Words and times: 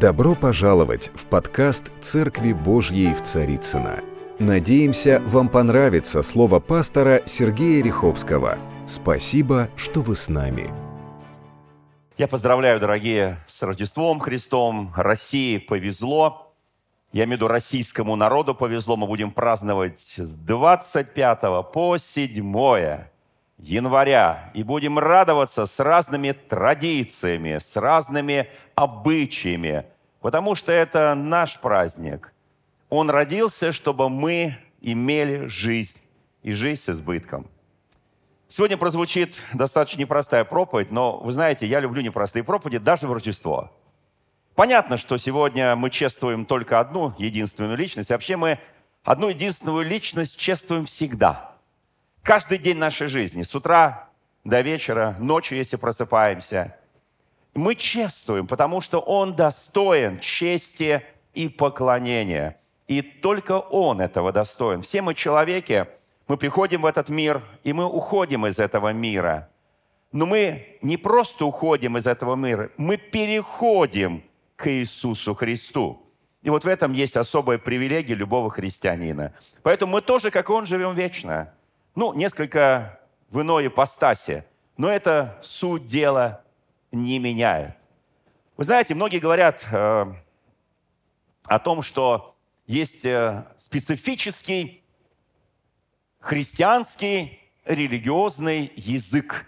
Добро 0.00 0.34
пожаловать 0.34 1.10
в 1.14 1.26
подкаст 1.26 1.92
«Церкви 2.00 2.54
Божьей 2.54 3.12
в 3.12 3.20
Царицына. 3.20 4.00
Надеемся, 4.38 5.20
вам 5.26 5.50
понравится 5.50 6.22
слово 6.22 6.58
пастора 6.58 7.20
Сергея 7.26 7.84
Риховского. 7.84 8.56
Спасибо, 8.86 9.68
что 9.76 10.00
вы 10.00 10.16
с 10.16 10.30
нами. 10.30 10.70
Я 12.16 12.28
поздравляю, 12.28 12.80
дорогие, 12.80 13.40
с 13.46 13.62
Рождеством 13.62 14.20
Христом. 14.20 14.90
России 14.96 15.58
повезло. 15.58 16.54
Я 17.12 17.24
имею 17.24 17.36
в 17.36 17.40
виду 17.42 17.48
российскому 17.48 18.16
народу 18.16 18.54
повезло. 18.54 18.96
Мы 18.96 19.06
будем 19.06 19.30
праздновать 19.30 20.00
с 20.16 20.34
25 20.34 21.40
по 21.74 21.98
7 21.98 23.09
января 23.62 24.50
и 24.54 24.62
будем 24.62 24.98
радоваться 24.98 25.66
с 25.66 25.78
разными 25.78 26.32
традициями, 26.32 27.58
с 27.58 27.76
разными 27.76 28.48
обычаями, 28.74 29.84
потому 30.20 30.54
что 30.54 30.72
это 30.72 31.14
наш 31.14 31.60
праздник. 31.60 32.32
Он 32.88 33.10
родился, 33.10 33.72
чтобы 33.72 34.08
мы 34.08 34.56
имели 34.80 35.46
жизнь 35.46 36.00
и 36.42 36.52
жизнь 36.52 36.80
с 36.80 36.88
избытком. 36.88 37.46
Сегодня 38.48 38.76
прозвучит 38.76 39.40
достаточно 39.54 40.00
непростая 40.00 40.44
проповедь, 40.44 40.90
но 40.90 41.18
вы 41.18 41.32
знаете, 41.32 41.66
я 41.66 41.78
люблю 41.78 42.02
непростые 42.02 42.42
проповеди 42.42 42.78
даже 42.78 43.06
в 43.06 43.12
Рождество. 43.12 43.70
Понятно, 44.56 44.96
что 44.96 45.16
сегодня 45.18 45.76
мы 45.76 45.90
чествуем 45.90 46.44
только 46.44 46.80
одну 46.80 47.14
единственную 47.18 47.76
личность. 47.76 48.10
Вообще 48.10 48.36
мы 48.36 48.58
одну 49.04 49.28
единственную 49.28 49.84
личность 49.84 50.38
чествуем 50.38 50.86
всегда– 50.86 51.46
Каждый 52.22 52.58
день 52.58 52.76
нашей 52.76 53.06
жизни, 53.06 53.42
с 53.42 53.54
утра 53.54 54.08
до 54.44 54.60
вечера, 54.60 55.16
ночью, 55.18 55.56
если 55.56 55.76
просыпаемся, 55.76 56.76
мы 57.54 57.74
чествуем, 57.74 58.46
потому 58.46 58.80
что 58.80 59.00
Он 59.00 59.34
достоин 59.34 60.20
чести 60.20 61.02
и 61.32 61.48
поклонения. 61.48 62.58
И 62.88 63.02
только 63.02 63.58
Он 63.58 64.00
этого 64.00 64.32
достоин. 64.32 64.82
Все 64.82 65.00
мы 65.00 65.14
человеки, 65.14 65.86
мы 66.28 66.36
приходим 66.36 66.82
в 66.82 66.86
этот 66.86 67.08
мир, 67.08 67.42
и 67.64 67.72
мы 67.72 67.86
уходим 67.86 68.46
из 68.46 68.58
этого 68.58 68.92
мира. 68.92 69.48
Но 70.12 70.26
мы 70.26 70.78
не 70.82 70.96
просто 70.96 71.46
уходим 71.46 71.96
из 71.96 72.06
этого 72.06 72.34
мира, 72.34 72.70
мы 72.76 72.98
переходим 72.98 74.22
к 74.56 74.70
Иисусу 74.70 75.34
Христу. 75.34 76.02
И 76.42 76.50
вот 76.50 76.64
в 76.64 76.68
этом 76.68 76.92
есть 76.92 77.16
особая 77.16 77.58
привилегия 77.58 78.14
любого 78.14 78.50
христианина. 78.50 79.32
Поэтому 79.62 79.92
мы 79.92 80.00
тоже, 80.02 80.30
как 80.30 80.50
Он, 80.50 80.66
живем 80.66 80.94
вечно– 80.94 81.54
ну, 81.94 82.12
несколько 82.14 83.00
в 83.30 83.40
иной 83.40 83.68
ипостаси, 83.68 84.44
но 84.76 84.88
это 84.88 85.38
суть 85.42 85.86
дела 85.86 86.42
не 86.92 87.18
меняет. 87.18 87.76
Вы 88.56 88.64
знаете, 88.64 88.94
многие 88.94 89.18
говорят 89.18 89.66
э, 89.70 90.14
о 91.46 91.58
том, 91.58 91.82
что 91.82 92.36
есть 92.66 93.04
э, 93.04 93.44
специфический 93.56 94.84
христианский 96.18 97.40
религиозный 97.64 98.72
язык. 98.76 99.46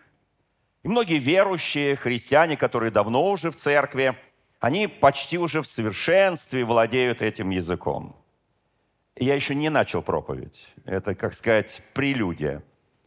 И 0.82 0.88
многие 0.88 1.18
верующие 1.18 1.96
христиане, 1.96 2.56
которые 2.56 2.90
давно 2.90 3.28
уже 3.28 3.50
в 3.50 3.56
церкви, 3.56 4.16
они 4.60 4.86
почти 4.86 5.38
уже 5.38 5.60
в 5.60 5.66
совершенстве 5.66 6.64
владеют 6.64 7.22
этим 7.22 7.50
языком. 7.50 8.16
Я 9.16 9.34
еще 9.34 9.54
не 9.54 9.68
начал 9.68 10.00
проповедь. 10.02 10.72
Это, 10.84 11.14
как 11.14 11.32
сказать, 11.34 11.82
прелюдия. 11.92 12.62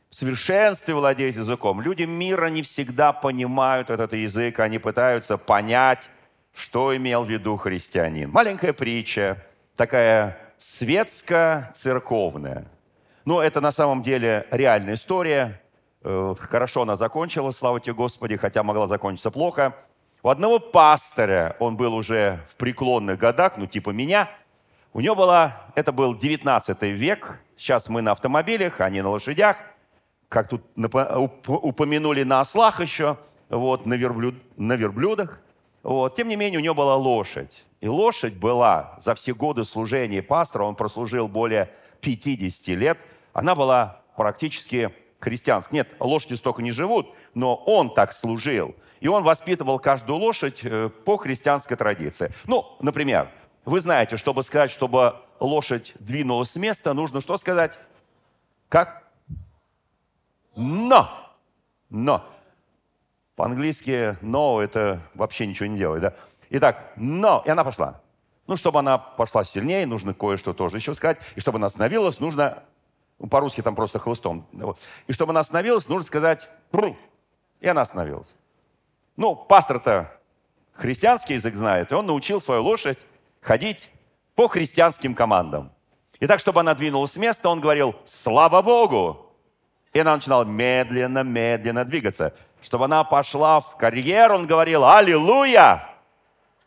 В 0.09 0.15
совершенстве 0.15 0.93
владеют 0.93 1.35
языком. 1.35 1.81
Люди 1.81 2.03
мира 2.03 2.45
не 2.47 2.61
всегда 2.61 3.11
понимают 3.11 3.89
этот 3.89 4.13
язык. 4.13 4.59
Они 4.59 4.77
пытаются 4.77 5.37
понять, 5.37 6.11
что 6.53 6.95
имел 6.95 7.23
в 7.23 7.29
виду 7.29 7.57
христианин. 7.57 8.29
Маленькая 8.29 8.71
притча, 8.71 9.43
такая 9.75 10.37
светско-церковная. 10.57 12.67
Но 13.25 13.41
это 13.41 13.59
на 13.59 13.71
самом 13.71 14.03
деле 14.03 14.45
реальная 14.51 14.93
история. 14.93 15.59
Э, 16.03 16.35
хорошо 16.39 16.83
она 16.83 16.95
закончилась, 16.95 17.57
слава 17.57 17.81
тебе 17.81 17.95
Господи, 17.95 18.37
хотя 18.37 18.61
могла 18.61 18.85
закончиться 18.87 19.31
плохо. 19.31 19.75
У 20.21 20.29
одного 20.29 20.59
пастыря, 20.59 21.55
он 21.59 21.77
был 21.77 21.95
уже 21.95 22.45
в 22.49 22.55
преклонных 22.55 23.19
годах, 23.19 23.57
ну 23.57 23.65
типа 23.65 23.89
меня– 23.89 24.29
у 24.95 25.01
него 25.01 25.13
была, 25.13 25.61
это 25.75 25.91
был 25.91 26.15
19 26.15 26.81
век, 26.83 27.41
сейчас 27.57 27.89
мы 27.89 28.01
на 28.01 28.11
автомобилях, 28.13 28.79
а 28.79 28.89
не 28.89 29.01
на 29.01 29.09
лошадях, 29.09 29.57
как 30.29 30.47
тут 30.47 30.61
упомянули 31.47 32.23
на 32.23 32.39
ослах 32.39 32.79
еще, 32.79 33.17
вот, 33.49 33.85
на, 33.85 33.95
верблюд, 33.95 34.35
на 34.55 34.77
верблюдах. 34.77 35.41
Вот. 35.83 36.15
Тем 36.15 36.29
не 36.29 36.37
менее, 36.37 36.61
у 36.61 36.63
него 36.63 36.75
была 36.75 36.95
лошадь. 36.95 37.65
И 37.81 37.89
лошадь 37.89 38.35
была 38.35 38.95
за 38.97 39.15
все 39.15 39.35
годы 39.35 39.65
служения 39.65 40.23
пастора, 40.23 40.63
он 40.63 40.75
прослужил 40.75 41.27
более 41.27 41.71
50 41.99 42.67
лет, 42.77 42.97
она 43.33 43.53
была 43.53 44.01
практически 44.15 44.95
христианской. 45.19 45.79
Нет, 45.79 45.89
лошади 45.99 46.35
столько 46.35 46.61
не 46.61 46.71
живут, 46.71 47.13
но 47.33 47.55
он 47.55 47.93
так 47.93 48.13
служил. 48.13 48.73
И 49.01 49.09
он 49.09 49.23
воспитывал 49.23 49.77
каждую 49.77 50.19
лошадь 50.19 50.61
э, 50.63 50.89
по 51.03 51.17
христианской 51.17 51.75
традиции. 51.75 52.31
Ну, 52.47 52.65
например, 52.79 53.29
вы 53.65 53.79
знаете, 53.79 54.17
чтобы 54.17 54.43
сказать, 54.43 54.71
чтобы 54.71 55.15
лошадь 55.39 55.93
двинулась 55.99 56.51
с 56.51 56.55
места, 56.55 56.93
нужно 56.93 57.19
что 57.19 57.37
сказать? 57.37 57.77
Как? 58.69 59.03
Но! 60.55 61.09
Но! 61.89 62.23
По-английски 63.35 64.17
«но» 64.21 64.61
это 64.61 65.01
вообще 65.13 65.45
ничего 65.45 65.67
не 65.67 65.77
делает, 65.77 66.01
да? 66.01 66.13
Итак, 66.51 66.93
«но», 66.95 67.43
и 67.45 67.49
она 67.49 67.65
пошла. 67.65 68.01
Ну, 68.47 68.55
чтобы 68.55 68.79
она 68.79 68.97
пошла 68.97 69.43
сильнее, 69.43 69.85
нужно 69.85 70.13
кое-что 70.13 70.53
тоже 70.53 70.77
еще 70.77 70.95
сказать. 70.95 71.19
И 71.35 71.41
чтобы 71.41 71.57
она 71.57 71.67
остановилась, 71.67 72.19
нужно, 72.19 72.63
ну, 73.19 73.27
по-русски 73.27 73.61
там 73.61 73.75
просто 73.75 73.99
хлыстом. 73.99 74.47
И 75.07 75.13
чтобы 75.13 75.31
она 75.31 75.41
остановилась, 75.41 75.89
нужно 75.89 76.05
сказать 76.05 76.49
«пру». 76.71 76.95
И 77.59 77.67
она 77.67 77.81
остановилась. 77.81 78.33
Ну, 79.17 79.35
пастор-то 79.35 80.17
христианский 80.73 81.33
язык 81.33 81.55
знает, 81.55 81.91
и 81.91 81.95
он 81.95 82.05
научил 82.05 82.39
свою 82.39 82.63
лошадь 82.63 83.05
ходить 83.45 83.91
по 84.33 84.47
христианским 84.47 85.13
командам. 85.13 85.71
И 86.19 86.27
так, 86.27 86.39
чтобы 86.39 86.61
она 86.61 86.73
двинулась 86.73 87.11
с 87.11 87.17
места, 87.17 87.49
он 87.49 87.61
говорил 87.61 87.95
«Слава 88.03 88.61
Богу!» 88.61 89.31
И 89.93 89.99
она 89.99 90.15
начинала 90.15 90.43
медленно, 90.43 91.23
медленно 91.23 91.85
двигаться. 91.85 92.33
Чтобы 92.61 92.85
она 92.85 93.03
пошла 93.03 93.59
в 93.59 93.77
карьер, 93.77 94.31
он 94.31 94.47
говорил 94.47 94.83
«Аллилуйя!» 94.83 95.87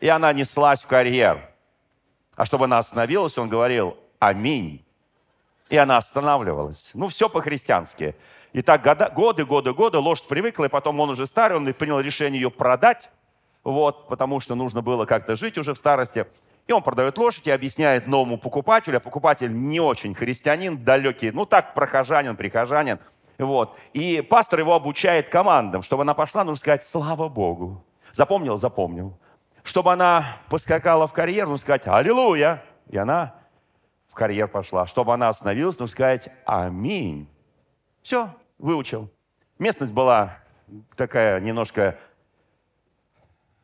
И 0.00 0.08
она 0.08 0.32
неслась 0.32 0.82
в 0.82 0.86
карьер. 0.86 1.50
А 2.36 2.44
чтобы 2.44 2.66
она 2.66 2.78
остановилась, 2.78 3.36
он 3.36 3.48
говорил 3.48 3.96
«Аминь!» 4.20 4.84
И 5.70 5.76
она 5.76 5.96
останавливалась. 5.96 6.92
Ну, 6.94 7.08
все 7.08 7.28
по-христиански. 7.28 8.14
И 8.52 8.62
так 8.62 8.82
года, 8.82 9.10
годы, 9.10 9.44
годы, 9.44 9.74
годы 9.74 9.98
лошадь 9.98 10.28
привыкла, 10.28 10.66
и 10.66 10.68
потом 10.68 11.00
он 11.00 11.10
уже 11.10 11.26
старый, 11.26 11.58
он 11.58 11.74
принял 11.74 12.00
решение 12.00 12.40
ее 12.40 12.50
продать, 12.50 13.10
вот, 13.64 14.08
потому 14.08 14.40
что 14.40 14.54
нужно 14.54 14.80
было 14.80 15.04
как-то 15.04 15.36
жить 15.36 15.58
уже 15.58 15.74
в 15.74 15.78
старости. 15.78 16.26
И 16.68 16.72
он 16.72 16.82
продает 16.82 17.16
лошадь 17.16 17.46
и 17.46 17.50
объясняет 17.50 18.06
новому 18.06 18.36
покупателю, 18.36 18.98
а 18.98 19.00
покупатель 19.00 19.50
не 19.50 19.80
очень 19.80 20.14
христианин, 20.14 20.84
далекий, 20.84 21.30
ну 21.30 21.46
так, 21.46 21.72
прохожанин, 21.72 22.36
прихожанин. 22.36 22.98
Вот. 23.38 23.74
И 23.94 24.20
пастор 24.20 24.60
его 24.60 24.74
обучает 24.74 25.30
командам. 25.30 25.82
Чтобы 25.82 26.02
она 26.02 26.12
пошла, 26.12 26.44
нужно 26.44 26.60
сказать 26.60 26.84
«Слава 26.84 27.30
Богу». 27.30 27.82
Запомнил? 28.12 28.58
Запомнил. 28.58 29.18
Чтобы 29.62 29.94
она 29.94 30.36
поскакала 30.50 31.06
в 31.06 31.14
карьер, 31.14 31.46
нужно 31.46 31.62
сказать 31.62 31.86
«Аллилуйя». 31.86 32.62
И 32.90 32.98
она 32.98 33.34
в 34.06 34.14
карьер 34.14 34.46
пошла. 34.46 34.86
Чтобы 34.86 35.14
она 35.14 35.28
остановилась, 35.28 35.78
нужно 35.78 35.92
сказать 35.92 36.28
«Аминь». 36.44 37.30
Все, 38.02 38.28
выучил. 38.58 39.10
Местность 39.58 39.92
была 39.92 40.36
такая 40.96 41.40
немножко 41.40 41.96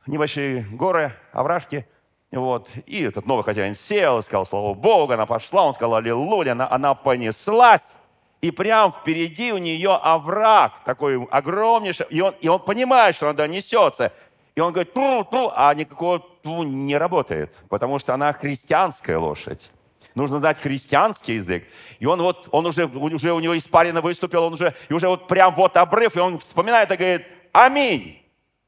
небольшие 0.06 0.62
горы, 0.72 1.12
овражки– 1.32 1.86
вот. 2.34 2.69
И 2.86 3.03
этот 3.03 3.27
новый 3.27 3.45
хозяин 3.45 3.75
сел, 3.75 4.22
сказал 4.22 4.45
слава 4.45 4.75
Богу, 4.75 5.13
она 5.13 5.27
пошла, 5.27 5.65
он 5.65 5.75
сказал 5.75 5.97
аллилуйя, 5.97 6.53
она, 6.53 6.71
она 6.71 6.95
понеслась. 6.95 7.97
И 8.41 8.51
прям 8.51 8.92
впереди 8.92 9.53
у 9.53 9.59
нее 9.59 9.91
овраг 9.91 10.84
такой 10.84 11.22
огромнейший. 11.31 12.07
И 12.10 12.21
он, 12.21 12.34
и 12.41 12.48
он 12.48 12.60
понимает, 12.60 13.16
что 13.16 13.28
она 13.31 13.47
несется. 13.47 14.13
И 14.54 14.60
он 14.60 14.72
говорит, 14.72 14.92
тру, 14.92 15.25
тру, 15.25 15.51
а 15.54 15.75
никакого 15.75 16.21
тру 16.42 16.63
не 16.63 16.97
работает, 16.97 17.59
потому 17.69 17.98
что 17.98 18.15
она 18.15 18.33
христианская 18.33 19.16
лошадь. 19.16 19.71
Нужно 20.15 20.39
знать 20.39 20.60
христианский 20.60 21.34
язык. 21.34 21.65
И 21.98 22.07
он 22.07 22.22
вот, 22.22 22.48
он 22.53 22.66
уже, 22.66 22.87
уже 22.87 23.33
у 23.33 23.41
него 23.41 23.57
испарина 23.57 24.01
выступил, 24.01 24.45
он 24.45 24.53
уже, 24.53 24.75
и 24.89 24.92
уже 24.92 25.09
вот 25.09 25.27
прям 25.27 25.54
вот 25.54 25.77
обрыв, 25.77 26.15
и 26.15 26.21
он 26.21 26.39
вспоминает 26.39 26.91
и 26.92 26.97
говорит, 26.97 27.27
аминь. 27.53 28.22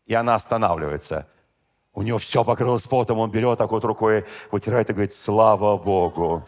И 0.07 0.15
она 0.15 0.35
останавливается. 0.35 1.29
У 1.97 2.03
него 2.03 2.19
все 2.19 2.45
покрылось 2.45 2.87
потом, 2.87 3.19
он 3.19 3.31
берет 3.31 3.57
так 3.57 3.71
вот 3.71 3.83
рукой, 3.87 4.27
вытирает 4.51 4.91
и 4.91 4.93
говорит, 4.93 5.15
слава 5.15 5.79
Богу. 5.79 6.47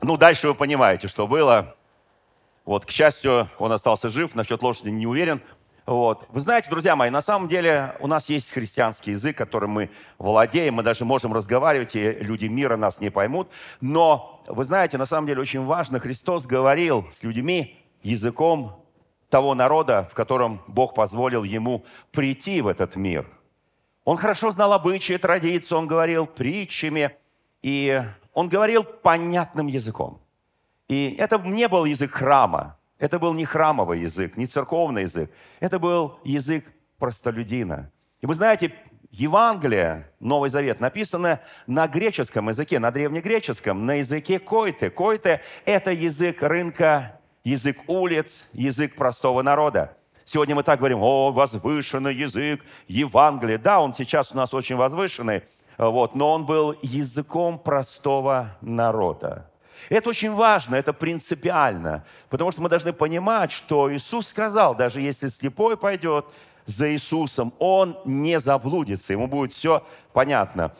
Ну, 0.00 0.16
дальше 0.16 0.46
вы 0.46 0.54
понимаете, 0.54 1.08
что 1.08 1.26
было. 1.26 1.74
Вот, 2.64 2.86
к 2.86 2.90
счастью, 2.90 3.48
он 3.58 3.72
остался 3.72 4.10
жив, 4.10 4.36
насчет 4.36 4.62
лошади 4.62 4.90
не 4.90 5.08
уверен. 5.08 5.42
Вот. 5.86 6.24
Вы 6.28 6.38
знаете, 6.38 6.70
друзья 6.70 6.94
мои, 6.94 7.10
на 7.10 7.20
самом 7.20 7.48
деле 7.48 7.96
у 7.98 8.06
нас 8.06 8.28
есть 8.28 8.52
христианский 8.52 9.10
язык, 9.10 9.36
которым 9.36 9.70
мы 9.70 9.90
владеем, 10.18 10.74
мы 10.74 10.84
даже 10.84 11.04
можем 11.04 11.32
разговаривать, 11.32 11.96
и 11.96 12.12
люди 12.12 12.44
мира 12.44 12.76
нас 12.76 13.00
не 13.00 13.10
поймут. 13.10 13.48
Но, 13.80 14.40
вы 14.46 14.62
знаете, 14.62 14.98
на 14.98 15.06
самом 15.06 15.26
деле 15.26 15.40
очень 15.40 15.64
важно, 15.64 15.98
Христос 15.98 16.46
говорил 16.46 17.06
с 17.10 17.24
людьми 17.24 17.76
языком 18.04 18.84
того 19.30 19.54
народа, 19.54 20.08
в 20.10 20.14
котором 20.14 20.60
Бог 20.66 20.94
позволил 20.94 21.44
ему 21.44 21.84
прийти 22.12 22.60
в 22.60 22.66
этот 22.66 22.96
мир. 22.96 23.26
Он 24.04 24.16
хорошо 24.16 24.50
знал 24.50 24.72
обычаи, 24.72 25.16
традиции, 25.16 25.74
он 25.74 25.86
говорил 25.86 26.26
притчами, 26.26 27.16
и 27.62 28.02
он 28.34 28.48
говорил 28.48 28.84
понятным 28.84 29.68
языком. 29.68 30.20
И 30.88 31.14
это 31.18 31.38
не 31.38 31.68
был 31.68 31.84
язык 31.84 32.10
храма, 32.10 32.76
это 32.98 33.18
был 33.18 33.32
не 33.32 33.44
храмовый 33.44 34.00
язык, 34.00 34.36
не 34.36 34.46
церковный 34.46 35.02
язык. 35.02 35.30
Это 35.60 35.78
был 35.78 36.18
язык 36.24 36.70
простолюдина. 36.98 37.90
И 38.20 38.26
вы 38.26 38.34
знаете, 38.34 38.74
Евангелие, 39.10 40.10
Новый 40.20 40.50
Завет, 40.50 40.80
написано 40.80 41.40
на 41.66 41.88
греческом 41.88 42.48
языке, 42.48 42.78
на 42.78 42.90
древнегреческом, 42.90 43.86
на 43.86 43.94
языке 43.94 44.38
койты. 44.38 44.90
Койты– 44.90 45.40
это 45.64 45.92
язык 45.92 46.42
рынка, 46.42 47.19
язык 47.44 47.78
улиц, 47.86 48.50
язык 48.52 48.94
простого 48.94 49.42
народа. 49.42 49.96
Сегодня 50.24 50.54
мы 50.54 50.62
так 50.62 50.78
говорим, 50.78 51.00
о, 51.00 51.32
возвышенный 51.32 52.14
язык 52.14 52.64
Евангелия. 52.86 53.58
Да, 53.58 53.80
он 53.80 53.94
сейчас 53.94 54.32
у 54.32 54.36
нас 54.36 54.54
очень 54.54 54.76
возвышенный, 54.76 55.42
вот, 55.76 56.14
но 56.14 56.32
он 56.32 56.46
был 56.46 56.76
языком 56.82 57.58
простого 57.58 58.56
народа. 58.60 59.50
Это 59.88 60.10
очень 60.10 60.32
важно, 60.32 60.76
это 60.76 60.92
принципиально, 60.92 62.04
потому 62.28 62.52
что 62.52 62.62
мы 62.62 62.68
должны 62.68 62.92
понимать, 62.92 63.50
что 63.50 63.92
Иисус 63.92 64.28
сказал, 64.28 64.74
даже 64.74 65.00
если 65.00 65.28
слепой 65.28 65.76
пойдет 65.76 66.26
за 66.66 66.92
Иисусом, 66.92 67.52
он 67.58 67.98
не 68.04 68.38
заблудится, 68.38 69.12
ему 69.14 69.26
будет 69.26 69.52
все 69.52 69.84
понятно. 70.12 70.74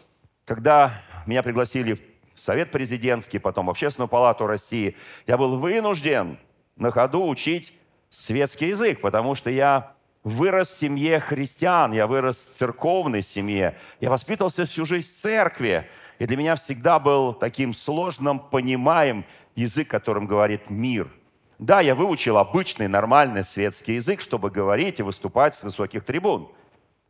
Когда 0.45 0.93
меня 1.27 1.43
пригласили 1.43 1.95
в 1.95 2.41
Совет 2.41 2.71
президентский, 2.71 3.39
потом 3.39 3.67
в 3.67 3.71
Общественную 3.71 4.09
палату 4.09 4.47
России, 4.47 4.97
я 5.27 5.37
был 5.37 5.59
вынужден 5.59 6.39
на 6.77 6.91
ходу 6.91 7.27
учить 7.27 7.75
светский 8.11 8.69
язык, 8.69 9.01
потому 9.01 9.35
что 9.35 9.51
я 9.51 9.95
вырос 10.25 10.69
в 10.69 10.77
семье 10.77 11.21
христиан, 11.21 11.93
я 11.93 12.07
вырос 12.07 12.37
в 12.37 12.57
церковной 12.57 13.23
семье, 13.23 13.77
я 14.01 14.11
воспитывался 14.11 14.67
всю 14.67 14.85
жизнь 14.85 15.09
в 15.09 15.17
церкви, 15.17 15.89
и 16.19 16.27
для 16.27 16.37
меня 16.37 16.57
всегда 16.57 16.99
был 16.99 17.33
таким 17.33 17.73
сложным, 17.73 18.39
понимаем 18.39 19.25
язык, 19.55 19.89
которым 19.89 20.27
говорит 20.27 20.69
мир. 20.69 21.11
Да, 21.59 21.81
я 21.81 21.95
выучил 21.95 22.39
обычный, 22.39 22.89
нормальный 22.89 23.45
светский 23.45 23.95
язык, 23.95 24.21
чтобы 24.21 24.51
говорить 24.51 24.99
и 25.01 25.03
выступать 25.03 25.55
с 25.55 25.63
высоких 25.63 26.05
трибун. 26.05 26.51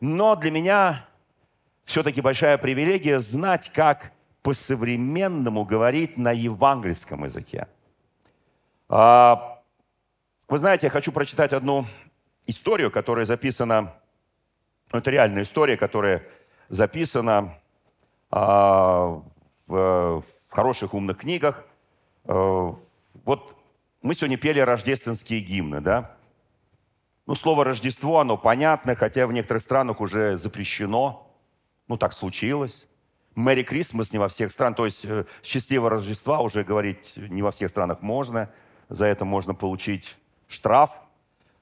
Но 0.00 0.34
для 0.34 0.50
меня 0.50 1.06
все-таки 1.84 2.20
большая 2.20 2.58
привилегия 2.58 3.20
знать, 3.20 3.70
как 3.72 4.12
по-современному 4.42 5.64
говорить 5.64 6.16
на 6.16 6.32
евангельском 6.32 7.24
языке. 7.24 7.68
А, 8.92 9.62
вы 10.48 10.58
знаете, 10.58 10.88
я 10.88 10.90
хочу 10.90 11.12
прочитать 11.12 11.52
одну 11.52 11.86
историю, 12.48 12.90
которая 12.90 13.24
записана, 13.24 13.94
это 14.90 15.12
реальная 15.12 15.44
история, 15.44 15.76
которая 15.76 16.26
записана 16.68 17.54
а, 18.32 19.22
в 19.68 20.24
хороших 20.48 20.92
умных 20.94 21.18
книгах. 21.18 21.64
А, 22.24 22.74
вот 23.24 23.56
мы 24.02 24.12
сегодня 24.14 24.36
пели 24.36 24.58
рождественские 24.58 25.38
гимны, 25.38 25.80
да? 25.80 26.16
Ну, 27.26 27.36
слово 27.36 27.62
«Рождество», 27.64 28.18
оно 28.18 28.36
понятно, 28.36 28.96
хотя 28.96 29.28
в 29.28 29.32
некоторых 29.32 29.62
странах 29.62 30.00
уже 30.00 30.36
запрещено. 30.36 31.30
Ну, 31.86 31.96
так 31.96 32.12
случилось. 32.12 32.88
«Мэри 33.36 33.62
Крисмас» 33.62 34.12
не 34.12 34.18
во 34.18 34.26
всех 34.26 34.50
странах, 34.50 34.78
то 34.78 34.86
есть 34.86 35.04
э, 35.04 35.26
«Счастливого 35.44 35.90
Рождества» 35.90 36.40
уже 36.40 36.64
говорить 36.64 37.12
не 37.14 37.42
во 37.42 37.52
всех 37.52 37.70
странах 37.70 38.02
можно. 38.02 38.50
За 38.90 39.06
это 39.06 39.24
можно 39.24 39.54
получить 39.54 40.16
штраф. 40.48 40.90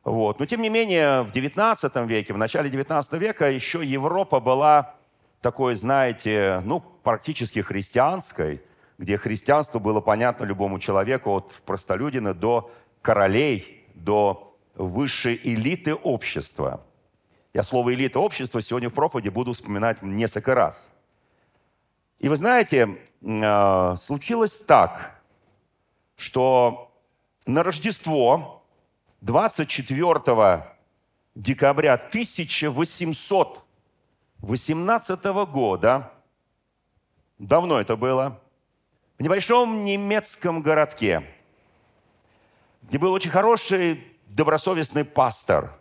Вот. 0.03 0.41
Но, 0.41 0.47
тем 0.47 0.63
не 0.63 0.71
менее, 0.71 1.23
в 1.23 1.31
XIX 1.31 2.07
веке, 2.07 2.33
в 2.33 2.39
начале 2.39 2.71
XIX 2.71 3.19
века 3.19 3.51
еще 3.51 3.85
Европа 3.85 4.41
была 4.41 4.95
такой, 5.43 5.77
знаете, 5.77 6.63
ну, 6.65 6.81
практически 6.81 7.61
христианской, 7.61 8.63
где 8.97 9.19
христианство 9.19 9.79
было 9.79 10.01
понятно 10.01 10.45
любому 10.45 10.81
человеку 10.81 11.31
от 11.33 11.61
простолюдина 11.67 12.33
до 12.33 12.71
королей, 13.03 13.87
до 13.95 14.57
высшей 14.75 15.39
элиты 15.45 15.95
общества. 15.95 16.81
Я 17.53 17.63
слово 17.63 17.93
«элита 17.95 18.21
общества» 18.21 18.63
сегодня 18.63 18.89
в 18.89 18.95
проповеди 18.95 19.29
буду 19.29 19.53
вспоминать 19.53 20.01
несколько 20.01 20.55
раз. 20.55 20.89
И 22.21 22.29
вы 22.31 22.37
знаете, 22.37 22.99
а, 23.23 23.97
случилось 23.97 24.59
так, 24.61 25.21
что 26.17 26.88
на 27.49 27.62
Рождество 27.62 28.62
24 29.23 30.67
декабря 31.35 31.95
1800 31.95 33.65
18 34.41 35.25
года, 35.50 36.12
давно 37.39 37.81
это 37.81 37.97
было, 37.97 38.39
в 39.19 39.23
небольшом 39.23 39.83
немецком 39.87 40.61
городке, 40.61 41.25
где 42.83 42.99
был 42.99 43.15
очень 43.15 43.31
хороший, 43.31 44.06
добросовестный 44.27 45.06
пастор. 45.06 45.73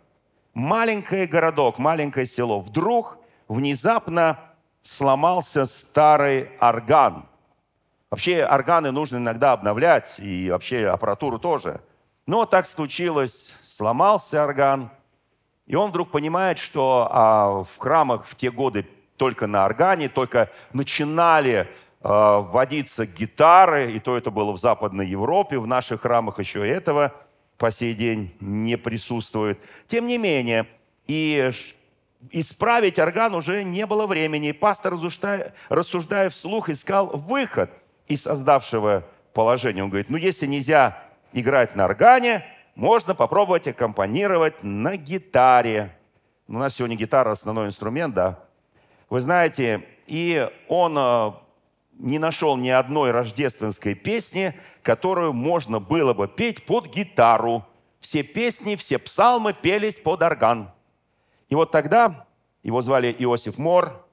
Маленький 0.54 1.26
городок, 1.26 1.78
маленькое 1.78 2.24
село. 2.24 2.60
Вдруг 2.60 3.18
внезапно 3.46 4.40
сломался 4.80 5.66
старый 5.66 6.50
орган. 6.60 7.27
Вообще 8.10 8.44
органы 8.44 8.90
нужно 8.90 9.18
иногда 9.18 9.52
обновлять, 9.52 10.18
и 10.18 10.50
вообще 10.50 10.88
аппаратуру 10.88 11.38
тоже. 11.38 11.80
Но 12.26 12.46
так 12.46 12.66
случилось, 12.66 13.56
сломался 13.62 14.44
орган– 14.44 14.90
и 15.68 15.74
он 15.74 15.90
вдруг 15.90 16.10
понимает, 16.10 16.58
что 16.58 17.08
а, 17.10 17.62
в 17.62 17.76
храмах 17.76 18.24
в 18.24 18.34
те 18.34 18.50
годы 18.50 18.86
только 19.18 19.46
на 19.46 19.66
органе, 19.66 20.08
только 20.08 20.50
начинали 20.72 21.68
а, 22.00 22.40
вводиться 22.40 23.04
гитары, 23.04 23.92
и 23.92 24.00
то 24.00 24.16
это 24.16 24.30
было 24.30 24.52
в 24.52 24.58
Западной 24.58 25.06
Европе, 25.06 25.58
в 25.58 25.66
наших 25.66 26.02
храмах 26.02 26.38
еще 26.38 26.66
этого 26.66 27.12
по 27.58 27.70
сей 27.70 27.92
день 27.94 28.34
не 28.40 28.76
присутствует. 28.76 29.60
Тем 29.86 30.06
не 30.06 30.16
менее, 30.16 30.66
и 31.06 31.50
исправить 32.30 32.98
орган 32.98 33.34
уже 33.34 33.62
не 33.62 33.84
было 33.84 34.06
времени. 34.06 34.48
И 34.48 34.52
пастор, 34.52 34.94
рассуждая 35.68 36.30
вслух, 36.30 36.70
искал 36.70 37.08
выход 37.08 37.70
из 38.08 38.22
создавшего 38.22 39.04
положения. 39.32 39.82
Он 39.82 39.90
говорит, 39.90 40.10
ну 40.10 40.16
если 40.16 40.46
нельзя 40.46 41.02
играть 41.32 41.76
на 41.76 41.84
органе, 41.84 42.44
можно 42.74 43.14
попробовать 43.14 43.68
аккомпанировать 43.68 44.62
на 44.62 44.96
гитаре. 44.96 45.94
У 46.46 46.54
нас 46.54 46.76
сегодня 46.76 46.96
гитара 46.96 47.30
основной 47.30 47.66
инструмент, 47.66 48.14
да. 48.14 48.38
Вы 49.10 49.20
знаете, 49.20 49.84
и 50.06 50.48
он 50.68 50.96
э, 50.96 51.32
не 51.98 52.18
нашел 52.18 52.56
ни 52.56 52.68
одной 52.68 53.10
рождественской 53.10 53.94
песни, 53.94 54.54
которую 54.82 55.32
можно 55.32 55.80
было 55.80 56.14
бы 56.14 56.28
петь 56.28 56.64
под 56.64 56.86
гитару. 56.86 57.64
Все 58.00 58.22
песни, 58.22 58.76
все 58.76 58.98
псалмы 58.98 59.52
пелись 59.52 59.96
под 59.96 60.22
орган. 60.22 60.70
И 61.48 61.54
вот 61.54 61.70
тогда 61.70 62.26
его 62.62 62.82
звали 62.82 63.14
Иосиф 63.18 63.58
Мор, 63.58 64.06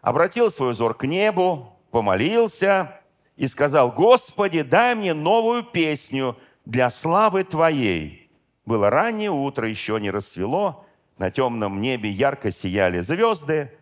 обратил 0.00 0.50
свой 0.50 0.72
взор 0.72 0.94
к 0.94 1.06
небу, 1.06 1.78
помолился 1.90 3.01
и 3.42 3.48
сказал, 3.48 3.90
«Господи, 3.90 4.62
дай 4.62 4.94
мне 4.94 5.14
новую 5.14 5.64
песню, 5.64 6.38
для 6.64 6.88
славы 6.90 7.42
Твоей. 7.42 8.30
Было 8.64 8.88
раннее 8.88 9.32
утро, 9.32 9.68
еще 9.68 9.98
не 9.98 10.12
расцвело, 10.12 10.86
на 11.18 11.32
темном 11.32 11.80
небе 11.80 12.08
ярко 12.08 12.52
сияли 12.52 13.00
звезды. 13.00 13.76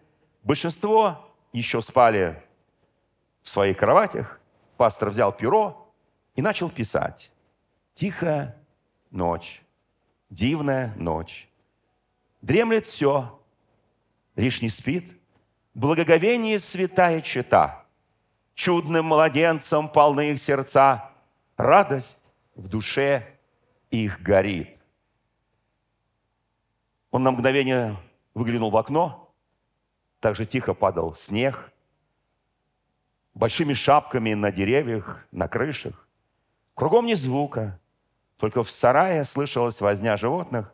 Большинство 0.45 1.31
еще 1.52 1.83
спали 1.83 2.43
в 3.43 3.50
своих 3.50 3.76
кроватях. 3.76 4.40
Пастор 4.79 5.11
взял 5.11 5.31
перо 5.31 5.93
и 6.37 6.40
начал 6.40 6.71
писать. 6.71 7.31
Тихая 7.93 8.57
ночь, 9.11 9.61
дивная 10.31 10.95
ночь. 10.97 11.50
Дремлет 12.40 12.87
все, 12.87 13.38
лишь 14.37 14.62
не 14.62 14.71
спит. 14.71 15.05
Благоговение 15.75 16.59
святая 16.59 17.21
чита. 17.21 17.80
Чудным 18.61 19.07
младенцам 19.07 19.88
полны 19.88 20.33
их 20.33 20.38
сердца. 20.38 21.11
Радость 21.57 22.23
в 22.55 22.69
душе 22.69 23.26
их 23.90 24.21
горит. 24.21 24.76
Он 27.11 27.23
на 27.23 27.31
мгновение 27.31 27.97
выглянул 28.35 28.71
в 28.71 28.76
окно, 28.76 29.33
так 30.21 30.37
же 30.37 30.45
тихо 30.45 30.75
падал 30.75 31.14
снег, 31.14 31.73
большими 33.33 33.73
шапками 33.73 34.35
на 34.35 34.52
деревьях, 34.52 35.26
на 35.33 35.49
крышах. 35.49 36.07
Кругом 36.75 37.07
ни 37.07 37.14
звука, 37.14 37.81
только 38.37 38.62
в 38.62 38.69
сарае 38.69 39.25
слышалась 39.25 39.81
возня 39.81 40.19
животных. 40.19 40.71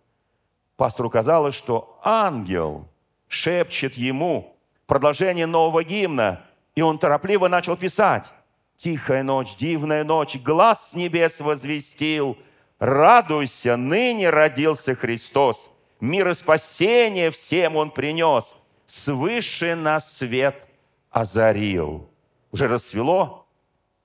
пастору 0.75 1.09
казалось, 1.09 1.55
что 1.55 2.01
ангел 2.03 2.89
шепчет 3.29 3.95
ему 3.95 4.57
продолжение 4.89 5.47
нового 5.47 5.85
гимна, 5.85 6.46
и 6.77 6.83
он 6.83 6.99
торопливо 6.99 7.49
начал 7.49 7.77
писать. 7.77 8.31
«Тихая 8.77 9.23
ночь, 9.23 9.57
дивная 9.57 10.05
ночь, 10.05 10.37
глаз 10.37 10.91
с 10.91 10.95
небес 10.95 11.41
возвестил, 11.41 12.37
радуйся, 12.79 13.77
ныне 13.77 14.29
родился 14.29 14.95
Христос, 14.95 15.71
мир 15.99 16.29
и 16.29 16.35
спасение 16.35 17.31
всем 17.31 17.77
Он 17.77 17.91
принес, 17.91 18.57
свыше 18.85 19.75
на 19.75 19.99
свет 19.99 20.67
озарил». 21.11 22.11
Уже 22.53 22.69
расцвело, 22.69 23.47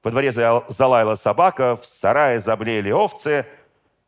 во 0.01 0.11
дворе 0.11 0.31
залаяла 0.31 1.15
собака, 1.15 1.75
в 1.75 1.85
сарае 1.85 2.39
заблеяли 2.39 2.91
овцы, 2.91 3.45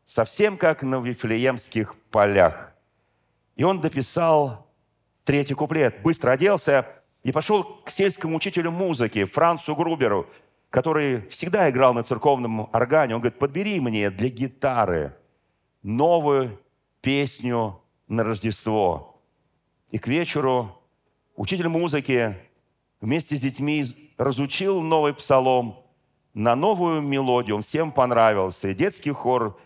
совсем 0.05 0.57
как 0.57 0.81
на 0.81 1.01
Вифлеемских 1.01 1.95
полях. 2.09 2.71
И 3.57 3.65
он 3.65 3.81
дописал 3.81 4.65
третий 5.25 5.53
куплет. 5.53 6.01
Быстро 6.01 6.31
оделся 6.31 7.02
и 7.23 7.31
пошел 7.31 7.63
к 7.63 7.89
сельскому 7.89 8.35
учителю 8.35 8.71
музыки 8.71 9.23
Францу 9.25 9.75
Груберу, 9.75 10.27
который 10.69 11.27
всегда 11.29 11.69
играл 11.69 11.93
на 11.93 12.03
церковном 12.03 12.69
органе. 12.73 13.15
Он 13.15 13.21
говорит, 13.21 13.39
подбери 13.39 13.79
мне 13.79 14.09
для 14.11 14.29
гитары 14.29 15.15
новую 15.81 16.59
песню 17.01 17.79
на 18.07 18.23
Рождество. 18.23 19.21
И 19.91 19.97
к 19.99 20.07
вечеру 20.07 20.79
учитель 21.35 21.69
музыки 21.69 22.35
вместе 22.99 23.37
с 23.37 23.41
детьми 23.41 23.85
разучил 24.17 24.81
новый 24.81 25.13
псалом 25.13 25.79
на 26.33 26.55
новую 26.55 27.01
мелодию. 27.01 27.55
Он 27.55 27.61
всем 27.61 27.91
понравился. 27.91 28.69
И 28.69 28.73
детский 28.73 29.11
хор 29.11 29.59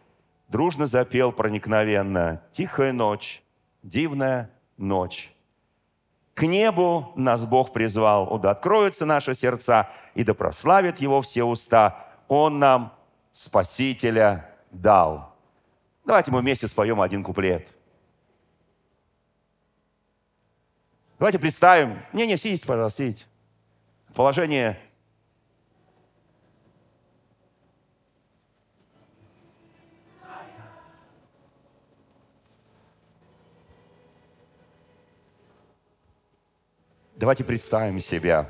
дружно 0.49 0.85
запел 0.85 1.31
проникновенно 1.31 2.43
«Тихая 2.51 2.91
ночь, 2.91 3.41
дивная 3.83 4.51
ночь». 4.77 5.36
К 6.37 6.43
небу 6.43 7.13
нас 7.15 7.47
Бог 7.47 7.73
призвал, 7.73 8.31
о, 8.31 8.37
да 8.37 8.51
откроются 8.51 9.07
наши 9.07 9.33
сердца, 9.33 9.89
и 10.13 10.23
да 10.23 10.35
прославят 10.35 10.99
Его 10.99 11.23
все 11.23 11.43
уста. 11.43 12.05
Он 12.27 12.59
нам 12.59 12.93
Спасителя 13.31 14.47
дал. 14.69 15.35
Давайте 16.05 16.29
мы 16.29 16.41
вместе 16.41 16.67
споем 16.67 17.01
один 17.01 17.23
куплет. 17.23 17.75
Давайте 21.17 21.39
представим. 21.39 22.03
Не-не, 22.13 22.37
сидите, 22.37 22.67
пожалуйста, 22.67 23.01
сидите. 23.01 23.25
Положение 24.13 24.79
Давайте 37.17 37.43
представим 37.43 37.99
себя 37.99 38.47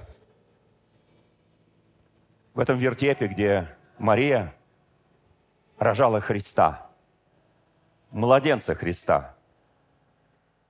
в 2.54 2.60
этом 2.60 2.78
вертепе, 2.78 3.28
где 3.28 3.70
Мария 3.98 4.54
рожала 5.78 6.20
Христа, 6.20 6.90
младенца 8.12 8.76
Христа. 8.76 9.38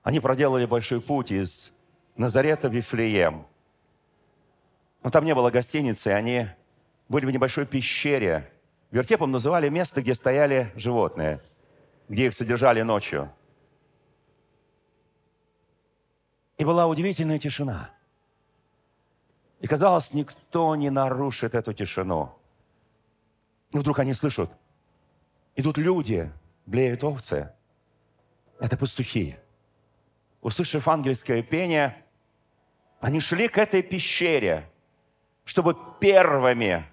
Они 0.04 0.20
проделали 0.20 0.64
большой 0.64 1.00
путь 1.00 1.32
из 1.32 1.72
Назарета 2.16 2.68
в 2.68 2.72
Вифлеем. 2.72 3.44
Но 5.02 5.10
там 5.10 5.24
не 5.24 5.34
было 5.34 5.50
гостиницы, 5.50 6.08
они 6.08 6.46
были 7.08 7.26
в 7.26 7.32
небольшой 7.32 7.66
пещере. 7.66 8.48
Вертепом 8.92 9.32
называли 9.32 9.68
место, 9.70 10.02
где 10.02 10.14
стояли 10.14 10.70
животные, 10.76 11.40
где 12.08 12.26
их 12.26 12.34
содержали 12.34 12.82
ночью. 12.82 13.32
И 16.58 16.64
была 16.64 16.86
удивительная 16.86 17.38
тишина. 17.38 17.90
И 19.60 19.66
казалось, 19.66 20.12
никто 20.12 20.74
не 20.76 20.90
нарушит 20.90 21.54
эту 21.54 21.72
тишину. 21.72 22.36
И 23.70 23.78
вдруг 23.78 24.00
они 24.00 24.12
слышат, 24.12 24.50
идут 25.56 25.78
люди, 25.78 26.30
блеют 26.66 27.04
овцы. 27.04 27.52
Это 28.58 28.76
пастухи. 28.76 29.36
Услышав 30.40 30.86
ангельское 30.88 31.42
пение, 31.42 32.04
они 33.00 33.20
шли 33.20 33.48
к 33.48 33.58
этой 33.58 33.82
пещере, 33.82 34.68
чтобы 35.44 35.76
первыми 36.00 36.84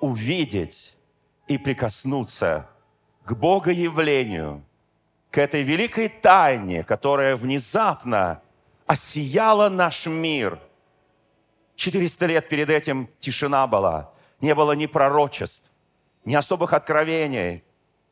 увидеть 0.00 0.96
и 1.46 1.58
прикоснуться 1.58 2.68
к 3.24 3.34
Богоявлению, 3.34 4.64
к 5.30 5.38
этой 5.38 5.62
великой 5.62 6.08
тайне, 6.08 6.84
которая 6.84 7.36
внезапно 7.36 8.42
осияла 8.88 9.68
наш 9.68 10.06
мир. 10.06 10.58
400 11.76 12.26
лет 12.26 12.48
перед 12.48 12.70
этим 12.70 13.08
тишина 13.20 13.68
была. 13.68 14.10
Не 14.40 14.54
было 14.54 14.72
ни 14.72 14.86
пророчеств, 14.86 15.70
ни 16.24 16.34
особых 16.34 16.72
откровений. 16.72 17.62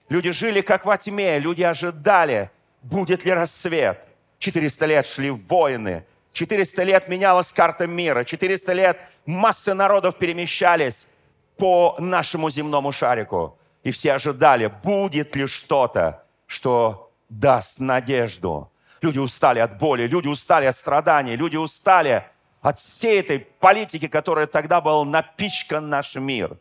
Люди 0.09 0.31
жили 0.31 0.61
как 0.61 0.85
во 0.85 0.97
тьме, 0.97 1.41
люди 1.41 1.63
ожидали, 1.63 2.51
будет 2.83 3.25
ли 3.25 3.33
рассвет. 3.33 4.05
400 4.39 4.87
лет 4.87 5.07
шли 5.07 5.31
войны, 5.31 6.05
400 6.33 6.83
лет 6.83 7.09
менялась 7.09 7.53
карта 7.53 7.87
мира, 7.87 8.25
400 8.25 8.73
лет 8.75 9.01
массы 9.25 9.73
народов 9.73 10.19
перемещались 10.19 11.09
по 11.57 11.97
нашему 11.99 12.51
земному 12.51 12.93
шарику. 12.93 13.59
И 13.83 13.91
все 13.91 14.13
ожидали, 14.13 14.67
будет 14.67 15.35
ли 15.37 15.47
что-то, 15.47 16.25
что 16.47 17.11
даст 17.31 17.81
надежду. 17.81 18.71
Люди 19.01 19.19
устали 19.19 19.59
от 19.59 19.79
боли, 19.79 20.07
люди 20.07 20.29
устали 20.29 20.67
от 20.67 20.77
страданий, 20.77 21.37
люди 21.37 21.57
устали 21.57 22.25
от 22.61 22.79
всей 22.79 23.21
этой 23.21 23.41
политики, 23.41 24.09
которая 24.09 24.47
тогда 24.47 24.81
был 24.81 25.05
напичкан 25.05 25.89
наш 25.89 26.17
мир. 26.17 26.59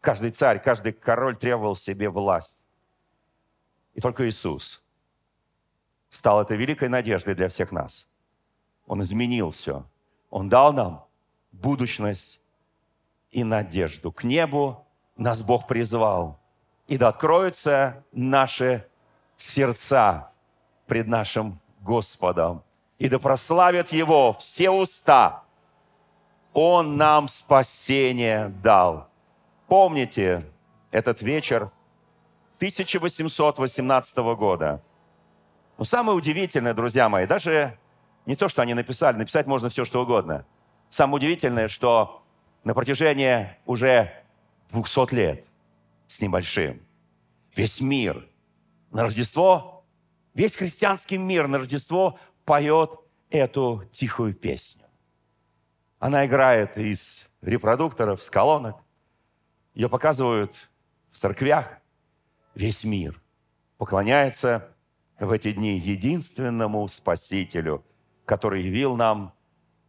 Каждый 0.00 0.30
царь, 0.30 0.60
каждый 0.60 0.92
король 0.92 1.36
требовал 1.36 1.76
себе 1.76 2.08
власть. 2.08 2.64
И 3.94 4.00
только 4.00 4.28
Иисус 4.28 4.82
стал 6.10 6.42
этой 6.42 6.56
великой 6.56 6.88
надеждой 6.88 7.34
для 7.34 7.48
всех 7.48 7.72
нас. 7.72 8.08
Он 8.86 9.02
изменил 9.02 9.50
все. 9.50 9.84
Он 10.30 10.48
дал 10.48 10.72
нам 10.72 11.06
будущность 11.52 12.40
и 13.30 13.44
надежду. 13.44 14.12
К 14.12 14.24
небу 14.24 14.86
нас 15.16 15.42
Бог 15.42 15.66
призвал. 15.66 16.40
И 16.86 16.96
да 16.96 17.08
откроются 17.08 18.04
наши 18.12 18.86
сердца 19.36 20.30
пред 20.86 21.06
нашим 21.06 21.60
Господом, 21.88 22.62
и 22.98 23.08
да 23.08 23.18
прославят 23.18 23.92
Его 23.92 24.34
все 24.34 24.70
уста. 24.70 25.44
Он 26.52 26.96
нам 26.96 27.28
спасение 27.28 28.48
дал. 28.62 29.08
Помните 29.68 30.44
этот 30.90 31.22
вечер 31.22 31.70
1818 32.56 34.16
года. 34.36 34.82
Но 35.78 35.84
самое 35.84 36.16
удивительное, 36.16 36.74
друзья 36.74 37.08
мои, 37.08 37.26
даже 37.26 37.78
не 38.26 38.36
то, 38.36 38.48
что 38.48 38.62
они 38.62 38.74
написали, 38.74 39.16
написать 39.16 39.46
можно 39.46 39.68
все, 39.70 39.84
что 39.84 40.02
угодно. 40.02 40.44
Самое 40.90 41.16
удивительное, 41.16 41.68
что 41.68 42.22
на 42.64 42.74
протяжении 42.74 43.56
уже 43.64 44.12
200 44.72 45.14
лет 45.14 45.46
с 46.06 46.20
небольшим 46.20 46.82
весь 47.54 47.80
мир 47.80 48.28
на 48.90 49.04
Рождество 49.04 49.77
Весь 50.38 50.54
христианский 50.54 51.18
мир 51.18 51.48
на 51.48 51.58
Рождество 51.58 52.16
поет 52.44 52.92
эту 53.28 53.82
тихую 53.90 54.34
песню. 54.34 54.84
Она 55.98 56.26
играет 56.26 56.76
из 56.78 57.28
репродукторов, 57.42 58.22
с 58.22 58.30
колонок. 58.30 58.76
Ее 59.74 59.88
показывают 59.88 60.70
в 61.10 61.18
церквях. 61.18 61.78
Весь 62.54 62.84
мир 62.84 63.20
поклоняется 63.78 64.68
в 65.18 65.32
эти 65.32 65.50
дни 65.50 65.76
единственному 65.76 66.86
Спасителю, 66.86 67.84
который 68.24 68.62
явил 68.62 68.94
нам 68.94 69.34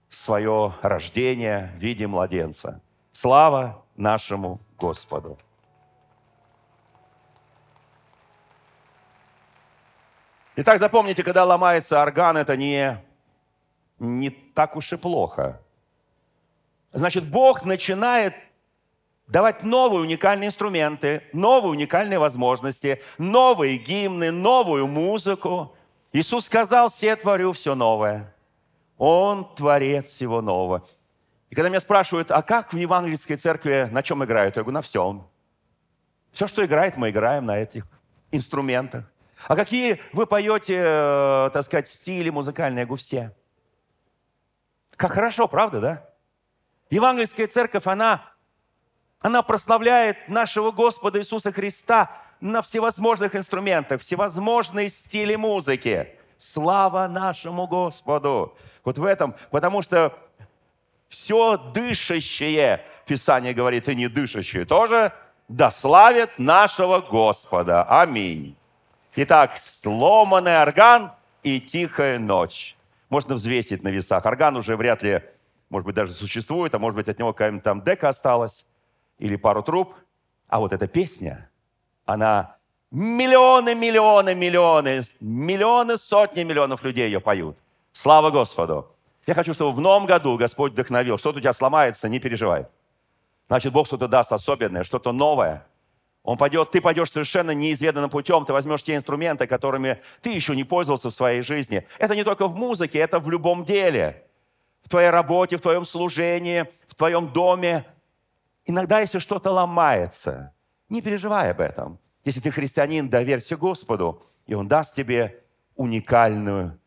свое 0.09 0.73
рождение 0.81 1.75
в 1.77 1.79
виде 1.79 2.07
младенца. 2.07 2.81
Слава 3.11 3.85
нашему 3.95 4.59
Господу! 4.79 5.37
Итак, 10.61 10.77
запомните, 10.77 11.23
когда 11.23 11.45
ломается 11.45 12.01
орган, 12.01 12.35
это 12.35 12.57
не, 12.57 13.01
не 13.97 14.29
так 14.29 14.75
уж 14.75 14.91
и 14.91 14.97
плохо. 14.97 15.61
Значит, 16.91 17.23
Бог 17.29 17.63
начинает 17.63 18.33
давать 19.27 19.63
новые 19.63 20.01
уникальные 20.01 20.47
инструменты, 20.47 21.23
новые 21.31 21.71
уникальные 21.71 22.19
возможности, 22.19 23.01
новые 23.17 23.77
гимны, 23.77 24.31
новую 24.31 24.87
музыку. 24.87 25.77
Иисус 26.11 26.47
сказал, 26.47 26.89
все 26.89 27.15
творю 27.15 27.53
все 27.53 27.73
новое. 27.73 28.35
Он 28.97 29.55
творец 29.55 30.09
всего 30.09 30.41
нового. 30.41 30.83
И 31.49 31.55
когда 31.55 31.69
меня 31.69 31.79
спрашивают, 31.79 32.31
а 32.31 32.41
как 32.41 32.73
в 32.73 32.77
евангельской 32.77 33.37
церкви, 33.37 33.87
на 33.89 34.03
чем 34.03 34.25
играют? 34.25 34.57
Я 34.57 34.63
говорю, 34.63 34.73
на 34.73 34.81
всем. 34.81 35.25
Все, 36.33 36.47
что 36.47 36.65
играет, 36.65 36.97
мы 36.97 37.11
играем 37.11 37.45
на 37.45 37.57
этих 37.57 37.85
инструментах. 38.29 39.05
А 39.47 39.55
какие 39.55 40.01
вы 40.11 40.25
поете, 40.25 40.75
э, 40.77 41.49
так 41.53 41.63
сказать, 41.63 41.87
стили 41.87 42.29
музыкальные 42.29 42.85
гусе? 42.85 43.33
Как 44.95 45.13
хорошо, 45.13 45.47
правда, 45.47 45.79
да? 45.79 46.09
Евангельская 46.89 47.47
церковь, 47.47 47.87
она, 47.87 48.25
она 49.21 49.41
прославляет 49.41 50.27
нашего 50.27 50.71
Господа 50.71 51.19
Иисуса 51.19 51.51
Христа 51.51 52.11
на 52.41 52.61
всевозможных 52.61 53.35
инструментах, 53.35 54.01
всевозможные 54.01 54.89
стили 54.89 55.35
музыки. 55.35 56.15
Слава 56.37 57.07
нашему 57.07 57.67
Господу! 57.67 58.57
Вот 58.83 58.97
в 58.97 59.05
этом, 59.05 59.35
потому 59.51 59.81
что 59.81 60.17
все 61.07 61.57
дышащее, 61.57 62.85
Писание 63.05 63.53
говорит, 63.53 63.89
и 63.89 63.95
не 63.95 64.07
дышащее 64.07 64.65
тоже, 64.65 65.11
да 65.47 65.71
нашего 66.37 67.01
Господа. 67.01 67.83
Аминь. 67.83 68.58
Итак, 69.15 69.57
сломанный 69.57 70.61
орган 70.61 71.11
и 71.41 71.59
тихая 71.59 72.19
ночь. 72.19 72.77
Можно 73.09 73.35
взвесить 73.35 73.81
на 73.83 73.89
весах. 73.89 74.25
Орган 74.25 74.55
уже 74.55 74.75
вряд 74.77 75.01
ли, 75.01 75.23
может 75.69 75.85
быть, 75.85 75.95
даже 75.95 76.13
существует, 76.13 76.75
а 76.75 76.79
может 76.79 76.95
быть, 76.95 77.09
от 77.09 77.17
него 77.17 77.33
какая-нибудь 77.33 77.63
там 77.63 77.81
дека 77.81 78.09
осталась 78.09 78.67
или 79.17 79.35
пару 79.35 79.63
труб. 79.63 79.95
А 80.47 80.59
вот 80.59 80.73
эта 80.73 80.87
песня, 80.87 81.49
она 82.05 82.55
миллионы, 82.91 83.73
миллионы, 83.73 84.35
миллионы, 84.35 85.01
миллионы, 85.19 85.97
сотни 85.97 86.43
миллионов 86.43 86.83
людей 86.83 87.07
ее 87.07 87.19
поют. 87.19 87.57
Слава 87.91 88.29
Господу! 88.29 88.91
Я 89.25 89.33
хочу, 89.33 89.53
чтобы 89.53 89.71
в 89.73 89.79
новом 89.79 90.05
году 90.05 90.37
Господь 90.37 90.73
вдохновил. 90.73 91.17
Что-то 91.17 91.39
у 91.39 91.41
тебя 91.41 91.53
сломается, 91.53 92.09
не 92.09 92.19
переживай. 92.19 92.67
Значит, 93.47 93.73
Бог 93.73 93.87
что-то 93.87 94.07
даст 94.07 94.31
особенное, 94.31 94.83
что-то 94.83 95.11
новое– 95.11 95.65
он 96.23 96.37
пойдет, 96.37 96.71
ты 96.71 96.81
пойдешь 96.81 97.11
совершенно 97.11 97.51
неизведанным 97.51 98.09
путем, 98.09 98.45
ты 98.45 98.53
возьмешь 98.53 98.83
те 98.83 98.95
инструменты, 98.95 99.47
которыми 99.47 100.01
ты 100.21 100.31
еще 100.31 100.55
не 100.55 100.63
пользовался 100.63 101.09
в 101.09 101.13
своей 101.13 101.41
жизни. 101.41 101.87
Это 101.97 102.15
не 102.15 102.23
только 102.23 102.47
в 102.47 102.55
музыке, 102.55 102.99
это 102.99 103.19
в 103.19 103.29
любом 103.29 103.63
деле. 103.63 104.25
В 104.83 104.89
твоей 104.89 105.09
работе, 105.09 105.57
в 105.57 105.61
твоем 105.61 105.85
служении, 105.85 106.69
в 106.87 106.95
твоем 106.95 107.31
доме. 107.31 107.85
Иногда, 108.65 108.99
если 108.99 109.19
что-то 109.19 109.51
ломается, 109.51 110.53
не 110.89 111.01
переживай 111.01 111.51
об 111.51 111.61
этом. 111.61 111.99
Если 112.25 112.41
ты 112.41 112.51
христианин, 112.51 113.09
доверься 113.09 113.55
Господу, 113.55 114.21
и 114.45 114.53
Он 114.53 114.67
даст 114.67 114.95
тебе 114.95 115.41
уникальную 115.75 116.77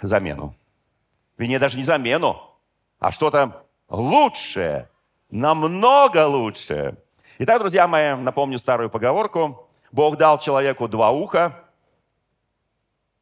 замену. 0.00 0.54
Вернее, 1.36 1.58
даже 1.58 1.76
не 1.78 1.84
замену, 1.84 2.40
а 3.00 3.10
что-то 3.10 3.66
лучшее, 3.88 4.88
намного 5.30 6.26
лучшее– 6.26 6.96
Итак, 7.42 7.58
друзья 7.58 7.88
мои, 7.88 8.14
напомню 8.16 8.58
старую 8.58 8.90
поговорку. 8.90 9.66
Бог 9.92 10.18
дал 10.18 10.38
человеку 10.38 10.88
два 10.88 11.10
уха 11.10 11.64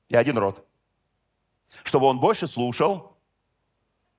и 0.08 0.16
один 0.16 0.36
рот, 0.38 0.66
чтобы 1.84 2.06
он 2.06 2.18
больше 2.18 2.48
слушал 2.48 3.16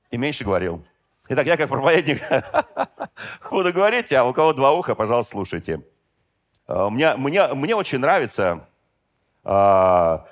и 0.09 0.15
меньше 0.15 0.45
говорил. 0.45 0.85
Итак, 1.27 1.45
я 1.47 1.57
как 1.57 1.67
проповедник 1.67 2.21
буду 3.51 3.73
говорить, 3.73 4.13
а 4.13 4.23
у 4.23 4.31
кого 4.31 4.53
два 4.53 4.71
уха, 4.71 4.95
пожалуйста, 4.95 5.31
слушайте. 5.33 5.83
А, 6.65 6.89
мне, 6.89 7.17
мне, 7.17 7.53
мне 7.53 7.75
очень 7.75 7.99
нравится, 7.99 8.69
а, 9.43 10.25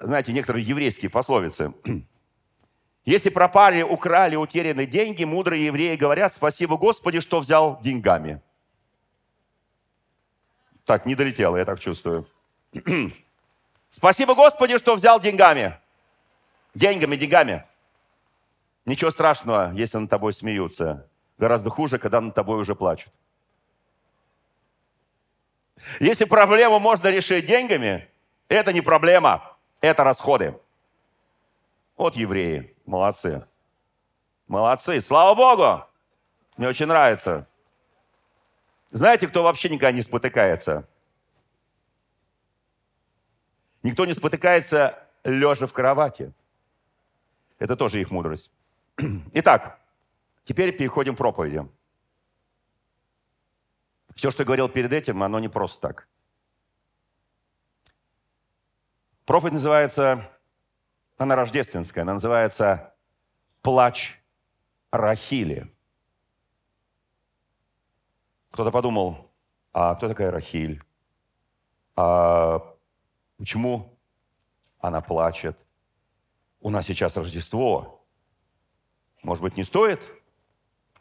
знаете, 0.00 0.32
некоторые 0.32 0.64
еврейские 0.64 1.10
пословицы. 1.10 1.74
Если 3.04 3.28
пропали, 3.28 3.82
украли, 3.82 4.36
утеряны 4.36 4.86
деньги, 4.86 5.24
мудрые 5.24 5.66
евреи 5.66 5.96
говорят, 5.96 6.32
спасибо 6.32 6.78
Господи, 6.78 7.20
что 7.20 7.40
взял 7.40 7.78
деньгами. 7.78 8.40
Так, 10.84 11.06
не 11.06 11.14
долетело, 11.14 11.56
я 11.56 11.64
так 11.64 11.80
чувствую. 11.80 12.26
Спасибо 13.90 14.34
Господи, 14.34 14.78
что 14.78 14.94
взял 14.94 15.20
деньгами. 15.20 15.78
Деньгами, 16.74 17.16
деньгами. 17.16 17.64
Ничего 18.84 19.10
страшного, 19.10 19.72
если 19.74 19.98
над 19.98 20.10
тобой 20.10 20.32
смеются. 20.32 21.06
Гораздо 21.38 21.70
хуже, 21.70 21.98
когда 21.98 22.20
над 22.20 22.34
тобой 22.34 22.60
уже 22.60 22.74
плачут. 22.74 23.12
Если 26.00 26.24
проблему 26.24 26.78
можно 26.78 27.08
решить 27.08 27.46
деньгами, 27.46 28.08
это 28.48 28.72
не 28.72 28.80
проблема, 28.80 29.56
это 29.80 30.04
расходы. 30.04 30.58
Вот 31.96 32.16
евреи, 32.16 32.74
молодцы. 32.86 33.46
Молодцы, 34.48 35.00
слава 35.00 35.34
Богу! 35.34 35.84
Мне 36.56 36.68
очень 36.68 36.86
нравится. 36.86 37.46
Знаете, 38.92 39.26
кто 39.26 39.42
вообще 39.42 39.70
никогда 39.70 39.90
не 39.90 40.02
спотыкается? 40.02 40.86
Никто 43.82 44.04
не 44.04 44.12
спотыкается 44.12 45.02
лежа 45.24 45.66
в 45.66 45.72
кровати. 45.72 46.32
Это 47.58 47.74
тоже 47.74 48.02
их 48.02 48.10
мудрость. 48.10 48.52
Итак, 49.32 49.80
теперь 50.44 50.76
переходим 50.76 51.14
к 51.14 51.18
проповеди. 51.18 51.66
Все, 54.14 54.30
что 54.30 54.42
я 54.42 54.46
говорил 54.46 54.68
перед 54.68 54.92
этим, 54.92 55.22
оно 55.22 55.40
не 55.40 55.48
просто 55.48 55.88
так. 55.88 56.08
Проповедь 59.24 59.54
называется, 59.54 60.30
она 61.16 61.34
рождественская, 61.34 62.02
она 62.02 62.14
называется 62.14 62.94
«Плач 63.62 64.20
Рахили». 64.90 65.72
Кто-то 68.52 68.70
подумал, 68.70 69.30
а 69.72 69.94
кто 69.94 70.08
такая 70.08 70.30
Рахиль? 70.30 70.82
А 71.96 72.76
почему 73.38 73.98
она 74.78 75.00
плачет? 75.00 75.58
У 76.60 76.68
нас 76.68 76.86
сейчас 76.86 77.16
Рождество. 77.16 78.04
Может 79.22 79.42
быть, 79.42 79.56
не 79.56 79.64
стоит 79.64 80.12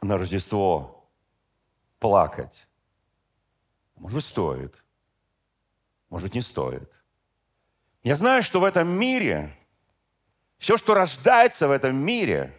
на 0.01 0.17
Рождество 0.17 1.09
плакать? 1.99 2.69
Может 3.95 4.15
быть, 4.15 4.25
стоит. 4.25 4.85
Может 6.09 6.27
быть, 6.27 6.35
не 6.35 6.41
стоит. 6.41 7.03
Я 8.01 8.15
знаю, 8.15 8.43
что 8.43 8.61
в 8.61 8.63
этом 8.63 8.87
мире, 8.87 9.53
все, 10.57 10.77
что 10.77 10.93
рождается 10.93 11.67
в 11.67 11.71
этом 11.71 11.97
мире, 11.97 12.57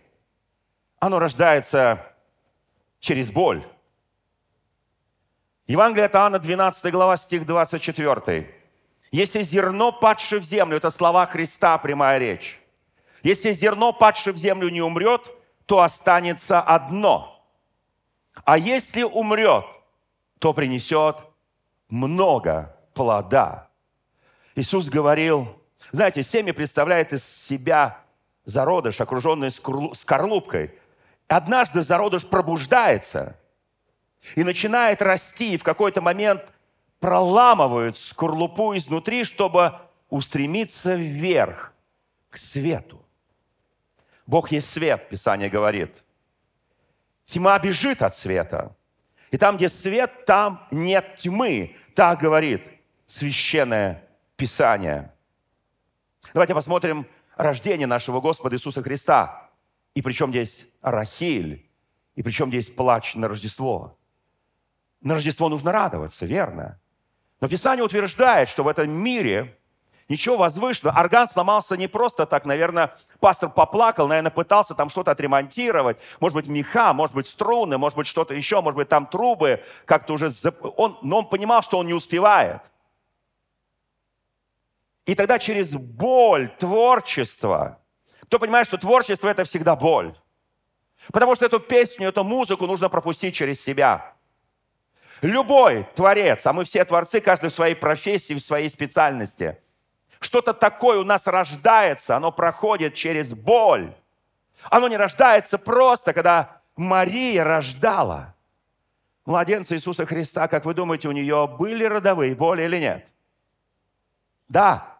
оно 0.98 1.18
рождается 1.18 2.14
через 3.00 3.30
боль. 3.32 3.64
Евангелие 5.72 6.04
от 6.04 6.14
Иоанна, 6.14 6.38
12 6.38 6.92
глава, 6.92 7.16
стих 7.16 7.46
24. 7.46 8.46
«Если 9.10 9.40
зерно, 9.40 9.90
падшее 9.90 10.38
в 10.38 10.44
землю»– 10.44 10.76
это 10.78 10.90
слова 10.90 11.24
Христа, 11.24 11.78
прямая 11.78 12.18
речь. 12.18 12.60
«Если 13.22 13.52
зерно, 13.52 13.94
падшее 13.94 14.34
в 14.34 14.36
землю, 14.36 14.68
не 14.68 14.82
умрет, 14.82 15.32
то 15.64 15.80
останется 15.80 16.60
одно. 16.60 17.42
А 18.44 18.58
если 18.58 19.02
умрет, 19.02 19.64
то 20.38 20.52
принесет 20.52 21.16
много 21.88 22.76
плода». 22.92 23.70
Иисус 24.54 24.90
говорил, 24.90 25.48
знаете, 25.90 26.22
семя 26.22 26.52
представляет 26.52 27.14
из 27.14 27.24
себя 27.24 27.98
зародыш, 28.44 29.00
окруженный 29.00 29.50
скорлупкой. 29.50 30.74
Однажды 31.28 31.80
зародыш 31.80 32.26
пробуждается– 32.26 33.38
и 34.36 34.44
начинает 34.44 35.02
расти, 35.02 35.54
и 35.54 35.56
в 35.56 35.62
какой-то 35.62 36.00
момент 36.00 36.42
проламывают 37.00 37.98
скорлупу 37.98 38.76
изнутри, 38.76 39.24
чтобы 39.24 39.78
устремиться 40.08 40.94
вверх, 40.94 41.72
к 42.30 42.36
свету. 42.36 43.04
Бог 44.26 44.52
есть 44.52 44.70
свет, 44.70 45.08
Писание 45.08 45.50
говорит. 45.50 46.02
Тьма 47.24 47.58
бежит 47.58 48.02
от 48.02 48.16
света. 48.16 48.74
И 49.30 49.36
там, 49.36 49.56
где 49.56 49.68
свет, 49.68 50.24
там 50.24 50.66
нет 50.70 51.16
тьмы. 51.16 51.76
Так 51.94 52.20
говорит 52.20 52.62
священное 53.06 54.08
Писание. 54.36 55.12
Давайте 56.32 56.54
посмотрим 56.54 57.06
рождение 57.36 57.86
нашего 57.86 58.20
Господа 58.20 58.56
Иисуса 58.56 58.82
Христа. 58.82 59.50
И 59.94 60.02
причем 60.02 60.30
здесь 60.30 60.66
Рахиль, 60.80 61.68
и 62.14 62.22
причем 62.22 62.48
здесь 62.48 62.70
плач 62.70 63.14
на 63.14 63.28
Рождество. 63.28 63.98
На 65.02 65.14
Рождество 65.14 65.48
нужно 65.48 65.72
радоваться, 65.72 66.26
верно? 66.26 66.78
Но 67.40 67.48
Писание 67.48 67.84
утверждает, 67.84 68.48
что 68.48 68.62
в 68.62 68.68
этом 68.68 68.90
мире 68.90 69.58
ничего 70.08 70.36
возвышенного. 70.36 70.98
Орган 70.98 71.26
сломался 71.26 71.76
не 71.76 71.88
просто 71.88 72.24
так, 72.24 72.44
наверное, 72.44 72.94
пастор 73.18 73.50
поплакал, 73.50 74.06
наверное, 74.06 74.30
пытался 74.30 74.74
там 74.74 74.88
что-то 74.88 75.10
отремонтировать. 75.10 75.98
Может 76.20 76.36
быть, 76.36 76.46
меха, 76.46 76.92
может 76.92 77.16
быть, 77.16 77.26
струны, 77.26 77.78
может 77.78 77.96
быть, 77.96 78.06
что-то 78.06 78.34
еще, 78.34 78.60
может 78.60 78.76
быть, 78.76 78.88
там 78.88 79.06
трубы 79.06 79.62
как-то 79.86 80.12
уже... 80.12 80.28
Он, 80.76 80.98
но 81.02 81.18
он 81.18 81.28
понимал, 81.28 81.62
что 81.62 81.78
он 81.78 81.86
не 81.86 81.94
успевает. 81.94 82.60
И 85.04 85.16
тогда 85.16 85.40
через 85.40 85.74
боль, 85.74 86.48
творчество, 86.58 87.80
кто 88.24 88.38
понимает, 88.38 88.68
что 88.68 88.78
творчество– 88.78 89.28
это 89.28 89.42
всегда 89.44 89.74
боль. 89.74 90.16
Потому 91.12 91.34
что 91.34 91.44
эту 91.44 91.58
песню, 91.58 92.08
эту 92.08 92.22
музыку 92.22 92.66
нужно 92.66 92.88
пропустить 92.88 93.34
через 93.34 93.60
себя. 93.60 94.11
Любой 95.22 95.84
творец, 95.94 96.44
а 96.48 96.52
мы 96.52 96.64
все 96.64 96.84
творцы, 96.84 97.20
каждый 97.20 97.50
в 97.50 97.54
своей 97.54 97.76
профессии, 97.76 98.34
в 98.34 98.40
своей 98.40 98.68
специальности. 98.68 99.56
Что-то 100.18 100.52
такое 100.52 100.98
у 100.98 101.04
нас 101.04 101.28
рождается, 101.28 102.16
оно 102.16 102.32
проходит 102.32 102.94
через 102.94 103.32
боль. 103.32 103.94
Оно 104.64 104.88
не 104.88 104.96
рождается 104.96 105.58
просто, 105.58 106.12
когда 106.12 106.60
Мария 106.74 107.44
рождала 107.44 108.34
младенца 109.24 109.76
Иисуса 109.76 110.06
Христа. 110.06 110.48
Как 110.48 110.64
вы 110.64 110.74
думаете, 110.74 111.08
у 111.08 111.12
нее 111.12 111.46
были 111.46 111.84
родовые 111.84 112.34
боли 112.34 112.62
или 112.62 112.78
нет? 112.78 113.14
Да. 114.48 114.98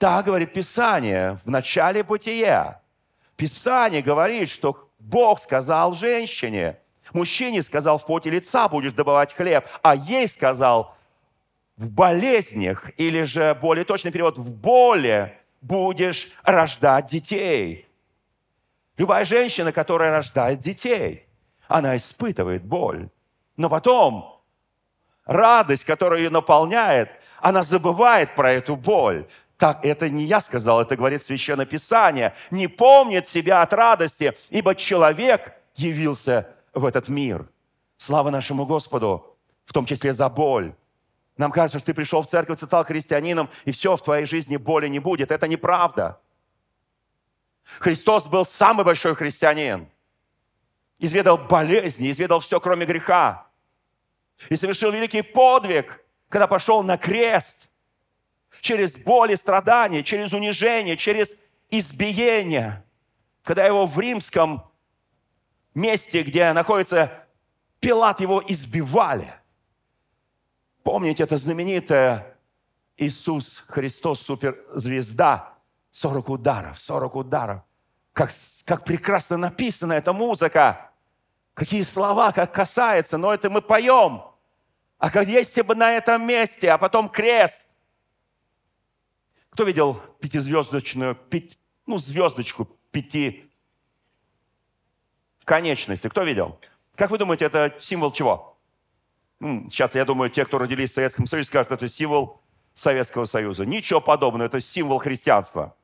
Да, 0.00 0.24
говорит 0.24 0.52
Писание 0.52 1.38
в 1.44 1.48
начале 1.48 2.02
бытия. 2.02 2.82
Писание 3.36 4.02
говорит, 4.02 4.50
что 4.50 4.90
Бог 4.98 5.38
сказал 5.38 5.94
женщине– 5.94 6.78
Мужчине 7.14 7.62
сказал, 7.62 7.98
в 7.98 8.06
поте 8.06 8.30
лица 8.30 8.68
будешь 8.68 8.92
добывать 8.92 9.34
хлеб, 9.34 9.66
а 9.82 9.94
ей 9.94 10.28
сказал, 10.28 10.96
в 11.76 11.90
болезнях, 11.90 12.90
или 12.98 13.22
же 13.22 13.54
более 13.54 13.84
точный 13.84 14.12
перевод, 14.12 14.36
в 14.36 14.50
боли 14.50 15.34
будешь 15.62 16.30
рождать 16.42 17.06
детей. 17.06 17.88
Любая 18.98 19.24
женщина, 19.24 19.72
которая 19.72 20.12
рождает 20.12 20.60
детей, 20.60 21.26
она 21.68 21.96
испытывает 21.96 22.64
боль. 22.64 23.08
Но 23.56 23.70
потом 23.70 24.42
радость, 25.24 25.84
которая 25.84 26.20
ее 26.20 26.30
наполняет, 26.30 27.10
она 27.40 27.62
забывает 27.62 28.34
про 28.34 28.52
эту 28.52 28.76
боль. 28.76 29.26
Так, 29.56 29.84
это 29.84 30.10
не 30.10 30.24
я 30.24 30.40
сказал, 30.40 30.82
это 30.82 30.96
говорит 30.96 31.22
Священное 31.22 31.66
Писание. 31.66 32.34
Не 32.50 32.66
помнит 32.66 33.26
себя 33.26 33.62
от 33.62 33.72
радости, 33.72 34.34
ибо 34.50 34.74
человек 34.74 35.54
явился 35.76 36.48
в 36.72 36.84
этот 36.84 37.08
мир. 37.08 37.48
Слава 37.96 38.30
нашему 38.30 38.66
Господу, 38.66 39.36
в 39.64 39.72
том 39.72 39.86
числе 39.86 40.12
за 40.12 40.28
боль. 40.28 40.74
Нам 41.36 41.52
кажется, 41.52 41.78
что 41.78 41.86
ты 41.86 41.94
пришел 41.94 42.22
в 42.22 42.26
церковь, 42.26 42.60
ты 42.60 42.66
стал 42.66 42.84
христианином, 42.84 43.48
и 43.64 43.72
все, 43.72 43.96
в 43.96 44.02
твоей 44.02 44.26
жизни 44.26 44.56
боли 44.56 44.88
не 44.88 44.98
будет. 44.98 45.30
Это 45.30 45.48
неправда. 45.48 46.20
Христос 47.78 48.26
был 48.26 48.44
самый 48.44 48.84
большой 48.84 49.14
христианин. 49.14 49.88
Изведал 50.98 51.38
болезни, 51.38 52.10
изведал 52.10 52.40
все, 52.40 52.60
кроме 52.60 52.84
греха. 52.84 53.46
И 54.48 54.56
совершил 54.56 54.90
великий 54.90 55.22
подвиг, 55.22 56.04
когда 56.28 56.46
пошел 56.46 56.82
на 56.82 56.98
крест. 56.98 57.70
Через 58.60 58.96
боль 58.96 59.32
и 59.32 59.36
страдания, 59.36 60.02
через 60.02 60.32
унижение, 60.32 60.96
через 60.96 61.40
избиение. 61.70 62.84
Когда 63.42 63.64
его 63.64 63.86
в 63.86 63.98
римском 63.98 64.69
месте, 65.74 66.22
где 66.22 66.52
находится 66.52 67.26
Пилат, 67.80 68.20
его 68.20 68.42
избивали. 68.46 69.34
Помните, 70.82 71.22
это 71.22 71.36
знаменитое 71.36 72.36
Иисус 72.96 73.64
Христос, 73.68 74.20
суперзвезда, 74.20 75.54
40 75.90 76.28
ударов, 76.28 76.78
40 76.78 77.16
ударов. 77.16 77.62
Как, 78.12 78.30
как 78.66 78.84
прекрасно 78.84 79.36
написана 79.36 79.94
эта 79.94 80.12
музыка. 80.12 80.90
Какие 81.54 81.82
слова, 81.82 82.32
как 82.32 82.52
касается, 82.52 83.16
но 83.18 83.32
это 83.32 83.48
мы 83.48 83.62
поем. 83.62 84.24
А 84.98 85.10
как 85.10 85.26
если 85.28 85.62
бы 85.62 85.74
на 85.74 85.92
этом 85.92 86.26
месте, 86.26 86.70
а 86.70 86.78
потом 86.78 87.08
крест. 87.08 87.68
Кто 89.50 89.64
видел 89.64 89.94
пятизвездочную, 90.20 91.14
пять, 91.14 91.58
ну, 91.86 91.98
звездочку 91.98 92.68
пяти 92.90 93.49
конечности. 95.50 96.08
Кто 96.08 96.22
видел? 96.22 96.60
Как 96.94 97.10
вы 97.10 97.18
думаете, 97.18 97.44
это 97.46 97.74
символ 97.80 98.12
чего? 98.12 98.56
Сейчас, 99.40 99.96
я 99.96 100.04
думаю, 100.04 100.30
те, 100.30 100.44
кто 100.44 100.58
родились 100.58 100.92
в 100.92 100.94
Советском 100.94 101.26
Союзе, 101.26 101.48
скажут, 101.48 101.66
что 101.66 101.74
это 101.74 101.88
символ 101.88 102.40
Советского 102.72 103.24
Союза. 103.24 103.66
Ничего 103.66 104.00
подобного, 104.00 104.46
это 104.46 104.60
символ 104.60 105.00
христианства. 105.00 105.74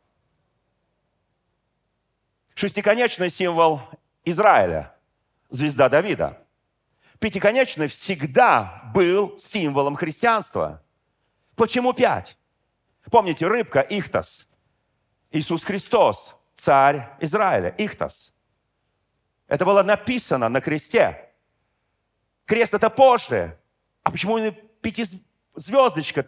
Шестиконечный 2.55 3.29
символ 3.29 3.81
Израиля, 4.25 4.95
звезда 5.51 5.89
Давида. 5.89 6.41
Пятиконечный 7.19 7.89
всегда 7.89 8.93
был 8.95 9.37
символом 9.37 9.97
христианства. 9.97 10.81
Почему 11.57 11.93
пять? 11.93 12.39
Помните, 13.11 13.49
рыбка 13.49 13.81
Ихтас. 13.81 14.49
Иисус 15.33 15.65
Христос, 15.65 16.37
царь 16.55 17.09
Израиля, 17.19 17.75
Ихтас. 17.79 18.36
Это 19.49 19.65
было 19.65 19.83
написано 19.83 20.49
на 20.49 20.61
кресте. 20.61 21.33
Крест 22.45 22.75
это 22.75 22.91
позже. 22.91 23.59
А 24.03 24.11
почему 24.11 24.39
пятизвездочка, 24.81 26.27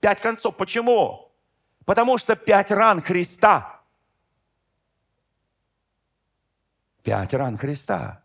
пять 0.00 0.20
концов? 0.20 0.56
Почему? 0.56 1.32
Потому 1.84 2.18
что 2.18 2.36
пять 2.36 2.70
ран 2.70 3.00
Христа. 3.00 3.80
Пять 7.02 7.32
ран 7.34 7.56
Христа. 7.56 8.22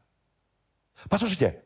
Послушайте, 1.09 1.63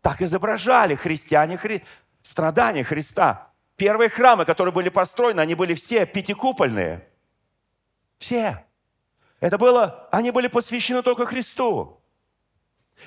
так 0.00 0.20
изображали 0.20 0.96
христиане 0.96 1.56
хри... 1.56 1.84
страдания 2.22 2.84
Христа. 2.84 3.52
Первые 3.76 4.10
храмы, 4.10 4.44
которые 4.44 4.72
были 4.72 4.88
построены, 4.88 5.40
они 5.40 5.54
были 5.54 5.74
все 5.74 6.06
пятикупольные. 6.06 7.08
Все. 8.18 8.64
Это 9.42 9.58
было, 9.58 10.08
они 10.12 10.30
были 10.30 10.46
посвящены 10.46 11.02
только 11.02 11.26
Христу. 11.26 12.00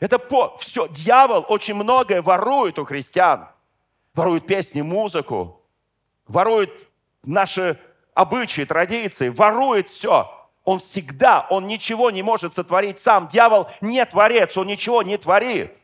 Это 0.01 0.19
по, 0.19 0.57
все, 0.57 0.89
дьявол 0.89 1.45
очень 1.47 1.75
многое 1.75 2.21
ворует 2.21 2.77
у 2.77 2.83
христиан. 2.83 3.47
Ворует 4.13 4.45
песни, 4.45 4.81
музыку, 4.81 5.63
ворует 6.27 6.89
наши 7.23 7.79
обычаи, 8.13 8.65
традиции, 8.65 9.29
ворует 9.29 9.87
все. 9.87 10.29
Он 10.65 10.79
всегда, 10.79 11.47
он 11.49 11.67
ничего 11.67 12.11
не 12.11 12.21
может 12.21 12.53
сотворить 12.53 12.99
сам. 12.99 13.29
Дьявол 13.29 13.69
не 13.79 14.05
творец, 14.05 14.57
он 14.57 14.67
ничего 14.67 15.03
не 15.03 15.17
творит. 15.17 15.77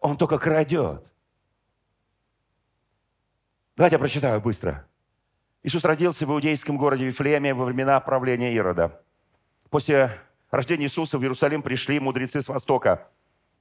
Он 0.00 0.18
только 0.18 0.38
крадет. 0.38 1.10
Давайте 3.76 3.94
я 3.94 3.98
прочитаю 3.98 4.42
быстро. 4.42 4.86
Иисус 5.62 5.84
родился 5.84 6.26
в 6.26 6.32
иудейском 6.32 6.76
городе 6.76 7.06
Вифлееме 7.06 7.54
во 7.54 7.64
времена 7.64 7.98
правления 8.00 8.52
Ирода. 8.52 9.02
После 9.70 10.10
рождения 10.50 10.84
Иисуса 10.84 11.18
в 11.18 11.22
Иерусалим 11.22 11.62
пришли 11.62 12.00
мудрецы 12.00 12.40
с 12.40 12.48
Востока. 12.48 13.06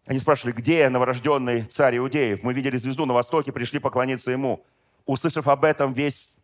Они 0.05 0.19
спрашивали, 0.19 0.53
где 0.53 0.87
новорожденный 0.87 1.63
царь 1.63 1.97
Иудеев? 1.97 2.43
Мы 2.43 2.53
видели 2.53 2.77
звезду 2.77 3.05
на 3.05 3.13
востоке, 3.13 3.51
пришли 3.51 3.79
поклониться 3.79 4.31
ему. 4.31 4.65
Услышав 5.05 5.47
об 5.47 5.65
этом, 5.65 5.93
весь 5.93 6.37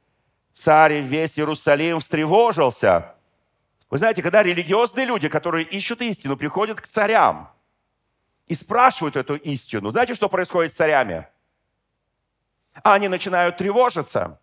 царь, 0.51 0.99
весь 0.99 1.39
Иерусалим 1.39 2.01
встревожился. 2.01 3.15
Вы 3.89 3.99
знаете, 3.99 4.21
когда 4.21 4.43
религиозные 4.43 5.05
люди, 5.05 5.29
которые 5.29 5.65
ищут 5.65 6.01
истину, 6.01 6.35
приходят 6.35 6.81
к 6.81 6.87
царям 6.87 7.49
и 8.47 8.55
спрашивают 8.55 9.15
эту 9.15 9.35
истину, 9.35 9.91
знаете, 9.91 10.13
что 10.13 10.27
происходит 10.27 10.73
с 10.73 10.77
царями? 10.77 11.27
Они 12.83 13.07
начинают 13.07 13.57
тревожиться. 13.57 14.39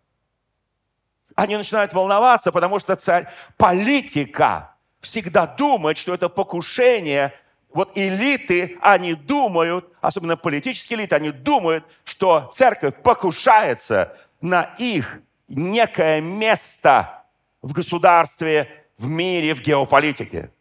Они 1.35 1.57
начинают 1.57 1.93
волноваться, 1.93 2.51
потому 2.51 2.79
что 2.79 2.95
царь, 2.95 3.27
политика– 3.57 4.69
всегда 5.01 5.47
думает, 5.47 5.97
что 5.97 6.13
это 6.13 6.29
покушение. 6.29 7.33
Вот 7.73 7.91
элиты, 7.95 8.77
они 8.81 9.13
думают, 9.15 9.89
особенно 9.99 10.37
политические 10.37 10.99
элиты, 10.99 11.15
они 11.15 11.31
думают, 11.31 11.85
что 12.03 12.49
церковь 12.53 12.95
покушается 13.01 14.17
на 14.41 14.73
их 14.77 15.19
некое 15.47 16.21
место 16.21 17.23
в 17.61 17.73
государстве, 17.73 18.85
в 18.97 19.07
мире, 19.07 19.53
в 19.53 19.61
геополитике. 19.61 20.51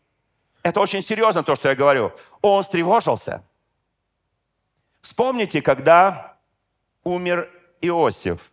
Это 0.63 0.81
очень 0.81 1.03
серьезно 1.03 1.43
то, 1.43 1.57
что 1.57 1.69
я 1.69 1.75
говорю. 1.75 2.13
Он 2.43 2.63
встревожился. 2.63 3.45
Вспомните, 5.01 5.63
когда 5.63 6.37
умер 7.03 7.51
Иосиф. 7.81 8.53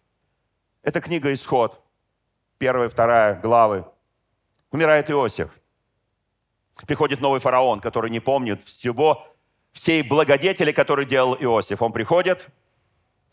Это 0.82 1.02
книга 1.02 1.34
«Исход», 1.34 1.82
первая, 2.58 2.88
вторая 2.88 3.36
главы. 3.36 3.86
Умирает 4.72 5.12
Иосиф. 5.12 5.50
Приходит 6.86 7.22
новый 7.22 7.40
фараон, 7.40 7.80
который 7.80 8.12
не 8.12 8.20
помнит 8.20 8.64
всего, 8.64 9.28
всей 9.72 10.02
благодетели, 10.04 10.72
который 10.72 11.06
делал 11.06 11.36
Иосиф. 11.36 11.82
Он 11.82 11.92
приходит, 11.92 12.50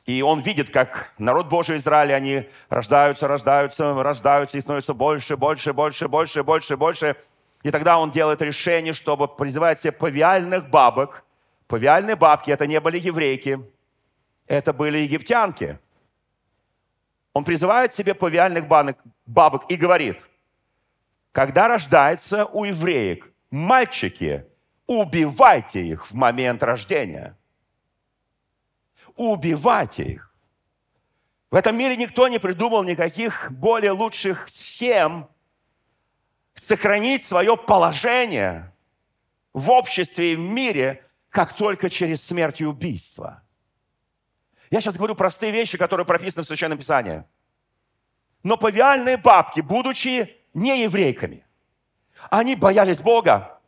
и 0.06 0.22
он 0.22 0.40
видит, 0.40 0.70
как 0.70 1.12
народ 1.18 1.48
Божий 1.48 1.76
Израиля, 1.76 2.14
они 2.14 2.48
рождаются, 2.68 3.26
рождаются, 3.26 3.94
рождаются 3.94 4.58
и 4.58 4.60
становятся 4.60 4.94
больше, 4.94 5.36
больше, 5.36 5.72
больше, 5.72 6.08
больше, 6.08 6.42
больше, 6.42 6.76
больше. 6.76 7.16
И 7.62 7.70
тогда 7.70 7.98
он 7.98 8.10
делает 8.10 8.42
решение, 8.42 8.92
чтобы 8.92 9.28
призывать 9.28 9.80
себе 9.80 9.92
павиальных 9.92 10.68
бабок. 10.68 11.24
Павиальные 11.66 12.16
бабки– 12.16 12.50
это 12.52 12.66
не 12.66 12.78
были 12.80 12.98
еврейки, 12.98 13.58
это 14.46 14.74
были 14.74 14.98
египтянки. 14.98 15.78
Он 17.32 17.42
призывает 17.42 17.94
себе 17.94 18.12
павиальных 18.12 18.66
бабок 19.26 19.64
и 19.70 19.76
говорит, 19.76 20.20
когда 21.32 21.66
рождается 21.66 22.44
у 22.44 22.64
евреек 22.64 23.33
мальчики, 23.50 24.46
убивайте 24.86 25.84
их 25.86 26.10
в 26.10 26.14
момент 26.14 26.62
рождения. 26.62 27.38
убивайте 29.16 30.02
их. 30.02 30.34
В 31.50 31.56
этом 31.56 31.76
мире 31.78 31.96
никто 31.96 32.26
не 32.26 32.40
придумал 32.40 32.82
никаких 32.82 33.52
более 33.52 33.92
лучших 33.92 34.48
схем 34.48 35.28
сохранить 36.54 37.22
свое 37.22 37.56
положение 37.56 38.72
в 39.52 39.70
обществе 39.70 40.32
и 40.32 40.36
в 40.36 40.40
мире, 40.40 41.04
как 41.30 41.54
только 41.54 41.90
через 41.90 42.24
смерть 42.24 42.60
и 42.60 42.66
убийство. 42.66 43.42
Я 44.70 44.80
сейчас 44.80 44.96
говорю 44.96 45.14
простые 45.14 45.52
вещи, 45.52 45.78
которые 45.78 46.06
прописаны 46.06 46.42
в 46.42 46.46
Священном 46.46 46.78
Писании. 46.78 47.24
Но 48.42 48.56
повиальные 48.56 49.16
бабки, 49.16 49.60
будучи 49.60 50.36
не 50.54 50.82
еврейками, 50.82 51.43
они 52.30 52.56
боялись 52.56 53.00
Бога. 53.00 53.58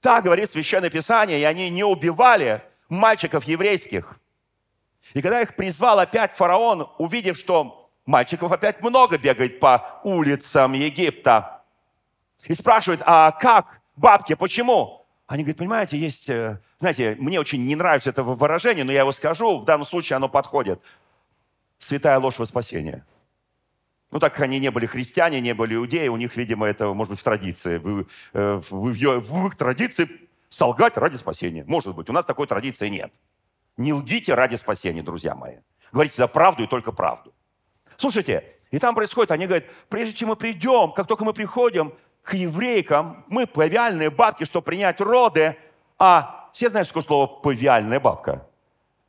Так 0.00 0.24
говорит 0.24 0.48
Священное 0.48 0.90
Писание, 0.90 1.40
и 1.40 1.44
они 1.44 1.70
не 1.70 1.84
убивали 1.84 2.62
мальчиков 2.88 3.44
еврейских. 3.44 4.18
И 5.14 5.22
когда 5.22 5.40
их 5.40 5.56
призвал 5.56 5.98
опять 5.98 6.32
фараон, 6.32 6.90
увидев, 6.98 7.36
что 7.36 7.90
мальчиков 8.06 8.52
опять 8.52 8.82
много 8.82 9.18
бегает 9.18 9.60
по 9.60 10.00
улицам 10.04 10.72
Египта, 10.72 11.62
и 12.46 12.54
спрашивает, 12.54 13.02
а 13.04 13.32
как, 13.32 13.80
бабки, 13.96 14.34
почему? 14.34 15.06
Они 15.26 15.42
говорят, 15.42 15.58
понимаете, 15.58 15.98
есть, 15.98 16.28
э, 16.28 16.58
знаете, 16.78 17.16
мне 17.18 17.38
очень 17.38 17.64
не 17.64 17.76
нравится 17.76 18.10
это 18.10 18.22
выражение, 18.22 18.84
но 18.84 18.92
я 18.92 19.00
его 19.00 19.12
скажу, 19.12 19.60
в 19.60 19.64
данном 19.64 19.86
случае 19.86 20.16
оно 20.16 20.28
подходит. 20.28 20.80
Святая 21.78 22.18
ложь 22.18 22.38
во 22.38 22.46
спасение. 22.46 23.04
Ну, 24.10 24.18
так 24.18 24.32
как 24.32 24.42
они 24.42 24.58
не 24.58 24.70
были 24.70 24.86
христиане, 24.86 25.40
не 25.40 25.54
были 25.54 25.76
иудеи, 25.76 26.08
у 26.08 26.16
них, 26.16 26.36
видимо, 26.36 26.66
это, 26.66 26.92
может 26.92 27.10
быть, 27.10 27.20
в 27.20 27.22
традиции. 27.22 27.78
В, 27.78 28.06
э, 28.32 28.60
в, 28.70 28.92
в, 28.92 29.46
их 29.46 29.56
традиции 29.56 30.08
солгать 30.48 30.96
ради 30.96 31.16
спасения. 31.16 31.64
Может 31.66 31.94
быть, 31.94 32.10
у 32.10 32.12
нас 32.12 32.24
такой 32.24 32.46
традиции 32.46 32.88
нет. 32.88 33.12
Не 33.76 33.92
лгите 33.92 34.34
ради 34.34 34.56
спасения, 34.56 35.02
друзья 35.02 35.34
мои. 35.34 35.58
Говорите 35.92 36.16
за 36.16 36.26
правду 36.26 36.64
и 36.64 36.66
только 36.66 36.90
правду. 36.90 37.32
Слушайте, 37.96 38.44
и 38.70 38.78
там 38.78 38.94
происходит, 38.94 39.30
они 39.30 39.46
говорят, 39.46 39.66
прежде 39.88 40.14
чем 40.14 40.30
мы 40.30 40.36
придем, 40.36 40.92
как 40.92 41.06
только 41.06 41.24
мы 41.24 41.32
приходим 41.32 41.94
к 42.22 42.34
еврейкам, 42.34 43.24
мы 43.28 43.46
павиальные 43.46 44.10
бабки, 44.10 44.44
чтобы 44.44 44.64
принять 44.64 45.00
роды, 45.00 45.56
а 45.98 46.50
все 46.52 46.68
знают, 46.68 46.88
что 46.88 47.02
слово 47.02 47.26
павиальная 47.26 48.00
бабка? 48.00 48.46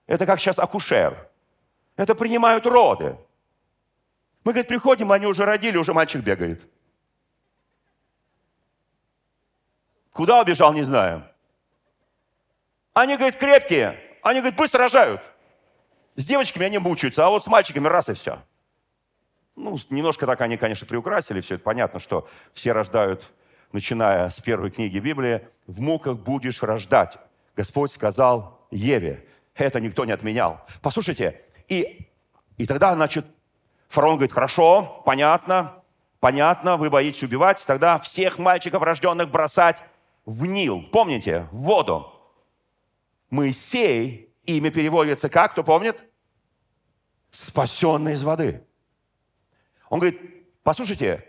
Это 0.07 0.25
как 0.25 0.39
сейчас 0.39 0.59
акушер. 0.59 1.29
Это 1.95 2.15
принимают 2.15 2.65
роды. 2.65 3.17
Мы, 4.43 4.53
говорит, 4.53 4.67
приходим, 4.67 5.11
они 5.11 5.27
уже 5.27 5.45
родили, 5.45 5.77
уже 5.77 5.93
мальчик 5.93 6.23
бегает. 6.23 6.67
Куда 10.11 10.41
убежал, 10.41 10.73
не 10.73 10.83
знаю. 10.83 11.23
Они, 12.93 13.15
говорит, 13.15 13.37
крепкие. 13.37 13.99
Они, 14.21 14.39
говорит, 14.39 14.57
быстро 14.57 14.79
рожают. 14.79 15.21
С 16.15 16.25
девочками 16.25 16.65
они 16.65 16.77
мучаются, 16.77 17.25
а 17.25 17.29
вот 17.29 17.43
с 17.43 17.47
мальчиками 17.47 17.87
раз 17.87 18.09
и 18.09 18.13
все. 18.13 18.43
Ну, 19.55 19.77
немножко 19.89 20.25
так 20.25 20.41
они, 20.41 20.57
конечно, 20.57 20.87
приукрасили 20.87 21.39
все 21.41 21.55
это. 21.55 21.63
Понятно, 21.63 21.99
что 21.99 22.27
все 22.53 22.73
рождают, 22.73 23.31
начиная 23.71 24.29
с 24.29 24.39
первой 24.39 24.71
книги 24.71 24.99
Библии, 24.99 25.47
«В 25.67 25.79
муках 25.79 26.17
будешь 26.17 26.61
рождать». 26.63 27.17
Господь 27.55 27.91
сказал 27.91 28.67
Еве. 28.71 29.27
Это 29.55 29.79
никто 29.79 30.05
не 30.05 30.11
отменял. 30.11 30.65
Послушайте, 30.81 31.41
и, 31.67 32.09
и 32.57 32.65
тогда, 32.65 32.93
значит, 32.95 33.25
фараон 33.91 34.15
говорит, 34.15 34.31
хорошо, 34.31 35.03
понятно, 35.05 35.83
понятно, 36.21 36.77
вы 36.77 36.89
боитесь 36.89 37.23
убивать, 37.23 37.63
тогда 37.67 37.99
всех 37.99 38.39
мальчиков, 38.39 38.81
рожденных, 38.81 39.29
бросать 39.29 39.83
в 40.25 40.45
Нил. 40.45 40.83
Помните? 40.91 41.47
В 41.51 41.63
воду. 41.63 42.11
Моисей, 43.29 44.33
имя 44.45 44.71
переводится 44.71 45.27
как, 45.27 45.51
кто 45.51 45.63
помнит? 45.63 46.01
Спасенный 47.31 48.13
из 48.13 48.23
воды. 48.23 48.65
Он 49.89 49.99
говорит, 49.99 50.21
послушайте, 50.63 51.27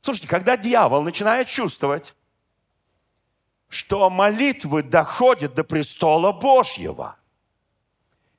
слушайте, 0.00 0.28
когда 0.28 0.56
дьявол 0.56 1.02
начинает 1.02 1.46
чувствовать, 1.48 2.14
что 3.68 4.08
молитвы 4.08 4.82
доходят 4.82 5.54
до 5.54 5.62
престола 5.62 6.32
Божьего, 6.32 7.17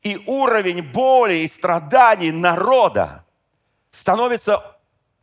и 0.02 0.22
уровень 0.28 0.82
боли 0.82 1.36
и 1.36 1.48
страданий 1.48 2.32
народа 2.32 3.26
становится 3.92 4.78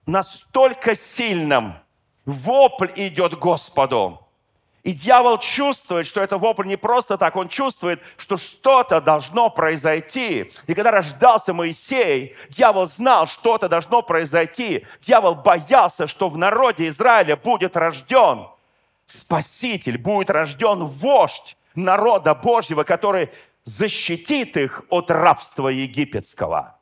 настолько 0.06 0.94
сильным, 0.94 1.74
вопль 2.24 2.90
идет 2.96 3.38
Господу, 3.38 4.26
и 4.86 4.92
дьявол 4.92 5.38
чувствует, 5.38 6.06
что 6.06 6.22
это 6.22 6.38
вопль 6.38 6.68
не 6.68 6.76
просто 6.76 7.18
так, 7.18 7.34
он 7.34 7.48
чувствует, 7.48 8.00
что 8.16 8.36
что-то 8.36 9.00
должно 9.00 9.50
произойти. 9.50 10.48
И 10.68 10.74
когда 10.74 10.92
рождался 10.92 11.52
Моисей, 11.52 12.36
дьявол 12.50 12.86
знал, 12.86 13.26
что-то 13.26 13.68
должно 13.68 14.02
произойти. 14.02 14.86
Дьявол 15.00 15.34
боялся, 15.34 16.06
что 16.06 16.28
в 16.28 16.38
народе 16.38 16.86
Израиля 16.86 17.36
будет 17.36 17.76
рожден 17.76 18.46
Спаситель, 19.06 19.98
будет 19.98 20.30
рожден 20.30 20.84
вождь 20.84 21.56
народа 21.74 22.36
Божьего, 22.36 22.84
который 22.84 23.30
защитит 23.66 24.56
их 24.56 24.84
от 24.88 25.10
рабства 25.10 25.68
египетского. 25.68 26.78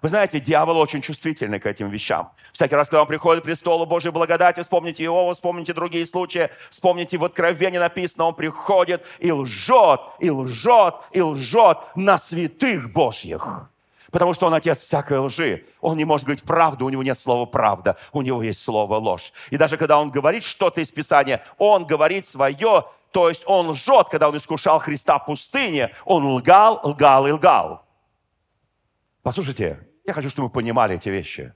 Вы 0.00 0.08
знаете, 0.08 0.40
дьявол 0.40 0.78
очень 0.78 1.00
чувствительный 1.00 1.60
к 1.60 1.66
этим 1.66 1.88
вещам. 1.88 2.32
Всякий 2.52 2.74
раз, 2.74 2.88
когда 2.88 3.02
он 3.02 3.06
приходит 3.06 3.42
к 3.42 3.44
престолу 3.44 3.86
Божьей 3.86 4.10
благодати, 4.10 4.60
вспомните 4.60 5.04
Иова, 5.04 5.32
вспомните 5.32 5.74
другие 5.74 6.04
случаи, 6.06 6.50
вспомните 6.70 7.18
в 7.18 7.24
Откровении 7.24 7.78
написано, 7.78 8.24
он 8.24 8.34
приходит 8.34 9.06
и 9.20 9.30
лжет, 9.30 10.00
и 10.18 10.28
лжет, 10.28 10.96
и 11.12 11.20
лжет 11.20 11.78
на 11.94 12.18
святых 12.18 12.92
Божьих. 12.92 13.68
Потому 14.10 14.34
что 14.34 14.46
он 14.46 14.54
отец 14.54 14.78
всякой 14.78 15.18
лжи. 15.18 15.64
Он 15.80 15.96
не 15.96 16.04
может 16.04 16.26
говорить 16.26 16.44
правду, 16.44 16.84
у 16.84 16.90
него 16.90 17.04
нет 17.04 17.18
слова 17.18 17.46
правда, 17.46 17.96
у 18.12 18.22
него 18.22 18.42
есть 18.42 18.60
слово 18.60 18.96
ложь. 18.96 19.32
И 19.50 19.56
даже 19.56 19.76
когда 19.76 20.00
он 20.00 20.10
говорит 20.10 20.42
что-то 20.42 20.80
из 20.80 20.90
Писания, 20.90 21.44
он 21.58 21.86
говорит 21.86 22.26
свое, 22.26 22.86
то 23.12 23.28
есть 23.28 23.44
он 23.46 23.68
лжет, 23.70 24.08
когда 24.08 24.28
он 24.28 24.36
искушал 24.36 24.78
Христа 24.78 25.18
в 25.18 25.26
пустыне, 25.26 25.94
он 26.04 26.24
лгал, 26.24 26.80
лгал 26.82 27.26
и 27.26 27.30
лгал. 27.30 27.86
Послушайте, 29.22 29.86
я 30.04 30.14
хочу, 30.14 30.30
чтобы 30.30 30.48
вы 30.48 30.52
понимали 30.52 30.96
эти 30.96 31.10
вещи. 31.10 31.54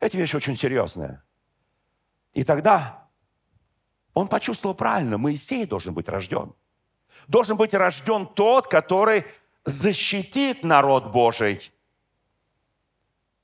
Эти 0.00 0.16
вещи 0.16 0.36
очень 0.36 0.56
серьезные. 0.56 1.22
И 2.32 2.42
тогда 2.42 3.08
он 4.14 4.28
почувствовал 4.28 4.74
правильно, 4.74 5.18
Моисей 5.18 5.66
должен 5.66 5.92
быть 5.94 6.08
рожден. 6.08 6.54
Должен 7.28 7.56
быть 7.56 7.74
рожден 7.74 8.26
тот, 8.26 8.66
который 8.66 9.26
защитит 9.64 10.64
народ 10.64 11.12
Божий. 11.12 11.70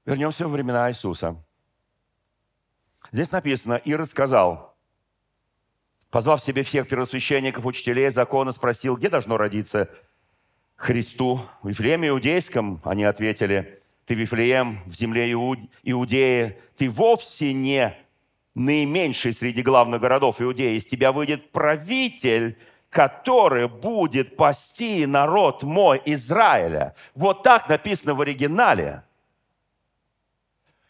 Вернемся 0.07 0.48
во 0.48 0.50
времена 0.52 0.90
Иисуса. 0.90 1.37
Здесь 3.12 3.30
написано, 3.30 3.74
Ирод 3.74 4.09
сказал, 4.09 4.73
позвав 6.14 6.40
себе 6.40 6.62
всех 6.62 6.87
первосвященников, 6.87 7.66
учителей 7.66 8.09
закона, 8.09 8.53
спросил, 8.53 8.96
где 8.96 9.09
должно 9.09 9.37
родиться 9.37 9.90
Христу? 10.77 11.40
В 11.61 11.68
Вифлееме 11.68 12.11
Иудейском, 12.11 12.81
они 12.85 13.03
ответили, 13.03 13.83
ты 14.07 14.14
Вифлеем 14.14 14.81
в 14.87 14.94
земле 14.94 15.33
Иудеи, 15.33 16.57
ты 16.77 16.88
вовсе 16.88 17.53
не 17.53 17.98
наименьший 18.55 19.33
среди 19.33 19.62
главных 19.62 20.00
городов 20.00 20.40
Иудеи. 20.40 20.77
Из 20.77 20.87
тебя 20.87 21.11
выйдет 21.11 21.50
правитель, 21.50 22.57
который 22.90 23.66
будет 23.66 24.37
пасти 24.37 25.07
народ 25.07 25.64
мой 25.64 26.00
Израиля. 26.05 26.94
Вот 27.16 27.42
так 27.42 27.68
написано 27.68 28.14
в 28.14 28.20
оригинале. 28.20 29.03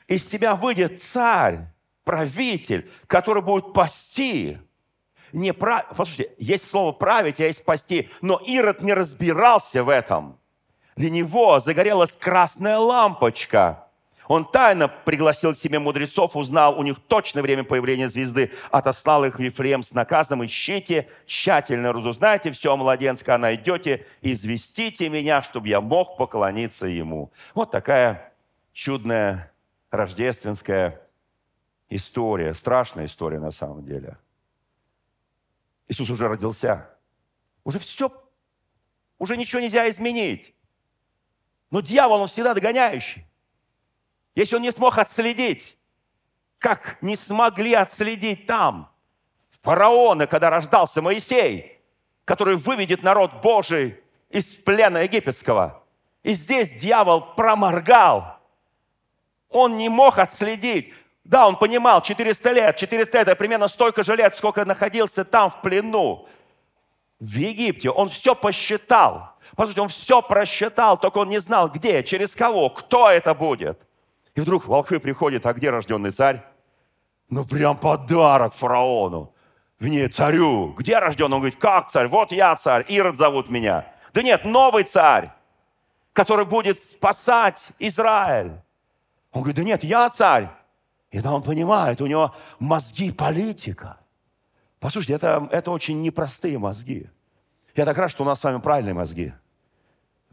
Из 0.06 0.26
тебя 0.26 0.54
выйдет 0.54 1.00
царь, 1.00 1.60
правитель, 2.04 2.90
который 3.06 3.42
будет 3.42 3.72
пасти. 3.72 4.58
Не 5.34 5.52
прав... 5.52 5.84
Послушайте, 5.90 6.34
есть 6.38 6.66
слово 6.66 6.92
править, 6.92 7.40
а 7.40 7.44
есть 7.44 7.64
пасти, 7.64 8.08
но 8.22 8.40
Ирод 8.44 8.80
не 8.82 8.94
разбирался 8.94 9.84
в 9.84 9.88
этом– 9.90 10.38
для 10.96 11.10
него 11.10 11.58
загорелась 11.58 12.16
красная 12.16 12.78
лампочка. 12.78 13.80
Он 14.26 14.46
тайно 14.46 14.88
пригласил 14.88 15.52
к 15.52 15.56
себе 15.56 15.78
мудрецов, 15.78 16.34
узнал 16.34 16.78
у 16.78 16.82
них 16.82 16.98
точное 17.08 17.42
время 17.42 17.62
появления 17.62 18.08
звезды, 18.08 18.50
отослал 18.70 19.26
их 19.26 19.38
в 19.38 19.42
Ефрем 19.42 19.82
с 19.82 19.92
наказом, 19.92 20.44
ищите, 20.46 21.08
тщательно 21.26 21.92
разузнайте 21.92 22.50
все 22.50 22.72
а 22.72 23.38
найдете, 23.38 24.06
известите 24.22 25.10
меня, 25.10 25.42
чтобы 25.42 25.68
я 25.68 25.82
мог 25.82 26.16
поклониться 26.16 26.86
ему. 26.86 27.32
Вот 27.54 27.70
такая 27.70 28.32
чудная 28.72 29.52
рождественская 29.90 31.02
история, 31.90 32.54
страшная 32.54 33.04
история 33.06 33.40
на 33.40 33.50
самом 33.50 33.84
деле. 33.84 34.16
Иисус 35.88 36.08
уже 36.10 36.28
родился. 36.28 36.90
Уже 37.64 37.78
все, 37.78 38.10
уже 39.18 39.36
ничего 39.36 39.60
нельзя 39.60 39.88
изменить. 39.88 40.54
Но 41.70 41.80
дьявол, 41.80 42.22
он 42.22 42.28
всегда 42.28 42.54
догоняющий. 42.54 43.26
Если 44.34 44.56
он 44.56 44.62
не 44.62 44.70
смог 44.70 44.98
отследить, 44.98 45.78
как 46.58 46.98
не 47.02 47.16
смогли 47.16 47.74
отследить 47.74 48.46
там, 48.46 48.92
фараона, 49.64 50.26
когда 50.26 50.50
рождался 50.50 51.00
Моисей, 51.00 51.80
который 52.24 52.56
выведет 52.56 53.02
народ 53.02 53.40
Божий 53.42 54.00
из 54.28 54.54
плена 54.54 54.98
египетского. 54.98 55.82
И 56.22 56.32
здесь 56.32 56.72
дьявол 56.72 57.34
проморгал. 57.34 58.38
Он 59.48 59.78
не 59.78 59.88
мог 59.88 60.18
отследить. 60.18 60.92
Да, 61.24 61.48
он 61.48 61.56
понимал, 61.56 62.02
400 62.02 62.52
лет, 62.52 62.76
400 62.76 63.18
лет, 63.18 63.28
это 63.28 63.36
примерно 63.36 63.68
столько 63.68 64.02
же 64.02 64.14
лет, 64.14 64.36
сколько 64.36 64.64
находился 64.64 65.24
там 65.24 65.48
в 65.48 65.62
плену, 65.62 66.28
в 67.18 67.34
Египте. 67.34 67.90
Он 67.90 68.08
все 68.08 68.34
посчитал. 68.34 69.34
Послушайте, 69.56 69.80
он 69.80 69.88
все 69.88 70.20
просчитал, 70.20 70.98
только 70.98 71.18
он 71.18 71.30
не 71.30 71.38
знал, 71.40 71.68
где, 71.70 72.02
через 72.02 72.34
кого, 72.34 72.68
кто 72.68 73.10
это 73.10 73.34
будет. 73.34 73.80
И 74.34 74.40
вдруг 74.40 74.66
волхвы 74.66 75.00
приходят, 75.00 75.46
а 75.46 75.54
где 75.54 75.70
рожденный 75.70 76.10
царь? 76.10 76.42
Ну, 77.30 77.44
прям 77.44 77.78
подарок 77.78 78.52
фараону. 78.52 79.32
Не, 79.80 80.08
царю. 80.08 80.72
Где 80.72 80.98
рожден? 80.98 81.32
Он 81.32 81.40
говорит, 81.40 81.58
как 81.58 81.90
царь? 81.90 82.08
Вот 82.08 82.32
я 82.32 82.54
царь, 82.56 82.84
Ирод 82.88 83.16
зовут 83.16 83.48
меня. 83.48 83.86
Да 84.12 84.22
нет, 84.22 84.44
новый 84.44 84.84
царь, 84.84 85.30
который 86.12 86.44
будет 86.44 86.78
спасать 86.78 87.70
Израиль. 87.78 88.52
Он 89.32 89.42
говорит, 89.42 89.56
да 89.56 89.64
нет, 89.64 89.84
я 89.84 90.10
царь. 90.10 90.48
И 91.14 91.20
да, 91.20 91.32
он 91.32 91.44
понимает, 91.44 92.00
у 92.00 92.06
него 92.06 92.34
мозги 92.58 93.12
политика. 93.12 93.98
Послушайте, 94.80 95.12
это, 95.12 95.48
это 95.52 95.70
очень 95.70 96.02
непростые 96.02 96.58
мозги. 96.58 97.08
Я 97.76 97.84
так 97.84 97.96
рад, 97.96 98.10
что 98.10 98.24
у 98.24 98.26
нас 98.26 98.40
с 98.40 98.42
вами 98.42 98.58
правильные 98.60 98.94
мозги. 98.94 99.32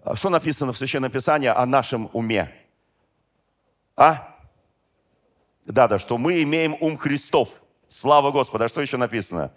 А 0.03 0.15
что 0.15 0.29
написано 0.29 0.73
в 0.73 0.77
Священном 0.79 1.11
Писании 1.11 1.49
о 1.49 1.63
нашем 1.67 2.09
уме? 2.13 2.51
А? 3.95 4.35
Да-да, 5.67 5.99
что 5.99 6.17
мы 6.17 6.41
имеем 6.41 6.75
ум 6.79 6.97
Христов. 6.97 7.61
Слава 7.87 8.31
Господу. 8.31 8.63
А 8.63 8.67
что 8.67 8.81
еще 8.81 8.97
написано? 8.97 9.51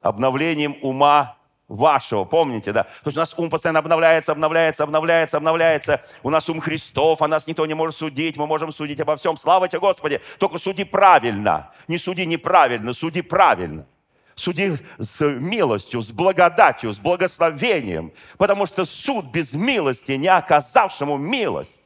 Обновлением 0.00 0.78
ума 0.82 1.36
вашего. 1.70 2.24
Помните, 2.24 2.72
да? 2.72 2.82
То 2.82 3.06
есть 3.06 3.16
у 3.16 3.20
нас 3.20 3.32
ум 3.36 3.48
постоянно 3.48 3.78
обновляется, 3.78 4.32
обновляется, 4.32 4.82
обновляется, 4.82 5.36
обновляется. 5.36 6.02
У 6.22 6.28
нас 6.28 6.48
ум 6.50 6.60
Христов, 6.60 7.22
а 7.22 7.28
нас 7.28 7.46
никто 7.46 7.64
не 7.64 7.74
может 7.74 7.96
судить. 7.96 8.36
Мы 8.36 8.46
можем 8.46 8.72
судить 8.72 9.00
обо 9.00 9.16
всем. 9.16 9.36
Слава 9.36 9.68
тебе, 9.68 9.80
Господи. 9.80 10.20
Только 10.38 10.58
суди 10.58 10.84
правильно. 10.84 11.70
Не 11.88 11.96
суди 11.96 12.26
неправильно, 12.26 12.92
суди 12.92 13.22
правильно. 13.22 13.86
Суди 14.34 14.72
с 14.98 15.24
милостью, 15.24 16.02
с 16.02 16.10
благодатью, 16.10 16.92
с 16.92 16.98
благословением. 16.98 18.12
Потому 18.36 18.66
что 18.66 18.84
суд 18.84 19.26
без 19.26 19.54
милости, 19.54 20.12
не 20.12 20.28
оказавшему 20.28 21.18
милость. 21.18 21.84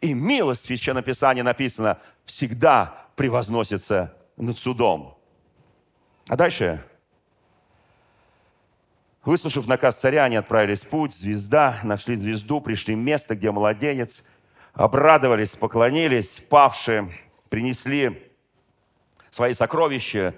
И 0.00 0.14
милость 0.14 0.64
в 0.64 0.66
Священном 0.66 1.02
Писании 1.02 1.42
написано 1.42 1.98
всегда 2.24 3.06
превозносится 3.16 4.14
над 4.36 4.56
судом. 4.56 5.18
А 6.28 6.36
дальше 6.36 6.84
Выслушав 9.26 9.66
наказ 9.66 9.98
царя, 9.98 10.22
они 10.22 10.36
отправились 10.36 10.82
в 10.82 10.88
путь. 10.88 11.12
Звезда, 11.12 11.80
нашли 11.82 12.14
звезду, 12.14 12.60
пришли 12.60 12.94
в 12.94 12.98
место, 12.98 13.34
где 13.34 13.50
младенец. 13.50 14.24
Обрадовались, 14.72 15.56
поклонились, 15.56 16.38
павшие, 16.48 17.10
принесли 17.48 18.30
свои 19.30 19.52
сокровища, 19.52 20.36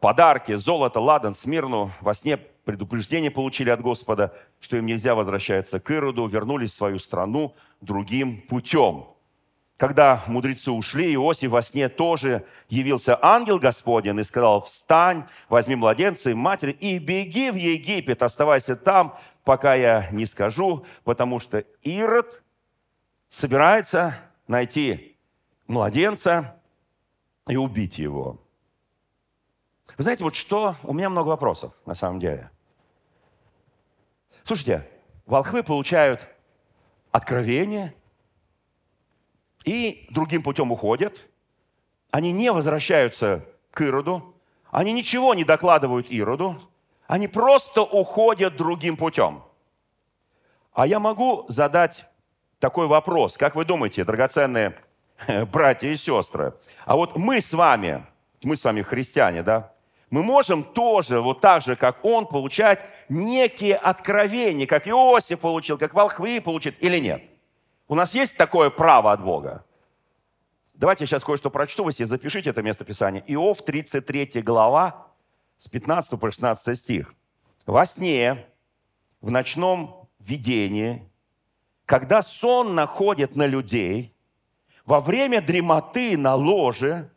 подарки, 0.00 0.56
золото, 0.56 1.00
ладан, 1.00 1.34
смирну. 1.34 1.90
Во 2.00 2.14
сне 2.14 2.38
предупреждение 2.38 3.30
получили 3.30 3.68
от 3.68 3.82
Господа, 3.82 4.34
что 4.58 4.78
им 4.78 4.86
нельзя 4.86 5.14
возвращаться 5.14 5.78
к 5.78 5.90
Ироду, 5.90 6.26
вернулись 6.26 6.72
в 6.72 6.76
свою 6.76 6.98
страну 6.98 7.54
другим 7.82 8.40
путем. 8.40 9.09
Когда 9.80 10.22
мудрецы 10.26 10.70
ушли, 10.72 11.14
Иосиф 11.14 11.52
во 11.52 11.62
сне 11.62 11.88
тоже 11.88 12.44
явился 12.68 13.18
ангел 13.24 13.58
Господень 13.58 14.18
и 14.18 14.22
сказал, 14.22 14.60
встань, 14.60 15.24
возьми 15.48 15.74
младенца 15.74 16.28
и 16.28 16.34
матери 16.34 16.72
и 16.72 16.98
беги 16.98 17.50
в 17.50 17.54
Египет, 17.54 18.22
оставайся 18.22 18.76
там, 18.76 19.16
пока 19.42 19.72
я 19.72 20.06
не 20.10 20.26
скажу, 20.26 20.84
потому 21.02 21.40
что 21.40 21.64
Ирод 21.80 22.42
собирается 23.30 24.18
найти 24.46 25.16
младенца 25.66 26.60
и 27.48 27.56
убить 27.56 27.98
его. 27.98 28.38
Вы 29.96 30.02
знаете, 30.02 30.24
вот 30.24 30.34
что? 30.34 30.76
У 30.82 30.92
меня 30.92 31.08
много 31.08 31.28
вопросов, 31.28 31.72
на 31.86 31.94
самом 31.94 32.20
деле. 32.20 32.50
Слушайте, 34.42 34.86
волхвы 35.24 35.62
получают 35.62 36.28
откровение– 37.12 37.94
и 39.64 40.06
другим 40.10 40.42
путем 40.42 40.72
уходят. 40.72 41.28
Они 42.10 42.32
не 42.32 42.50
возвращаются 42.52 43.44
к 43.70 43.82
Ироду. 43.82 44.34
Они 44.70 44.92
ничего 44.92 45.34
не 45.34 45.44
докладывают 45.44 46.10
Ироду. 46.10 46.58
Они 47.06 47.28
просто 47.28 47.82
уходят 47.82 48.56
другим 48.56 48.96
путем. 48.96 49.42
А 50.72 50.86
я 50.86 51.00
могу 51.00 51.44
задать 51.48 52.06
такой 52.58 52.86
вопрос. 52.86 53.36
Как 53.36 53.56
вы 53.56 53.64
думаете, 53.64 54.04
драгоценные 54.04 54.76
братья 55.52 55.88
и 55.88 55.96
сестры, 55.96 56.54
а 56.84 56.96
вот 56.96 57.16
мы 57.16 57.40
с 57.40 57.52
вами, 57.52 58.06
мы 58.42 58.56
с 58.56 58.64
вами 58.64 58.82
христиане, 58.82 59.42
да, 59.42 59.72
мы 60.10 60.22
можем 60.22 60.64
тоже, 60.64 61.20
вот 61.20 61.40
так 61.40 61.62
же, 61.62 61.76
как 61.76 62.04
он, 62.04 62.26
получать 62.26 62.84
некие 63.08 63.76
откровения, 63.76 64.66
как 64.66 64.88
Иосиф 64.88 65.40
получил, 65.40 65.78
как 65.78 65.94
волхвы 65.94 66.40
получат, 66.40 66.74
или 66.80 66.98
нет? 66.98 67.22
У 67.90 67.96
нас 67.96 68.14
есть 68.14 68.36
такое 68.36 68.70
право 68.70 69.10
от 69.10 69.20
Бога? 69.20 69.64
Давайте 70.74 71.02
я 71.02 71.08
сейчас 71.08 71.24
кое-что 71.24 71.50
прочту, 71.50 71.82
вы 71.82 71.90
себе 71.90 72.06
запишите 72.06 72.50
это 72.50 72.62
место 72.62 72.84
Писания. 72.84 73.24
Иов, 73.26 73.64
33 73.64 74.42
глава, 74.42 75.08
с 75.58 75.66
15 75.66 76.20
по 76.20 76.30
16 76.30 76.78
стих. 76.78 77.12
«Во 77.66 77.84
сне, 77.84 78.46
в 79.20 79.32
ночном 79.32 80.08
видении, 80.20 81.10
когда 81.84 82.22
сон 82.22 82.76
находит 82.76 83.34
на 83.34 83.46
людей, 83.46 84.14
во 84.86 85.00
время 85.00 85.42
дремоты 85.42 86.16
на 86.16 86.36
ложе, 86.36 87.10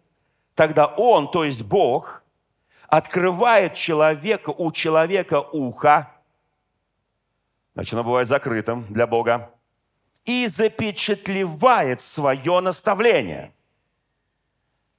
тогда 0.56 0.88
он, 0.88 1.30
то 1.30 1.44
есть 1.44 1.62
Бог, 1.62 2.24
открывает 2.88 3.76
человека, 3.76 4.50
у 4.50 4.72
человека 4.72 5.40
ухо, 5.40 6.12
значит, 7.76 7.94
оно 7.94 8.04
бывает 8.04 8.28
закрытым 8.28 8.92
для 8.92 9.06
Бога, 9.06 9.53
и 10.26 10.48
запечатлевает 10.48 12.02
свое 12.02 12.60
наставление. 12.60 13.54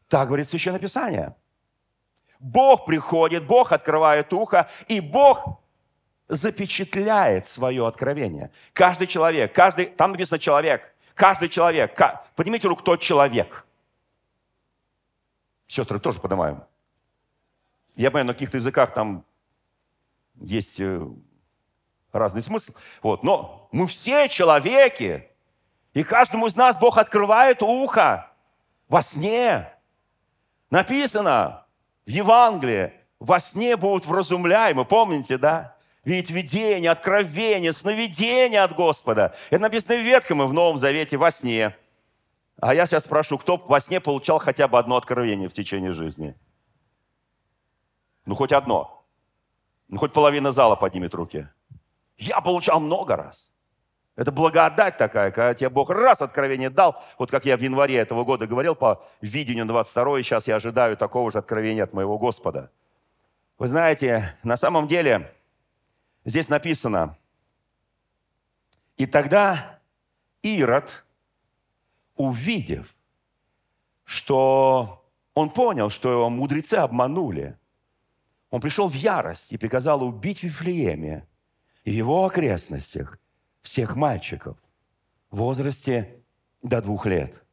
Так 0.09 0.29
говорит 0.29 0.47
Священное 0.47 0.81
Писание. 0.81 1.35
Бог 2.39 2.85
приходит, 2.85 3.47
Бог 3.47 3.73
открывает 3.73 4.33
ухо, 4.33 4.69
и 4.87 5.01
Бог 5.01 5.61
запечатляет 6.29 7.47
свое 7.47 7.87
откровение. 7.87 8.51
Каждый 8.73 9.07
человек, 9.07 9.55
каждый, 9.55 9.87
там 9.87 10.13
написано 10.13 10.39
человек, 10.39 10.95
каждый 11.15 11.49
человек, 11.49 11.99
поднимите 12.37 12.69
руку, 12.69 12.83
кто 12.83 12.97
человек. 12.97 13.67
Сестры 15.67 15.99
тоже 15.99 16.21
поднимаем. 16.21 16.63
Я 17.97 18.11
понимаю, 18.11 18.27
на 18.27 18.33
каких-то 18.35 18.59
языках 18.59 18.93
там 18.93 19.25
есть 20.35 20.81
э, 20.81 21.07
разный 22.19 22.43
смысл. 22.43 22.73
Вот. 23.03 23.23
Но 23.23 23.69
мы 23.73 23.87
все 23.87 24.29
человеки, 24.29 25.29
и 25.93 26.03
каждому 26.03 26.47
из 26.47 26.57
нас 26.57 26.79
Бог 26.79 26.99
открывает 26.99 27.63
ухо 27.63 28.31
во 28.89 29.03
сне. 29.03 29.73
Написано 30.71 31.67
в 32.07 32.11
Евангелии, 32.11 32.93
во 33.21 33.41
сне 33.41 33.77
будут 33.77 34.07
вразумляемы, 34.07 34.85
помните, 34.85 35.39
да? 35.39 35.77
Ведь 36.05 36.31
видение, 36.31 36.91
откровение, 36.91 37.73
сновидение 37.73 38.61
от 38.61 38.75
Господа. 38.75 39.35
Это 39.49 39.63
написано 39.63 39.97
в 39.97 40.03
Ветхом 40.03 40.43
и 40.43 40.47
в 40.47 40.53
Новом 40.53 40.77
Завете 40.79 41.17
во 41.17 41.31
сне. 41.31 41.75
А 42.61 42.75
я 42.75 42.87
сейчас 42.87 43.05
спрошу, 43.05 43.39
кто 43.39 43.57
во 43.57 43.81
сне 43.81 44.01
получал 44.01 44.39
хотя 44.39 44.69
бы 44.69 44.79
одно 44.79 44.97
откровение 44.97 45.49
в 45.49 45.55
течение 45.55 45.93
жизни? 45.95 46.35
Ну, 48.27 48.35
хоть 48.35 48.53
одно. 48.53 49.05
Ну, 49.89 49.99
хоть 49.99 50.13
половина 50.13 50.53
зала 50.53 50.77
поднимет 50.77 51.15
руки. 51.15 51.49
Я 52.17 52.41
получал 52.41 52.81
много 52.81 53.17
раз. 53.17 53.51
Это 54.17 54.31
благодать 54.31 54.97
такая, 54.97 55.33
когда 55.33 55.55
тебе 55.55 55.71
Бог 55.71 55.91
раз 55.91 56.23
откровение 56.23 56.71
дал, 56.71 57.03
вот 57.19 57.33
как 57.33 57.45
я 57.45 57.57
в 57.57 57.61
январе 57.61 57.97
этого 57.97 58.23
года 58.25 58.47
говорил 58.47 58.77
по 58.77 59.05
видению 59.21 59.67
22 59.67 60.21
и 60.21 60.23
сейчас 60.23 60.47
я 60.47 60.57
ожидаю 60.57 60.97
такого 60.97 61.33
же 61.33 61.39
откровения 61.39 61.83
от 61.83 61.93
моего 61.93 62.17
Господа. 62.17 62.71
Вы 63.59 63.67
знаете, 63.67 64.37
на 64.45 64.57
самом 64.57 64.87
деле 64.87 65.35
здесь 66.25 66.49
написано, 66.49 67.19
и 68.97 69.07
тогда 69.07 69.81
Ирод, 70.43 71.05
увидев, 72.15 72.95
что 74.05 75.05
он 75.35 75.51
понял, 75.51 75.91
что 75.91 76.13
его 76.13 76.31
мудрецы 76.31 76.75
обманули, 76.75 77.59
он 78.51 78.61
пришел 78.61 78.87
в 78.89 78.95
ярость 78.95 79.53
и 79.53 79.57
приказал 79.57 80.05
убить 80.05 80.45
Вифлееме 80.45 81.27
и 81.85 81.93
его 81.93 82.25
окрестностях 82.25 83.19
всех 83.61 83.95
мальчиков 83.95 84.57
в 85.31 85.37
возрасте 85.37 86.23
до 86.63 86.81
двух 86.81 87.07
лет. 87.07 87.45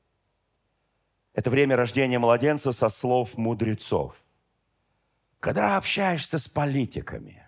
Это 1.33 1.49
время 1.49 1.75
рождения 1.75 2.19
младенца 2.19 2.71
со 2.71 2.89
слов 2.89 3.37
мудрецов. 3.37 4.17
Когда 5.39 5.77
общаешься 5.77 6.37
с 6.37 6.47
политиками, 6.47 7.47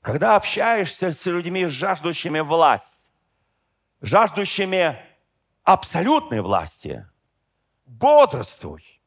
Когда 0.00 0.36
общаешься 0.36 1.12
с 1.12 1.24
людьми, 1.24 1.64
жаждущими 1.64 2.40
власть, 2.40 3.08
жаждущими 4.02 4.98
абсолютной 5.62 6.42
власти, 6.42 7.08
бодрствуй. 7.86 9.00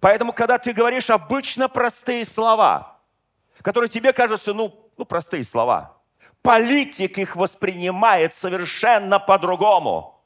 Поэтому, 0.00 0.32
когда 0.32 0.58
ты 0.58 0.72
говоришь 0.72 1.10
обычно 1.10 1.68
простые 1.68 2.24
слова, 2.24 3.00
которые 3.60 3.90
тебе 3.90 4.12
кажутся, 4.12 4.54
ну, 4.54 4.85
ну 4.96 5.04
простые 5.04 5.44
слова, 5.44 5.96
политик 6.42 7.18
их 7.18 7.36
воспринимает 7.36 8.34
совершенно 8.34 9.18
по-другому. 9.18 10.16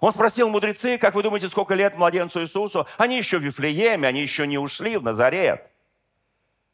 Он 0.00 0.12
спросил 0.12 0.48
мудрецы, 0.48 0.96
как 0.96 1.14
вы 1.14 1.22
думаете, 1.22 1.48
сколько 1.48 1.74
лет 1.74 1.96
младенцу 1.96 2.42
Иисусу? 2.42 2.86
Они 2.96 3.18
еще 3.18 3.38
в 3.38 3.42
Вифлееме, 3.42 4.06
они 4.06 4.20
еще 4.20 4.46
не 4.46 4.58
ушли 4.58 4.96
в 4.96 5.02
Назарет. 5.02 5.68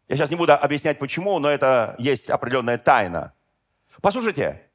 Я 0.08 0.16
сейчас 0.16 0.30
не 0.30 0.36
буду 0.36 0.52
объяснять 0.52 0.98
почему, 0.98 1.38
но 1.38 1.48
это 1.48 1.94
есть 1.98 2.28
определенная 2.28 2.76
тайна. 2.76 3.32
Послушайте, 4.02 4.68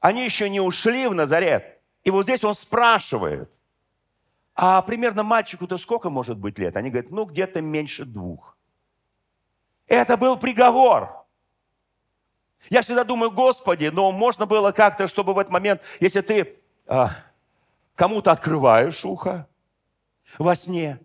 они 0.00 0.24
еще 0.24 0.50
не 0.50 0.60
ушли 0.60 1.06
в 1.06 1.14
Назарет. 1.14 1.78
И 2.02 2.10
вот 2.10 2.24
здесь 2.24 2.42
он 2.42 2.56
спрашивает, 2.56 3.48
а 4.54 4.82
примерно 4.82 5.22
мальчику-то 5.22 5.78
сколько 5.78 6.10
может 6.10 6.38
быть 6.38 6.58
лет? 6.58 6.76
Они 6.76 6.90
говорят, 6.90 7.12
ну 7.12 7.24
где-то 7.24 7.60
меньше 7.60 8.04
двух. 8.04 8.51
Это 9.92 10.16
был 10.16 10.38
приговор. 10.38 11.26
Я 12.70 12.80
всегда 12.80 13.04
думаю, 13.04 13.30
Господи, 13.30 13.90
но 13.92 14.10
можно 14.10 14.46
было 14.46 14.72
как-то, 14.72 15.06
чтобы 15.06 15.34
в 15.34 15.38
этот 15.38 15.52
момент, 15.52 15.82
если 16.00 16.22
ты 16.22 16.58
а, 16.86 17.10
кому-то 17.94 18.30
открываешь 18.30 19.04
ухо 19.04 19.46
во 20.38 20.54
сне, 20.54 20.98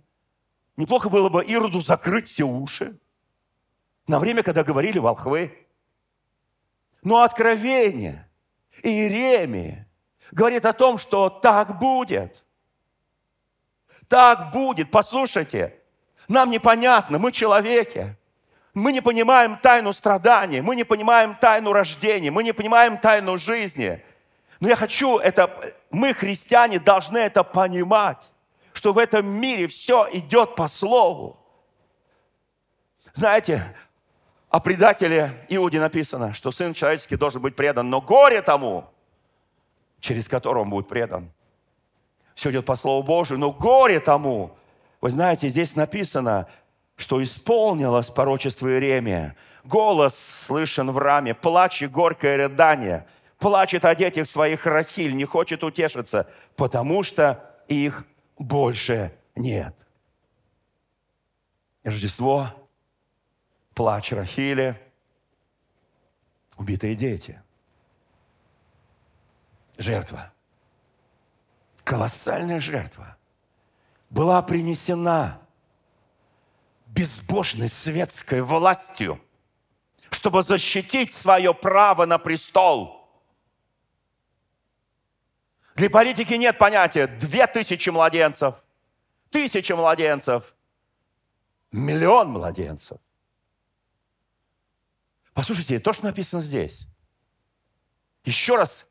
неплохо 0.77 1.09
было 1.09 1.27
бы 1.27 1.43
Ироду 1.43 1.81
закрыть 1.81 2.29
все 2.29 2.45
уши 2.45 2.97
на 4.07 4.19
время, 4.19 4.41
когда 4.41 4.63
говорили 4.63 4.99
волхвы. 4.99 5.67
Но 7.03 7.23
откровение 7.23 8.31
Иеремии 8.83 9.85
говорит 10.31 10.63
о 10.63 10.71
том, 10.71 10.97
что 10.97 11.29
так 11.29 11.77
будет. 11.77 12.45
Так 14.07 14.53
будет. 14.53 14.91
Послушайте, 14.91 15.77
нам 16.29 16.49
непонятно, 16.49 17.19
мы 17.19 17.33
человеки. 17.33 18.17
Мы 18.77 18.91
не 18.91 19.01
понимаем 19.01 19.57
тайну 19.57 19.91
страданий, 19.91 20.61
мы 20.61 20.75
не 20.75 20.83
понимаем 20.83 21.33
тайну 21.33 21.73
рождения, 21.73 22.29
мы 22.29 22.43
не 22.43 22.51
понимаем 22.51 22.99
тайну 22.99 23.35
жизни. 23.35 24.03
Но 24.59 24.67
я 24.67 24.75
хочу 24.75 25.17
это, 25.17 25.73
мы, 25.89 26.13
христиане, 26.13 26.77
должны 26.77 27.17
это 27.17 27.43
понимать, 27.43 28.31
что 28.73 28.93
в 28.93 28.99
этом 28.99 29.25
мире 29.25 29.65
все 29.65 30.07
идет 30.11 30.53
по 30.53 30.67
слову. 30.67 31.39
Знаете, 33.13 33.63
о 34.47 34.59
предателе 34.59 35.33
Иуде 35.49 35.79
написано, 35.79 36.33
что 36.33 36.51
Сын 36.51 36.75
Человеческий 36.75 37.15
должен 37.15 37.41
быть 37.41 37.55
предан, 37.55 37.89
но 37.89 37.99
горе 37.99 38.43
тому, 38.43 38.85
через 39.99 40.27
которого 40.27 40.61
он 40.61 40.69
будет 40.69 40.87
предан. 40.87 41.31
Все 42.35 42.51
идет 42.51 42.67
по 42.67 42.75
Слову 42.75 43.01
Божию, 43.01 43.39
но 43.39 43.51
горе 43.51 43.99
тому. 43.99 44.55
Вы 45.01 45.09
знаете, 45.09 45.49
здесь 45.49 45.75
написано, 45.75 46.47
что 46.97 47.23
исполнилось 47.23 48.09
порочество 48.09 48.67
Иеремия. 48.67 49.37
Голос 49.63 50.17
слышен 50.17 50.91
в 50.91 50.97
раме, 50.97 51.33
плач 51.33 51.81
и 51.81 51.87
горькое 51.87 52.35
рыдание. 52.35 53.07
Плачет 53.37 53.85
о 53.85 53.95
детях 53.95 54.25
своих 54.25 54.65
Рахиль, 54.65 55.15
не 55.15 55.23
хочет 55.23 55.63
утешиться, 55.63 56.29
потому 56.55 57.03
что 57.03 57.55
их 57.67 58.03
больше 58.39 59.15
нет. 59.35 59.75
Рождество 61.83 62.47
плач 63.75 64.11
Рахили, 64.11 64.75
убитые 66.57 66.95
дети. 66.95 67.41
Жертва. 69.77 70.33
Колоссальная 71.83 72.59
жертва 72.59 73.15
была 74.09 74.41
принесена 74.41 75.39
безбожной 76.97 77.69
светской 77.69 78.41
властью, 78.41 79.21
чтобы 80.09 80.41
защитить 80.41 81.13
свое 81.13 81.53
право 81.53 82.05
на 82.05 82.17
престол. 82.17 83.07
Для 85.75 85.91
политики 85.91 86.33
нет 86.33 86.57
понятия 86.57 87.05
две 87.05 87.45
тысячи 87.45 87.91
младенцев, 87.91 88.55
тысяча 89.29 89.75
младенцев, 89.75 90.55
миллион 91.71 92.31
младенцев. 92.31 92.97
Послушайте, 95.33 95.79
то, 95.79 95.93
что 95.93 96.05
написано 96.05 96.41
здесь, 96.41 96.87
еще 98.23 98.55
раз 98.55 98.89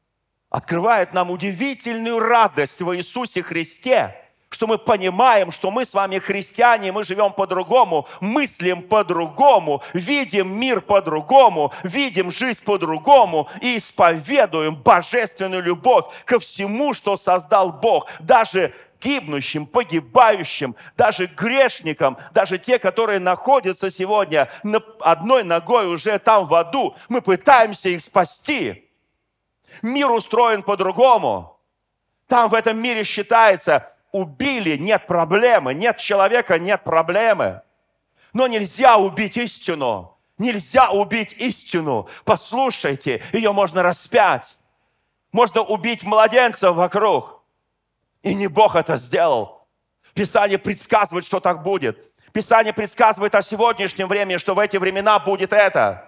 открывает 0.48 1.12
нам 1.12 1.32
удивительную 1.32 2.20
радость 2.20 2.80
в 2.80 2.96
Иисусе 2.96 3.42
Христе, 3.42 4.25
что 4.57 4.66
мы 4.66 4.78
понимаем, 4.78 5.52
что 5.52 5.70
мы 5.70 5.84
с 5.84 5.92
вами 5.92 6.18
христиане, 6.18 6.90
мы 6.90 7.04
живем 7.04 7.30
по-другому, 7.30 8.09
мыслим 8.20 8.80
по-другому, 8.80 9.82
видим 9.92 10.48
мир 10.59 10.80
по-другому, 10.80 11.74
видим 11.82 12.30
жизнь 12.30 12.64
по-другому 12.64 13.50
и 13.61 13.76
исповедуем 13.76 14.76
божественную 14.76 15.62
любовь 15.62 16.07
ко 16.24 16.38
всему, 16.38 16.94
что 16.94 17.18
создал 17.18 17.70
Бог. 17.70 18.09
Даже 18.20 18.72
гибнущим, 18.98 19.66
погибающим, 19.66 20.74
даже 20.96 21.26
грешникам, 21.26 22.16
даже 22.32 22.57
те, 22.57 22.78
которые 22.78 23.18
находятся 23.18 23.90
сегодня 23.90 24.48
одной 25.00 25.44
ногой 25.44 25.86
уже 25.86 26.18
там 26.18 26.46
в 26.46 26.54
аду, 26.54 26.96
мы 27.11 27.20
пытаемся 27.20 27.90
их 27.90 28.00
спасти. 28.00 28.90
Мир 29.82 30.11
устроен 30.11 30.62
по-другому. 30.62 31.61
Там 32.26 32.48
в 32.48 32.54
этом 32.54 32.78
мире 32.78 33.04
считается, 33.04 33.92
убили, 34.16 34.76
нет 34.76 35.06
проблемы, 35.06 35.74
нет 35.74 35.98
человека, 35.98 36.58
нет 36.58 36.82
проблемы. 36.82 37.62
Но 38.32 38.46
нельзя 38.46 38.96
убить 38.96 39.36
истину. 39.36 40.16
Нельзя 40.38 40.90
убить 40.90 41.32
истину. 41.38 42.08
Послушайте, 42.24 43.22
ее 43.32 43.52
можно 43.52 43.82
распять. 43.82 44.58
Можно 45.32 45.62
убить 45.62 46.04
младенцев 46.04 46.74
вокруг. 46.74 47.42
И 48.22 48.34
не 48.34 48.48
Бог 48.48 48.76
это 48.76 48.96
сделал. 48.96 49.66
Писание 50.14 50.58
предсказывает, 50.58 51.24
что 51.24 51.40
так 51.40 51.62
будет. 51.62 52.12
Писание 52.32 52.72
предсказывает 52.72 53.34
о 53.34 53.42
сегодняшнем 53.42 54.08
времени, 54.08 54.36
что 54.36 54.54
в 54.54 54.58
эти 54.58 54.76
времена 54.76 55.18
будет 55.18 55.52
это. 55.52 56.06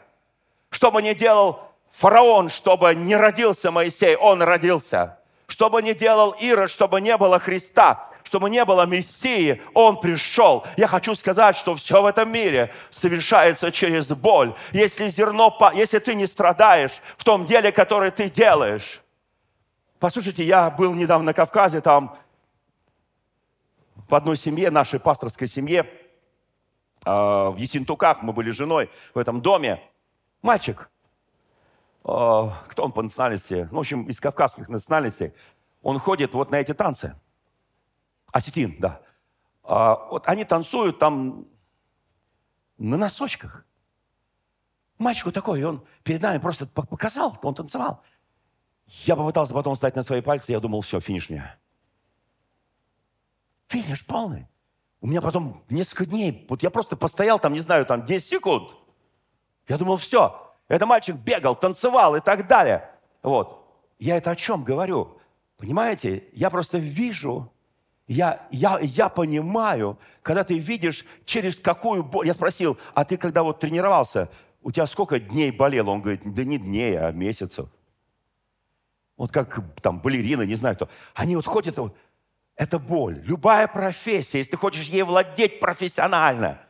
Что 0.70 0.90
бы 0.90 1.00
ни 1.00 1.14
делал 1.14 1.61
фараон, 1.90 2.48
чтобы 2.50 2.94
не 2.94 3.16
родился 3.16 3.70
Моисей, 3.70 4.16
он 4.16 4.42
родился. 4.42 5.18
Что 5.59 5.70
бы 5.70 5.82
ни 5.82 5.92
делал 5.92 6.36
Ирод, 6.38 6.70
чтобы 6.70 7.00
не 7.00 7.16
было 7.16 7.40
Христа, 7.40 8.09
чтобы 8.22 8.48
не 8.48 8.64
было 8.64 8.86
Мессии, 8.86 9.61
Он 9.74 9.98
пришел. 9.98 10.64
Я 10.76 10.86
хочу 10.86 11.16
сказать, 11.16 11.56
что 11.56 11.74
все 11.74 12.00
в 12.00 12.06
этом 12.06 12.30
мире 12.30 12.72
совершается 12.90 13.72
через 13.72 14.06
боль. 14.06 14.54
Если 14.70 15.09
зерно, 15.09 15.52
если 15.74 15.98
ты 15.98 16.14
не 16.14 16.26
страдаешь 16.26 17.02
в 17.16 17.24
том 17.24 17.44
деле, 17.44 17.72
которое 17.72 18.12
ты 18.12 18.30
делаешь, 18.30 19.00
Послушайте, 19.98 20.44
я 20.44 20.70
был 20.70 20.94
недавно 20.94 21.26
на 21.26 21.34
Кавказе, 21.34 21.80
там 21.80 22.16
в 24.09 24.14
одной 24.14 24.36
семье, 24.36 24.70
нашей 24.70 25.00
пасторской 25.00 25.48
семье, 25.48 25.90
а, 27.04 27.50
в 27.50 27.56
Есентуках, 27.56 28.22
мы 28.22 28.32
были 28.32 28.50
женой 28.50 28.90
в 29.12 29.18
этом 29.18 29.40
доме. 29.40 29.82
Мальчик, 30.40 30.88
кто 32.09 32.84
он 32.84 32.92
по 32.92 33.02
национальности? 33.02 33.68
Ну, 33.70 33.78
в 33.78 33.80
общем, 33.80 34.04
из 34.04 34.18
кавказских 34.18 34.68
национальностей. 34.70 35.34
Он 35.82 35.98
ходит 35.98 36.32
вот 36.32 36.50
на 36.50 36.56
эти 36.56 36.72
танцы. 36.72 37.14
Осетин, 38.32 38.76
да. 38.78 39.02
А, 39.62 40.09
вот 40.11 40.26
они 40.26 40.44
танцуют 40.44 40.98
там 40.98 41.46
на 42.78 42.96
носочках. 42.96 43.66
Мальчику 44.96 45.32
такой, 45.32 45.62
он 45.62 45.84
перед 46.02 46.22
нами 46.22 46.38
просто 46.38 46.66
показал, 46.66 47.38
он 47.42 47.54
танцевал. 47.54 48.02
Я 48.86 49.14
попытался 49.14 49.52
потом 49.52 49.74
встать 49.74 49.94
на 49.94 50.02
свои 50.02 50.22
пальцы, 50.22 50.52
я 50.52 50.61
думал, 50.61 50.80
все, 50.80 51.00
финиш 51.00 51.28
мне. 51.28 51.56
Финиш 53.68 54.04
полный. 54.06 54.48
У 55.00 55.06
меня 55.06 55.20
потом 55.20 55.62
несколько 55.68 56.06
дней, 56.06 56.46
вот 56.48 56.62
я 56.62 56.70
просто 56.70 56.96
постоял 56.96 57.38
там, 57.38 57.52
не 57.52 57.61
знаю, 57.61 57.84
там 57.84 58.06
10 58.06 58.26
секунд. 58.26 58.76
Я 59.68 59.76
думал, 59.76 59.98
все, 59.98 60.47
это 60.68 60.86
мальчик 60.86 61.16
бегал, 61.16 61.56
танцевал 61.56 62.16
и 62.16 62.20
так 62.20 62.46
далее. 62.46 62.88
Вот. 63.22 63.64
Я 63.98 64.16
это 64.16 64.30
о 64.30 64.36
чем 64.36 64.64
говорю? 64.64 65.18
Понимаете, 65.56 66.24
я 66.32 66.50
просто 66.50 66.78
вижу, 66.78 67.50
я, 68.06 68.46
я, 68.50 68.78
я 68.80 69.08
понимаю, 69.08 69.98
когда 70.22 70.44
ты 70.44 70.58
видишь, 70.58 71.04
через 71.24 71.56
какую 71.56 72.04
боль... 72.04 72.26
Я 72.26 72.34
спросил, 72.34 72.78
а 72.94 73.04
ты 73.04 73.16
когда 73.16 73.42
вот 73.42 73.58
тренировался, 73.58 74.28
у 74.62 74.70
тебя 74.70 74.86
сколько 74.86 75.18
дней 75.18 75.50
болело? 75.50 75.90
Он 75.90 76.00
говорит, 76.00 76.22
да 76.24 76.44
не 76.44 76.58
дней, 76.58 76.98
а 76.98 77.10
месяцев 77.10 77.68
вот 79.18 79.32
как 79.32 79.60
там 79.82 80.00
балерина, 80.00 80.42
не 80.42 80.54
знаю 80.54 80.76
кто, 80.76 80.88
они 81.12 81.36
вот 81.36 81.46
ходят, 81.46 81.76
вот, 81.76 81.94
это 82.54 82.78
боль. 82.78 83.20
Любая 83.24 83.66
профессия, 83.66 84.38
если 84.38 84.52
ты 84.52 84.56
хочешь 84.56 84.86
ей 84.86 85.02
владеть 85.02 85.60
профессионально, 85.60 86.60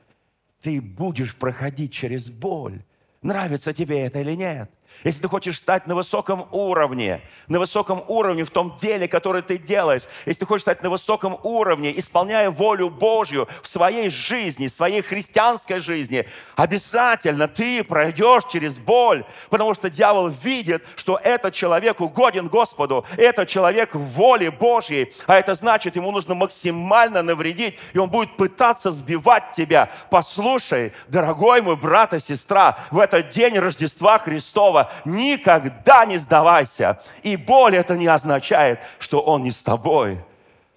ты 0.60 0.80
будешь 0.80 1.36
проходить 1.36 1.92
через 1.92 2.30
боль. 2.30 2.82
Нравится 3.22 3.72
тебе 3.72 4.00
это 4.00 4.20
или 4.20 4.34
нет? 4.34 4.70
Если 5.04 5.22
ты 5.22 5.28
хочешь 5.28 5.58
стать 5.58 5.86
на 5.86 5.94
высоком 5.94 6.48
уровне, 6.50 7.20
на 7.46 7.60
высоком 7.60 8.02
уровне 8.08 8.44
в 8.44 8.50
том 8.50 8.76
деле, 8.76 9.06
которое 9.06 9.42
ты 9.42 9.56
делаешь, 9.56 10.02
если 10.26 10.40
ты 10.40 10.46
хочешь 10.46 10.62
стать 10.62 10.82
на 10.82 10.90
высоком 10.90 11.38
уровне, 11.44 11.96
исполняя 11.96 12.50
волю 12.50 12.90
Божью 12.90 13.48
в 13.62 13.68
своей 13.68 14.10
жизни, 14.10 14.66
в 14.66 14.72
своей 14.72 15.02
христианской 15.02 15.78
жизни, 15.78 16.26
обязательно 16.56 17.46
ты 17.46 17.84
пройдешь 17.84 18.44
через 18.50 18.76
боль, 18.76 19.24
потому 19.50 19.72
что 19.74 19.88
дьявол 19.88 20.28
видит, 20.28 20.84
что 20.96 21.20
этот 21.22 21.54
человек 21.54 22.00
угоден 22.00 22.48
Господу, 22.48 23.06
этот 23.16 23.48
человек 23.48 23.94
в 23.94 24.00
воле 24.00 24.50
Божьей, 24.50 25.12
а 25.26 25.36
это 25.36 25.54
значит, 25.54 25.94
ему 25.94 26.10
нужно 26.10 26.34
максимально 26.34 27.22
навредить, 27.22 27.78
и 27.92 27.98
он 27.98 28.10
будет 28.10 28.36
пытаться 28.36 28.90
сбивать 28.90 29.52
тебя. 29.52 29.90
Послушай, 30.10 30.92
дорогой 31.06 31.62
мой 31.62 31.76
брат 31.76 32.14
и 32.14 32.18
сестра, 32.18 32.78
в 32.90 32.98
этот 32.98 33.30
день 33.30 33.58
Рождества 33.58 34.18
Христова 34.18 34.77
никогда 35.04 36.04
не 36.04 36.18
сдавайся. 36.18 37.00
И 37.22 37.36
боль 37.36 37.76
это 37.76 37.96
не 37.96 38.06
означает, 38.06 38.80
что 38.98 39.20
он 39.20 39.42
не 39.42 39.50
с 39.50 39.62
тобой. 39.62 40.24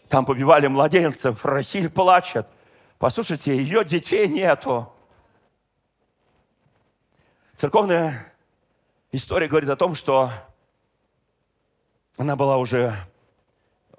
Там 0.09 0.25
побивали 0.25 0.67
младенцев, 0.67 1.45
Рахиль 1.45 1.89
плачет. 1.89 2.47
Послушайте, 2.99 3.55
ее 3.55 3.83
детей 3.83 4.27
нету. 4.27 4.91
Церковная 7.55 8.25
история 9.11 9.47
говорит 9.47 9.69
о 9.69 9.75
том, 9.75 9.95
что 9.95 10.29
она 12.17 12.35
была 12.35 12.57
уже 12.57 12.93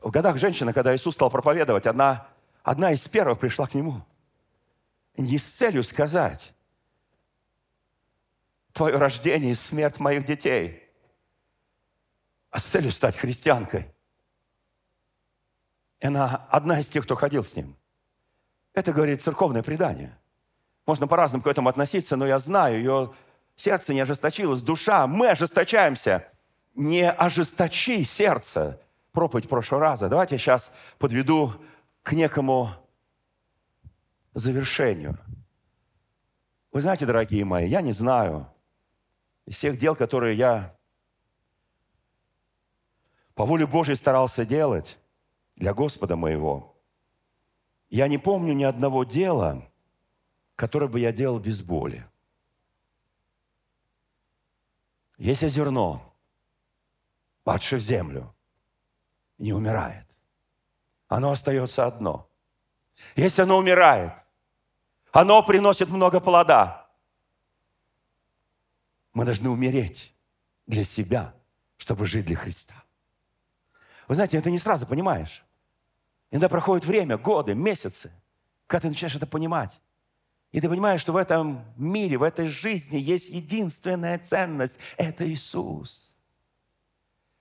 в 0.01 0.11
годах 0.11 0.37
женщина, 0.37 0.73
когда 0.73 0.95
Иисус 0.95 1.15
стал 1.15 1.31
проповедовать, 1.31 1.87
одна, 1.87 2.27
одна 2.63 2.93
из 2.93 3.07
первых 3.09 3.39
пришла 3.39 3.67
к 3.67 3.75
нему. 3.75 4.03
Не 5.17 5.39
с 5.39 5.49
целью 5.49 5.85
сказать, 5.85 6.53
твое 8.73 8.97
рождение 8.97 9.53
и 9.53 9.55
смерть 9.55 9.99
моих 9.99 10.25
детей, 10.25 10.89
а 12.51 12.59
с 12.59 12.65
целью 12.65 12.93
стать 12.93 13.17
христианкой. 13.17 13.93
И 16.01 16.07
она 16.07 16.47
одна 16.51 16.81
из 16.81 16.89
тех, 16.89 17.05
кто 17.05 17.15
ходил 17.15 17.45
с 17.45 17.55
ним. 17.55 17.77
Это, 18.75 18.93
говорит, 18.93 19.23
церковное 19.23 19.63
предание. 19.63 20.19
Можно 20.87 21.07
по-разному 21.07 21.43
к 21.43 21.47
этому 21.47 21.69
относиться, 21.69 22.17
но 22.17 22.27
я 22.27 22.39
знаю, 22.39 22.79
ее 22.79 23.15
сердце 23.57 23.95
не 23.95 24.01
ожесточилось, 24.01 24.63
душа, 24.63 25.07
мы 25.07 25.29
ожесточаемся. 25.29 26.29
Не 26.75 27.11
ожесточи 27.11 28.03
сердце. 28.03 28.81
Проповедь 29.13 29.49
прошлого 29.49 29.83
раза. 29.83 30.09
Давайте 30.09 30.37
я 30.37 30.39
сейчас 30.39 30.75
подведу 30.99 31.53
к 32.03 32.13
некому 32.13 32.71
завершению. 34.33 35.19
Вы 36.73 36.81
знаете, 36.81 37.05
дорогие 37.05 37.45
мои, 37.45 37.69
я 37.69 37.83
не 37.83 37.93
знаю, 37.93 38.52
из 39.47 39.57
всех 39.57 39.79
дел, 39.79 39.97
которые 39.97 40.37
я 40.37 40.77
по 43.35 43.45
воле 43.45 43.67
Божьей 43.67 43.97
старался 43.97 44.45
делать 44.45 44.99
для 45.57 45.75
Господа 45.75 46.17
моего, 46.17 46.77
я 47.89 48.09
не 48.09 48.19
помню 48.19 48.53
ни 48.55 48.65
одного 48.65 49.05
дела, 49.05 49.71
которое 50.57 50.89
бы 50.89 51.01
я 51.01 51.13
делал 51.13 51.39
без 51.39 51.63
боли. 51.63 52.07
Если 55.19 55.49
зерно, 55.49 56.15
падшее 57.45 57.79
в 57.79 57.83
землю, 57.83 58.35
не 59.39 59.53
умирает, 59.53 60.07
оно 61.09 61.31
остается 61.33 61.87
одно. 61.87 62.29
Если 63.17 63.43
оно 63.43 63.59
умирает, 63.59 64.13
оно 65.13 65.43
приносит 65.43 65.89
много 65.89 66.21
плода– 66.21 66.81
мы 69.13 69.25
должны 69.25 69.51
умереть 69.51 70.15
для 70.67 70.85
себя, 70.85 71.35
чтобы 71.77 72.07
жить 72.07 72.27
для 72.27 72.37
Христа. 72.37 72.75
Вы 74.09 74.15
знаете, 74.15 74.39
это 74.39 74.51
не 74.51 74.59
сразу 74.59 74.87
понимаешь. 74.87 75.45
Иногда 76.31 76.49
проходит 76.49 76.87
время, 76.87 77.19
годы, 77.19 77.55
месяцы, 77.55 78.11
когда 78.67 78.83
ты 78.83 78.89
начинаешь 78.89 79.17
это 79.17 79.27
понимать. 79.27 79.81
И 80.51 80.61
ты 80.61 80.69
понимаешь, 80.69 81.01
что 81.01 81.13
в 81.13 81.17
этом 81.17 81.65
мире, 81.77 82.19
в 82.19 82.23
этой 82.23 82.49
жизни 82.49 82.97
есть 82.97 83.31
единственная 83.31 84.19
ценность– 84.19 84.79
это 84.97 85.29
Иисус. 85.29 86.15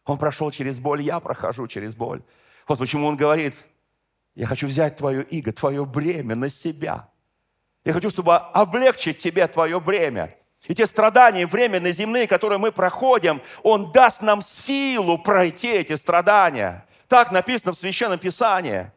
Он 0.05 0.17
прошел 0.17 0.49
через 0.51 0.79
боль, 0.79 1.01
я 1.01 1.19
прохожу 1.19 1.67
через 1.67 1.95
боль. 1.95 2.23
Вот 2.67 2.79
почему 2.79 3.07
он 3.07 3.17
говорит, 3.17 3.65
я 4.33 4.45
хочу 4.45 4.67
взять 4.67 4.97
твое 4.97 5.23
иго, 5.23 5.51
твое 5.51 5.85
бремя 5.85 6.35
на 6.35 6.49
себя. 6.49 7.09
Я 7.83 7.93
хочу, 7.93 8.09
чтобы 8.09 8.37
облегчить 8.37 9.17
тебе 9.17 9.47
твое 9.47 9.79
бремя. 9.79 10.35
И 10.67 10.75
те 10.75 10.85
страдания 10.85 11.47
временные, 11.47 11.91
земные, 11.91 12.27
которые 12.27 12.59
мы 12.59 12.71
проходим, 12.71 13.41
Он 13.63 13.91
даст 13.91 14.21
нам 14.21 14.41
силу 14.41 15.17
пройти 15.17 15.71
эти 15.71 15.95
страдания. 15.95 16.85
Так 17.07 17.31
написано 17.31 17.71
в 17.71 17.77
Священном 17.77 18.19
Писании. 18.19 18.91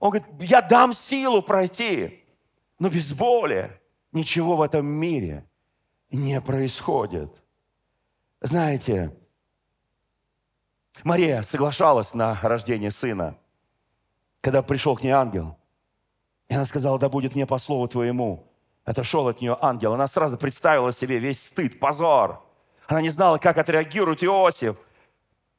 Он 0.00 0.10
говорит, 0.10 0.28
я 0.40 0.60
дам 0.60 0.92
силу 0.92 1.42
пройти, 1.42 2.24
но 2.78 2.88
без 2.88 3.12
боли 3.12 3.80
ничего 4.12 4.56
в 4.56 4.62
этом 4.62 4.86
мире 4.86 5.44
не 6.10 6.40
происходит. 6.40 7.30
Знаете, 8.40 9.16
Мария 11.04 11.42
соглашалась 11.42 12.14
на 12.14 12.38
рождение 12.42 12.90
сына, 12.90 13.36
когда 14.40 14.62
пришел 14.62 14.96
к 14.96 15.02
ней 15.02 15.10
ангел. 15.10 15.56
И 16.48 16.54
она 16.54 16.64
сказала, 16.64 16.98
да 16.98 17.08
будет 17.08 17.34
мне 17.34 17.46
по 17.46 17.58
слову 17.58 17.88
твоему 17.88 18.47
отошел 18.88 19.28
от 19.28 19.42
нее 19.42 19.56
ангел. 19.60 19.92
Она 19.92 20.06
сразу 20.06 20.38
представила 20.38 20.92
себе 20.92 21.18
весь 21.18 21.42
стыд, 21.42 21.78
позор. 21.78 22.42
Она 22.86 23.02
не 23.02 23.10
знала, 23.10 23.36
как 23.36 23.58
отреагирует 23.58 24.24
Иосиф. 24.24 24.76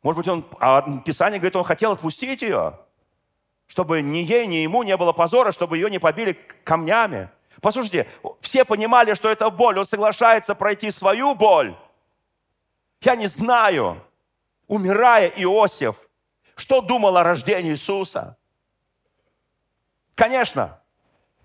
Может 0.02 0.18
быть, 0.18 0.28
он, 0.28 0.46
а 0.60 1.00
Писание 1.02 1.40
говорит, 1.40 1.56
он 1.56 1.64
хотел 1.64 1.92
отпустить 1.92 2.42
ее, 2.42 2.80
чтобы 3.68 4.02
ни 4.02 4.18
ей, 4.18 4.48
ни 4.48 4.56
ему 4.56 4.82
не 4.82 4.98
было 4.98 5.12
позора, 5.12 5.52
чтобы 5.52 5.78
ее 5.78 5.92
не 5.92 6.00
побили 6.00 6.34
камнями. 6.64 7.30
Послушайте, 7.62 8.08
все 8.42 8.66
понимали, 8.66 9.14
что 9.14 9.30
это 9.30 9.50
боль. 9.52 9.78
Он 9.78 9.86
соглашается 9.86 10.56
пройти 10.56 10.90
свою 10.90 11.36
боль. 11.36 11.78
Я 13.02 13.16
не 13.16 13.28
знаю, 13.28 14.02
умирая 14.68 15.28
Иосиф, 15.28 16.10
что 16.56 16.82
думал 16.82 17.16
о 17.18 17.24
рождении 17.24 17.72
Иисуса. 17.72 18.38
Конечно, 20.16 20.79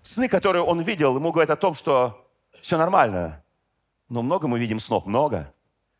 Сны, 0.05 0.29
которые 0.29 0.61
он 0.61 0.81
видел, 0.81 1.15
ему 1.15 1.31
говорят 1.31 1.49
о 1.49 1.55
том, 1.55 1.73
что 1.73 2.29
все 2.61 2.77
нормально. 2.77 3.43
Но 4.07 4.21
много 4.21 4.47
мы 4.47 4.59
видим 4.59 4.79
снов, 4.79 5.07
много. 5.07 5.51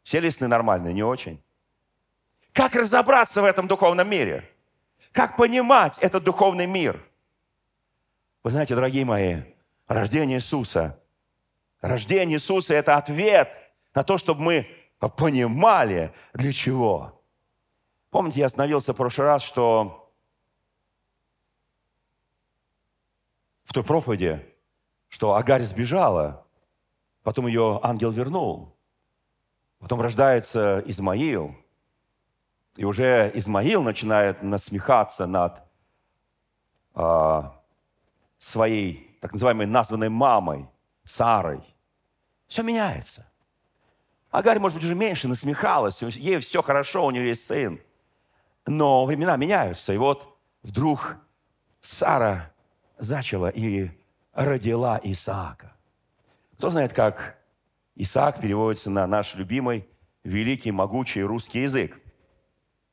Все 0.04 0.20
ли 0.20 0.30
сны 0.30 0.48
нормальные? 0.48 0.94
Не 0.94 1.02
очень. 1.02 1.42
Как 2.54 2.76
разобраться 2.76 3.42
в 3.42 3.46
этом 3.46 3.68
духовном 3.68 4.08
мире? 4.08 4.48
Как 5.12 5.36
понимать 5.38 5.98
этот 5.98 6.24
духовный 6.24 6.68
мир? 6.68 7.04
Вы 8.44 8.52
знаете, 8.52 8.76
дорогие 8.76 9.06
мои, 9.06 9.42
рождение 9.88 10.38
Иисуса, 10.38 11.02
рождение 11.82 12.38
Иисуса– 12.38 12.74
это 12.76 12.98
ответ 12.98 13.52
на 13.96 14.04
то, 14.04 14.20
чтобы 14.20 14.42
мы 14.44 14.68
понимали, 15.18 16.14
для 16.36 16.54
чего. 16.54 17.24
Помните, 18.12 18.42
я 18.42 18.46
остановился 18.46 18.94
в 18.94 18.98
прошлый 18.98 19.26
раз, 19.26 19.42
что 19.42 20.05
в 23.66 23.74
той 23.74 23.84
проповеди, 23.84 24.46
что 25.10 25.36
Агарь 25.36 25.64
сбежала, 25.64 26.46
потом 27.24 27.48
ее 27.48 27.80
ангел 27.84 28.12
вернул, 28.12 28.76
потом 29.80 30.02
рождается 30.02 30.82
Измаил, 30.86 31.56
и 32.76 32.86
уже 32.86 33.32
Измаил 33.34 33.84
начинает 33.84 34.42
насмехаться 34.44 35.26
над 35.26 35.64
э, 36.94 37.44
своей 38.38 39.18
так 39.22 39.34
называемой 39.34 39.66
названной 39.66 40.10
мамой, 40.10 40.70
Сарой. 41.04 41.62
Все 42.48 42.64
меняется. 42.64 43.28
Агарь, 44.30 44.60
может 44.60 44.76
быть, 44.76 44.84
уже 44.84 44.96
меньше 44.96 45.28
насмехалась, 45.28 46.02
ей 46.02 46.40
все 46.40 46.62
хорошо, 46.62 47.06
у 47.06 47.12
нее 47.12 47.30
есть 47.30 47.46
сын. 47.46 47.80
Но 48.66 49.06
времена 49.06 49.38
меняются, 49.38 49.94
и 49.94 49.98
вот 49.98 50.38
вдруг 50.62 51.16
Сара 51.82 52.52
зачала 52.98 53.50
и 53.50 53.90
родила 54.34 55.00
Исаака. 55.04 55.74
Кто 56.58 56.70
знает, 56.70 56.94
как 56.94 57.38
Исаак 57.96 58.42
переводится 58.42 58.90
на 58.90 59.08
наш 59.08 59.36
любимый, 59.36 59.88
великий, 60.24 60.72
могучий 60.72 61.24
русский 61.24 61.62
язык? 61.62 62.00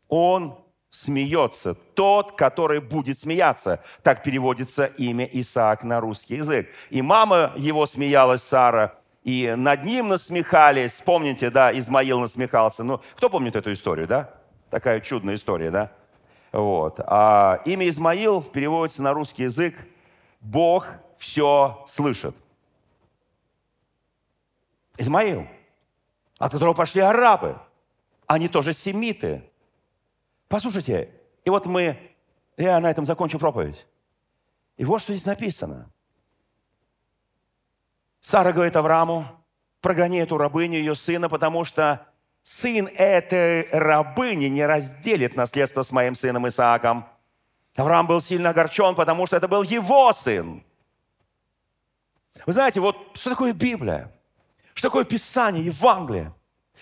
Он 0.09 0.59
смеется, 0.88 1.74
тот, 1.74 2.32
который 2.32 2.80
будет 2.80 3.18
смеяться. 3.18 3.82
Так 4.03 4.22
переводится 4.22 4.86
имя 4.86 5.24
Исаак 5.24 5.84
на 5.84 6.00
русский 6.00 6.36
язык. 6.36 6.70
И 6.90 7.03
мама 7.03 7.53
его 7.57 7.86
смеялась, 7.86 8.42
Сара, 8.42 8.98
и 9.24 9.55
над 9.57 9.84
ним 9.84 10.09
насмехались. 10.09 11.00
Помните, 11.00 11.50
да, 11.50 11.76
Измаил 11.76 12.20
насмехался. 12.20 12.84
Ну, 12.84 13.00
кто 13.16 13.30
помнит 13.30 13.57
эту 13.57 13.72
историю, 13.72 14.07
да? 14.07 14.34
Такая 14.70 15.00
чудная 15.00 15.36
история, 15.36 15.70
да? 15.70 15.92
Вот. 16.50 17.00
А 17.07 17.61
имя 17.64 17.88
Измаил 17.88 18.42
переводится 18.42 19.03
на 19.03 19.14
русский 19.14 19.44
язык 19.44 19.86
Бог 20.43 20.88
все 21.16 21.82
слышит. 21.86 22.36
Измаил, 24.99 25.47
от 26.38 26.53
которого 26.53 26.74
пошли 26.74 27.01
арабы. 27.01 27.59
Они 28.26 28.49
тоже 28.49 28.72
семиты. 28.72 29.49
Послушайте, 30.49 31.11
и 31.45 31.51
вот 31.51 31.66
мы, 31.66 32.14
я 32.57 32.78
на 32.80 32.90
этом 32.90 33.07
закончу 33.07 33.38
проповедь. 33.38 33.86
И 34.76 34.84
вот 34.84 35.01
что 35.01 35.14
здесь 35.14 35.26
написано. 35.26 35.90
Сара 38.20 38.53
говорит 38.53 38.76
Аврааму, 38.76 39.26
прогони 39.80 40.20
эту 40.20 40.38
рабыню, 40.38 40.78
ее 40.78 40.95
сына, 40.95 41.28
потому 41.28 41.64
что 41.64 42.07
сын 42.43 42.86
этой 42.86 43.68
рабыни 43.70 44.47
не 44.47 44.66
разделит 44.66 45.36
наследство 45.36 45.82
с 45.82 45.93
моим 45.93 46.14
сыном 46.14 46.47
Исааком. 46.49 47.07
Авраам 47.76 48.06
был 48.06 48.20
сильно 48.20 48.50
огорчен, 48.50 48.94
потому 48.94 49.26
что 49.26 49.36
это 49.36 49.48
был 49.48 49.62
его 49.62 50.12
сын. 50.12 50.62
Вы 52.46 52.52
знаете, 52.52 52.80
вот 52.80 52.96
что 53.14 53.30
такое 53.30 53.52
Библия? 53.52 54.12
Что 54.74 54.88
такое 54.88 55.04
Писание, 55.04 55.64
Евангелие? 55.64 56.32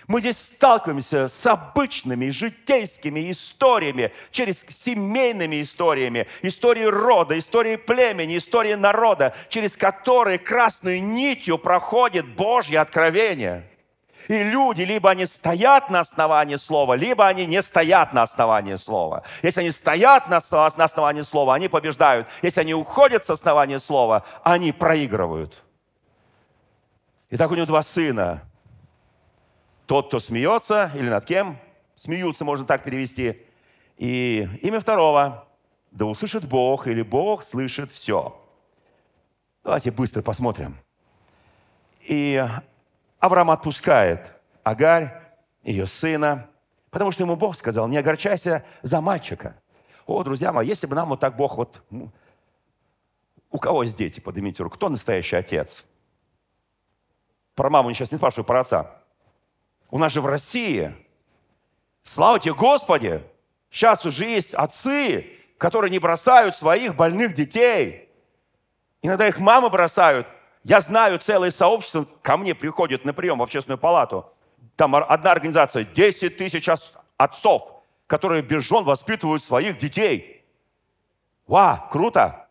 Мы 0.07 0.20
здесь 0.20 0.38
сталкиваемся 0.38 1.28
с 1.28 1.47
обычными 1.47 2.30
житейскими 2.30 3.30
историями, 3.30 4.12
через 4.30 4.64
семейными 4.68 5.61
историями, 5.62 6.26
истории 6.43 6.84
рода, 6.84 7.38
истории 7.38 7.76
племени, 7.76 8.36
истории 8.36 8.74
народа, 8.74 9.34
через 9.49 9.76
которые 9.76 10.38
красной 10.38 11.01
нитью 11.01 11.59
проходит 11.59 12.26
Божье 12.34 12.80
откровение. 12.80 13.70
И 14.29 14.43
люди, 14.43 14.83
либо 14.83 15.11
они 15.11 15.27
стоят 15.27 15.91
на 15.91 16.01
основании 16.01 16.57
слова, 16.57 16.95
либо 16.95 17.27
они 17.27 17.47
не 17.47 17.62
стоят 17.62 18.12
на 18.12 18.23
основании 18.23 18.77
слова. 18.77 19.23
Если 19.43 19.61
они 19.61 19.71
стоят 19.71 20.29
на 20.29 20.37
основании 20.37 21.23
слова, 21.23 21.55
они 21.55 21.68
побеждают. 21.68 22.29
Если 22.43 22.61
они 22.61 22.75
уходят 22.75 23.25
с 23.25 23.31
основания 23.31 23.79
слова, 23.79 24.25
они 24.43 24.73
проигрывают. 24.73 25.64
Итак, 27.31 27.51
у 27.51 27.55
него 27.55 27.66
два 27.66 27.83
сына. 27.83 28.43
Тот, 29.87 30.09
кто 30.09 30.21
смеется, 30.21 30.91
или 30.95 31.09
над 31.09 31.25
кем 31.25 31.59
смеются, 31.95 32.45
можно 32.45 32.66
так 32.66 32.85
перевести. 32.85 33.45
И 33.97 34.49
имя 34.62 34.81
второго. 34.81 35.47
Да 35.91 36.05
услышит 36.05 36.45
Бог, 36.49 36.87
или 36.87 37.03
Бог 37.03 37.43
слышит 37.43 37.91
все. 37.91 38.41
Давайте 39.64 39.91
быстро 39.91 40.23
посмотрим. 40.23 40.79
И 42.01 42.45
Авраам 43.21 43.51
отпускает 43.51 44.33
Агарь, 44.64 45.23
ее 45.62 45.87
сына, 45.87 46.49
потому 46.91 47.12
что 47.12 47.23
ему 47.23 47.37
Бог 47.37 47.55
сказал, 47.55 47.87
не 47.87 47.99
огорчайся 47.99 48.64
за 48.83 49.01
мальчика. 49.01 49.57
О, 50.07 50.25
друзья 50.25 50.53
мои, 50.53 50.66
если 50.66 50.87
бы 50.87 50.97
нам 50.97 51.11
вот 51.11 51.21
так 51.21 51.37
Бог 51.37 51.57
вот... 51.57 51.83
У 53.51 53.59
кого 53.59 53.83
есть 53.83 53.97
дети? 53.97 54.21
Поднимите 54.21 54.62
руку. 54.62 54.77
Кто 54.77 54.89
настоящий 54.89 55.37
отец? 55.37 55.85
Про 57.55 57.68
маму 57.68 57.93
сейчас 57.93 58.12
не 58.12 58.18
спрашиваю, 58.18 58.45
про 58.45 58.61
отца. 58.61 58.97
У 59.91 59.99
нас 59.99 60.12
же 60.12 60.21
в 60.21 60.27
России, 60.27 60.95
слава 62.03 62.39
тебе, 62.39 62.55
Господи, 62.55 63.23
сейчас 63.71 64.07
уже 64.07 64.25
есть 64.25 64.55
отцы, 64.55 65.27
которые 65.59 65.91
не 65.91 65.99
бросают 65.99 66.57
своих 66.57 66.95
больных 66.95 67.35
детей. 67.35 68.09
Иногда 69.03 69.29
их 69.29 69.39
мамы 69.41 69.68
бросают. 69.68 70.27
Я 70.63 70.81
знаю 70.81 71.19
целое 71.19 71.51
сообщество, 71.51 72.07
ко 72.23 72.37
мне 72.37 72.55
приходят 72.55 73.05
на 73.05 73.15
прием 73.15 73.39
в 73.39 73.43
общественную 73.43 73.79
палату. 73.79 74.33
Там 74.77 74.95
одна 74.95 75.33
организация, 75.33 75.85
10 75.85 76.37
тысяч 76.37 76.69
отцов, 77.17 77.83
которые 78.07 78.43
без 78.43 78.65
жен 78.65 78.85
воспитывают 78.85 79.43
своих 79.43 79.79
детей. 79.79 80.45
Ва, 81.47 81.89
круто! 81.91 82.49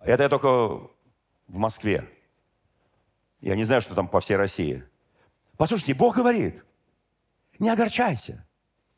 Это 0.00 0.24
я 0.24 0.28
только 0.28 0.48
в 0.48 0.88
Москве. 1.48 2.08
Я 3.40 3.56
не 3.56 3.64
знаю, 3.64 3.82
что 3.82 3.94
там 3.94 4.08
по 4.08 4.20
всей 4.20 4.36
России. 4.36 4.84
Послушайте, 5.56 5.94
Бог 5.94 6.16
говорит, 6.16 6.64
не 7.58 7.68
огорчайся 7.68 8.46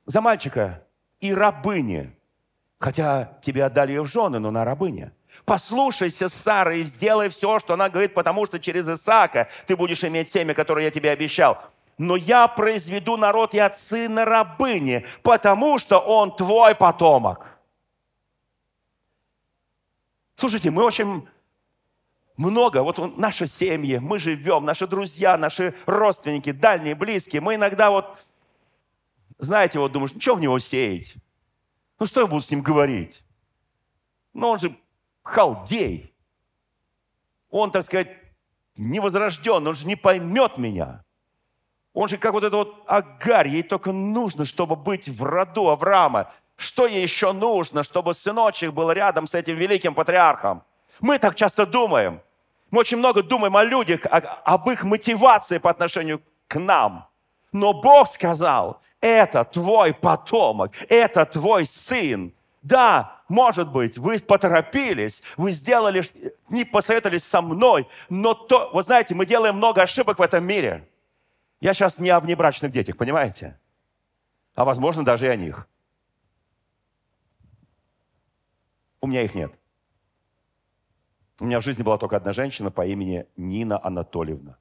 за 0.06 0.20
мальчика 0.20 0.86
и 1.20 1.32
рабыни, 1.34 2.16
хотя 2.78 3.38
тебе 3.42 3.64
отдали 3.64 3.92
ее 3.92 4.02
в 4.02 4.06
жены, 4.06 4.38
но 4.38 4.50
на 4.50 4.64
рабыня. 4.64 5.12
Послушайся 5.44 6.28
Сары 6.28 6.80
и 6.80 6.84
сделай 6.84 7.28
все, 7.28 7.58
что 7.58 7.74
она 7.74 7.88
говорит, 7.90 8.14
потому 8.14 8.46
что 8.46 8.58
через 8.58 8.88
Исаака 8.88 9.48
ты 9.66 9.76
будешь 9.76 10.02
иметь 10.04 10.30
семя, 10.30 10.54
которое 10.54 10.86
я 10.86 10.90
тебе 10.90 11.10
обещал. 11.10 11.58
Но 11.98 12.16
я 12.16 12.48
произведу 12.48 13.16
народ 13.16 13.54
и 13.54 13.58
от 13.58 13.76
сына 13.76 14.24
рабыни, 14.24 15.04
потому 15.22 15.78
что 15.78 15.98
он 15.98 16.34
твой 16.34 16.74
потомок. 16.74 17.46
Слушайте, 20.36 20.70
мы 20.70 20.82
очень 20.82 21.28
много, 22.36 22.82
вот 22.82 23.16
наши 23.16 23.46
семьи, 23.46 23.98
мы 23.98 24.18
живем, 24.18 24.64
наши 24.64 24.86
друзья, 24.86 25.36
наши 25.36 25.74
родственники, 25.86 26.50
дальние, 26.50 26.94
близкие, 26.94 27.40
мы 27.40 27.54
иногда 27.54 27.90
вот, 27.90 28.18
знаете, 29.38 29.78
вот 29.78 29.92
думаешь, 29.92 30.12
ну 30.14 30.20
что 30.20 30.34
в 30.34 30.40
него 30.40 30.58
сеять? 30.58 31.16
Ну 32.00 32.06
что 32.06 32.22
я 32.22 32.26
буду 32.26 32.42
с 32.42 32.50
ним 32.50 32.62
говорить? 32.62 33.24
Ну 34.32 34.48
он 34.48 34.58
же 34.58 34.76
халдей. 35.24 36.14
Он, 37.50 37.70
так 37.70 37.82
сказать, 37.82 38.08
невозрожден, 38.76 39.66
он 39.66 39.74
же 39.74 39.86
не 39.86 39.96
поймет 39.96 40.58
меня. 40.58 41.02
Он 41.92 42.08
же 42.08 42.18
как 42.18 42.32
вот 42.32 42.44
это 42.44 42.56
вот 42.56 42.82
Агарь, 42.86 43.48
ей 43.48 43.62
только 43.62 43.92
нужно, 43.92 44.44
чтобы 44.44 44.76
быть 44.76 45.08
в 45.08 45.22
роду 45.22 45.68
Авраама. 45.68 46.30
Что 46.56 46.86
ей 46.86 47.02
еще 47.02 47.32
нужно, 47.32 47.82
чтобы 47.82 48.14
сыночек 48.14 48.72
был 48.72 48.90
рядом 48.92 49.26
с 49.26 49.34
этим 49.34 49.56
великим 49.56 49.94
патриархом? 49.94 50.62
Мы 51.00 51.18
так 51.18 51.34
часто 51.34 51.66
думаем. 51.66 52.20
Мы 52.70 52.80
очень 52.80 52.96
много 52.96 53.22
думаем 53.22 53.56
о 53.56 53.64
людях, 53.64 54.00
об 54.10 54.68
их 54.70 54.84
мотивации 54.84 55.58
по 55.58 55.70
отношению 55.70 56.22
к 56.48 56.58
нам. 56.58 57.08
Но 57.52 57.72
Бог 57.72 58.08
сказал, 58.08 58.80
это 59.00 59.44
твой 59.44 59.94
потомок, 59.94 60.72
это 60.88 61.24
твой 61.24 61.64
сын. 61.64 62.32
Да, 62.62 63.13
может 63.28 63.70
быть, 63.72 63.96
вы 63.98 64.18
поторопились, 64.18 65.22
вы 65.36 65.50
сделали, 65.50 66.02
не 66.48 66.64
посоветовались 66.64 67.24
со 67.24 67.40
мной, 67.40 67.88
но 68.08 68.34
то, 68.34 68.70
вы 68.72 68.82
знаете, 68.82 69.14
мы 69.14 69.26
делаем 69.26 69.56
много 69.56 69.82
ошибок 69.82 70.18
в 70.18 70.22
этом 70.22 70.44
мире. 70.44 70.88
Я 71.60 71.72
сейчас 71.72 71.98
не 71.98 72.10
о 72.10 72.20
внебрачных 72.20 72.70
детях, 72.70 72.96
понимаете? 72.96 73.58
А 74.54 74.64
возможно, 74.64 75.04
даже 75.04 75.26
и 75.26 75.30
о 75.30 75.36
них. 75.36 75.66
У 79.00 79.06
меня 79.06 79.22
их 79.22 79.34
нет. 79.34 79.52
У 81.40 81.46
меня 81.46 81.60
в 81.60 81.64
жизни 81.64 81.82
была 81.82 81.98
только 81.98 82.16
одна 82.16 82.32
женщина 82.32 82.70
по 82.70 82.86
имени 82.86 83.26
Нина 83.36 83.80
Анатольевна. 83.82 84.56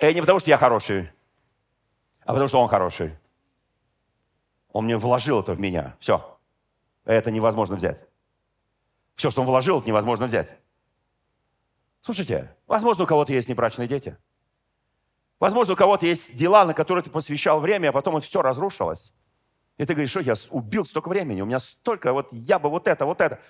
И 0.00 0.14
не 0.14 0.20
потому, 0.20 0.38
что 0.38 0.50
я 0.50 0.58
хороший, 0.58 1.10
а 2.20 2.32
потому, 2.32 2.46
что 2.46 2.60
он 2.60 2.68
хороший. 2.68 3.18
Он 4.72 4.84
мне 4.84 4.96
вложил 4.96 5.40
это 5.40 5.54
в 5.54 5.60
меня. 5.60 5.96
Все. 5.98 6.38
Это 7.04 7.30
невозможно 7.30 7.76
взять. 7.76 8.00
Все, 9.14 9.30
что 9.30 9.40
он 9.40 9.46
вложил, 9.46 9.78
это 9.78 9.88
невозможно 9.88 10.26
взять. 10.26 10.48
Слушайте, 12.02 12.54
возможно, 12.66 13.04
у 13.04 13.06
кого-то 13.06 13.32
есть 13.32 13.48
небрачные 13.48 13.88
дети. 13.88 14.16
Возможно, 15.40 15.74
у 15.74 15.76
кого-то 15.76 16.06
есть 16.06 16.36
дела, 16.36 16.64
на 16.64 16.74
которые 16.74 17.04
ты 17.04 17.10
посвящал 17.10 17.60
время, 17.60 17.88
а 17.88 17.92
потом 17.92 18.20
все 18.20 18.42
разрушилось. 18.42 19.12
И 19.76 19.84
ты 19.84 19.94
говоришь, 19.94 20.10
что 20.10 20.20
я 20.20 20.34
убил 20.50 20.84
столько 20.84 21.08
времени, 21.08 21.40
у 21.40 21.46
меня 21.46 21.60
столько, 21.60 22.12
вот 22.12 22.28
я 22.32 22.58
бы 22.58 22.68
вот 22.68 22.88
это, 22.88 23.06
вот 23.06 23.20
это. 23.20 23.40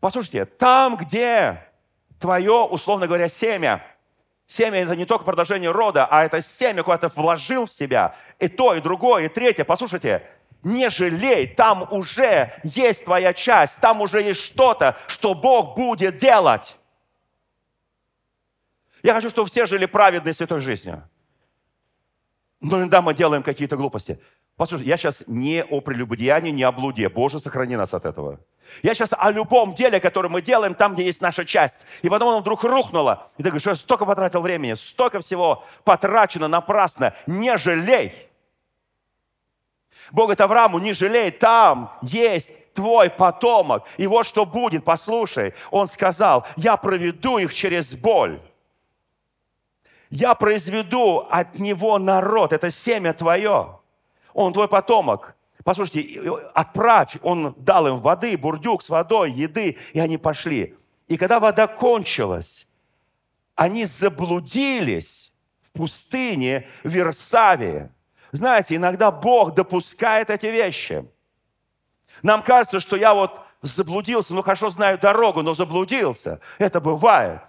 Послушайте, 0.00 0.44
там, 0.44 0.96
где 0.96 1.66
твое, 2.20 2.64
условно 2.64 3.08
говоря, 3.08 3.28
семя, 3.28 3.84
семя 4.46 4.78
это 4.78 4.94
не 4.94 5.06
только 5.06 5.24
продолжение 5.24 5.72
рода, 5.72 6.06
а 6.06 6.24
это 6.24 6.40
семя, 6.40 6.84
куда 6.84 6.98
ты 6.98 7.08
вложил 7.08 7.66
в 7.66 7.72
себя, 7.72 8.14
и 8.38 8.46
то, 8.48 8.74
и 8.74 8.80
другое, 8.80 9.24
и 9.24 9.28
третье. 9.28 9.64
Послушайте, 9.64 10.24
не 10.62 10.90
жалей, 10.90 11.46
там 11.46 11.86
уже 11.90 12.52
есть 12.62 13.04
твоя 13.04 13.32
часть, 13.32 13.80
там 13.80 14.00
уже 14.00 14.22
есть 14.22 14.40
что-то, 14.40 14.96
что 15.06 15.34
Бог 15.34 15.76
будет 15.76 16.16
делать. 16.16 16.76
Я 19.02 19.14
хочу, 19.14 19.30
чтобы 19.30 19.48
все 19.48 19.66
жили 19.66 19.86
праведной 19.86 20.32
святой 20.32 20.60
жизнью. 20.60 21.08
Но 22.60 22.78
иногда 22.78 23.02
мы 23.02 23.12
делаем 23.12 23.42
какие-то 23.42 23.76
глупости. 23.76 24.20
Послушай, 24.56 24.86
я 24.86 24.96
сейчас 24.96 25.24
не 25.26 25.64
о 25.64 25.80
прелюбодеянии, 25.80 26.52
не 26.52 26.62
о 26.62 26.70
блуде. 26.70 27.08
Боже, 27.08 27.40
сохрани 27.40 27.74
нас 27.74 27.94
от 27.94 28.04
этого. 28.04 28.38
Я 28.82 28.94
сейчас 28.94 29.12
о 29.16 29.30
любом 29.32 29.74
деле, 29.74 29.98
которое 29.98 30.28
мы 30.28 30.42
делаем 30.42 30.74
там, 30.74 30.94
где 30.94 31.04
есть 31.04 31.20
наша 31.20 31.44
часть. 31.44 31.86
И 32.02 32.08
потом 32.08 32.28
оно 32.28 32.40
вдруг 32.40 32.62
рухнуло. 32.62 33.28
И 33.38 33.42
ты 33.42 33.48
говоришь, 33.48 33.66
я 33.66 33.74
столько 33.74 34.06
потратил 34.06 34.40
времени, 34.42 34.74
столько 34.74 35.20
всего 35.20 35.64
потрачено 35.84 36.46
напрасно. 36.46 37.14
Не 37.26 37.56
жалей. 37.58 38.12
Бог 40.10 40.26
говорит 40.26 40.40
Аврааму, 40.40 40.78
не 40.78 40.92
жалей, 40.92 41.30
там 41.30 41.92
есть 42.02 42.72
твой 42.74 43.10
потомок. 43.10 43.84
И 43.96 44.06
вот 44.06 44.26
что 44.26 44.44
будет, 44.44 44.84
послушай. 44.84 45.54
Он 45.70 45.86
сказал, 45.86 46.46
я 46.56 46.76
проведу 46.76 47.38
их 47.38 47.54
через 47.54 47.94
боль. 47.94 48.40
Я 50.10 50.34
произведу 50.34 51.26
от 51.30 51.58
него 51.58 51.98
народ, 51.98 52.52
это 52.52 52.70
семя 52.70 53.14
твое. 53.14 53.78
Он 54.34 54.52
твой 54.52 54.68
потомок. 54.68 55.34
Послушайте, 55.64 56.20
отправь, 56.54 57.16
он 57.22 57.54
дал 57.56 57.86
им 57.86 58.00
воды, 58.00 58.36
бурдюк 58.36 58.82
с 58.82 58.88
водой, 58.88 59.30
еды, 59.30 59.78
и 59.92 60.00
они 60.00 60.18
пошли. 60.18 60.74
И 61.08 61.16
когда 61.16 61.40
вода 61.40 61.66
кончилась, 61.66 62.68
они 63.54 63.84
заблудились 63.84 65.32
в 65.62 65.72
пустыне 65.72 66.66
Версавии. 66.84 67.90
Знаете, 68.32 68.76
иногда 68.76 69.10
Бог 69.10 69.54
допускает 69.54 70.30
эти 70.30 70.46
вещи. 70.46 71.06
Нам 72.22 72.42
кажется, 72.42 72.80
что 72.80 72.96
я 72.96 73.14
вот 73.14 73.40
заблудился, 73.60 74.34
ну 74.34 74.42
хорошо 74.42 74.70
знаю 74.70 74.98
дорогу, 74.98 75.42
но 75.42 75.52
заблудился. 75.54 76.40
Это 76.58 76.80
бывает. 76.80 77.40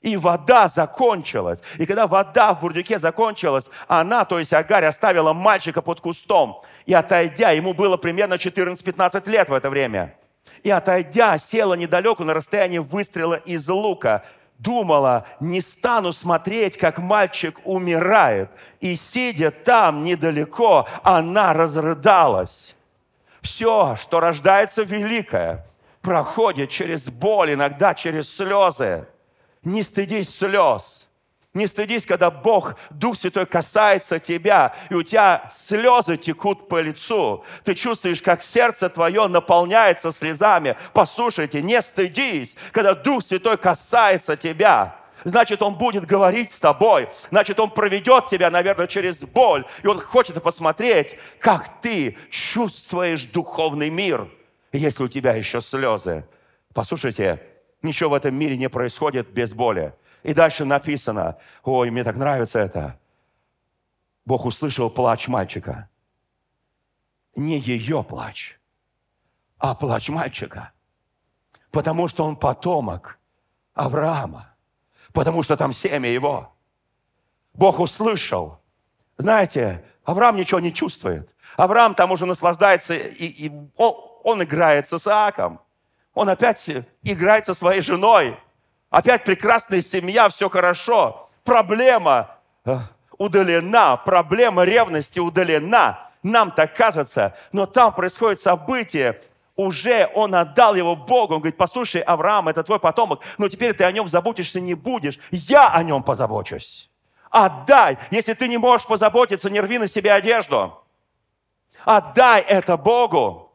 И 0.00 0.16
вода 0.16 0.66
закончилась. 0.66 1.62
И 1.78 1.86
когда 1.86 2.06
вода 2.06 2.54
в 2.54 2.60
бурдюке 2.60 2.98
закончилась, 2.98 3.70
она, 3.86 4.24
то 4.24 4.38
есть 4.38 4.52
Агарь, 4.52 4.84
оставила 4.84 5.32
мальчика 5.32 5.80
под 5.80 6.00
кустом. 6.00 6.62
И 6.86 6.94
отойдя, 6.94 7.50
ему 7.50 7.72
было 7.72 7.96
примерно 7.96 8.34
14-15 8.34 9.30
лет 9.30 9.48
в 9.48 9.52
это 9.52 9.70
время. 9.70 10.16
И 10.64 10.70
отойдя, 10.70 11.38
села 11.38 11.74
недалеко 11.74 12.24
на 12.24 12.34
расстоянии 12.34 12.78
выстрела 12.78 13.34
из 13.34 13.68
лука. 13.68 14.24
Думала, 14.58 15.26
не 15.40 15.60
стану 15.60 16.12
смотреть, 16.12 16.76
как 16.76 16.98
мальчик 16.98 17.58
умирает. 17.64 18.50
И 18.80 18.94
сидя 18.94 19.50
там 19.50 20.04
недалеко, 20.04 20.86
она 21.02 21.52
разрыдалась. 21.52 22.76
Все, 23.40 23.96
что 23.96 24.20
рождается 24.20 24.84
великое, 24.84 25.66
проходит 26.00 26.70
через 26.70 27.10
боль, 27.10 27.54
иногда 27.54 27.94
через 27.94 28.34
слезы. 28.34 29.08
Не 29.64 29.82
стыдись 29.82 30.36
слез. 30.36 31.08
Не 31.54 31.66
стыдись, 31.66 32.06
когда 32.06 32.30
Бог, 32.30 32.76
Дух 32.88 33.14
Святой 33.14 33.44
касается 33.44 34.18
тебя, 34.18 34.74
и 34.88 34.94
у 34.94 35.02
тебя 35.02 35.46
слезы 35.50 36.16
текут 36.16 36.66
по 36.66 36.80
лицу. 36.80 37.44
Ты 37.64 37.74
чувствуешь, 37.74 38.22
как 38.22 38.42
сердце 38.42 38.88
твое 38.88 39.28
наполняется 39.28 40.12
слезами. 40.12 40.76
Послушайте, 40.94 41.60
не 41.60 41.82
стыдись, 41.82 42.56
когда 42.72 42.94
Дух 42.94 43.22
Святой 43.22 43.58
касается 43.58 44.34
тебя. 44.34 44.96
Значит, 45.24 45.60
Он 45.60 45.74
будет 45.74 46.06
говорить 46.06 46.50
с 46.50 46.58
тобой. 46.58 47.08
Значит, 47.30 47.60
Он 47.60 47.70
проведет 47.70 48.26
тебя, 48.26 48.50
наверное, 48.50 48.86
через 48.86 49.18
боль. 49.18 49.66
И 49.82 49.86
Он 49.86 50.00
хочет 50.00 50.42
посмотреть, 50.42 51.18
как 51.38 51.82
ты 51.82 52.16
чувствуешь 52.30 53.24
духовный 53.26 53.90
мир, 53.90 54.26
если 54.72 55.04
у 55.04 55.08
тебя 55.08 55.34
еще 55.34 55.60
слезы. 55.60 56.24
Послушайте, 56.72 57.40
Ничего 57.82 58.10
в 58.10 58.14
этом 58.14 58.34
мире 58.34 58.56
не 58.56 58.68
происходит 58.68 59.28
без 59.30 59.52
боли. 59.52 59.92
И 60.22 60.34
дальше 60.34 60.64
написано, 60.64 61.38
ой, 61.64 61.90
мне 61.90 62.04
так 62.04 62.16
нравится 62.16 62.58
это. 62.60 62.98
Бог 64.24 64.44
услышал 64.44 64.88
плач 64.88 65.28
мальчика. 65.28 65.88
Не 67.34 67.58
ее 67.58 68.04
плач, 68.04 68.58
а 69.58 69.74
плач 69.74 70.08
мальчика. 70.08 70.72
Потому 71.70 72.08
что 72.08 72.24
он 72.24 72.36
потомок 72.36 73.18
Авраама. 73.74 74.54
Потому 75.12 75.42
что 75.42 75.56
там 75.56 75.72
семя 75.72 76.08
его. 76.08 76.52
Бог 77.54 77.80
услышал. 77.80 78.60
Знаете, 79.18 79.84
Авраам 80.04 80.36
ничего 80.36 80.60
не 80.60 80.72
чувствует. 80.72 81.34
Авраам 81.56 81.94
там 81.94 82.12
уже 82.12 82.26
наслаждается, 82.26 82.94
и, 82.94 83.26
и 83.26 83.52
он, 83.76 83.94
он 84.24 84.42
играет 84.42 84.88
с 84.88 84.92
Исааком. 84.94 85.60
Он 86.14 86.28
опять 86.28 86.68
играет 87.02 87.46
со 87.46 87.54
своей 87.54 87.80
женой. 87.80 88.38
Опять 88.92 89.24
прекрасная 89.24 89.80
семья, 89.80 90.28
все 90.28 90.50
хорошо. 90.50 91.30
Проблема 91.44 92.36
э, 92.66 92.76
удалена, 93.16 93.96
проблема 93.96 94.64
ревности 94.64 95.18
удалена. 95.18 96.10
Нам 96.22 96.50
так 96.50 96.76
кажется, 96.76 97.34
но 97.52 97.64
там 97.64 97.94
происходит 97.94 98.42
событие, 98.42 99.18
уже 99.56 100.10
он 100.14 100.34
отдал 100.34 100.74
его 100.74 100.94
Богу. 100.94 101.34
Он 101.34 101.40
говорит, 101.40 101.56
послушай, 101.56 102.02
Авраам, 102.02 102.48
это 102.48 102.62
твой 102.62 102.78
потомок, 102.78 103.22
но 103.38 103.48
теперь 103.48 103.72
ты 103.72 103.84
о 103.84 103.92
нем 103.92 104.08
заботишься 104.08 104.60
не 104.60 104.74
будешь. 104.74 105.18
Я 105.30 105.70
о 105.70 105.82
нем 105.82 106.02
позабочусь. 106.02 106.90
Отдай. 107.30 107.96
Если 108.10 108.34
ты 108.34 108.46
не 108.46 108.58
можешь 108.58 108.86
позаботиться, 108.86 109.48
не 109.48 109.62
рви 109.62 109.78
на 109.78 109.88
себе 109.88 110.12
одежду. 110.12 110.78
Отдай 111.86 112.42
это 112.42 112.76
Богу. 112.76 113.51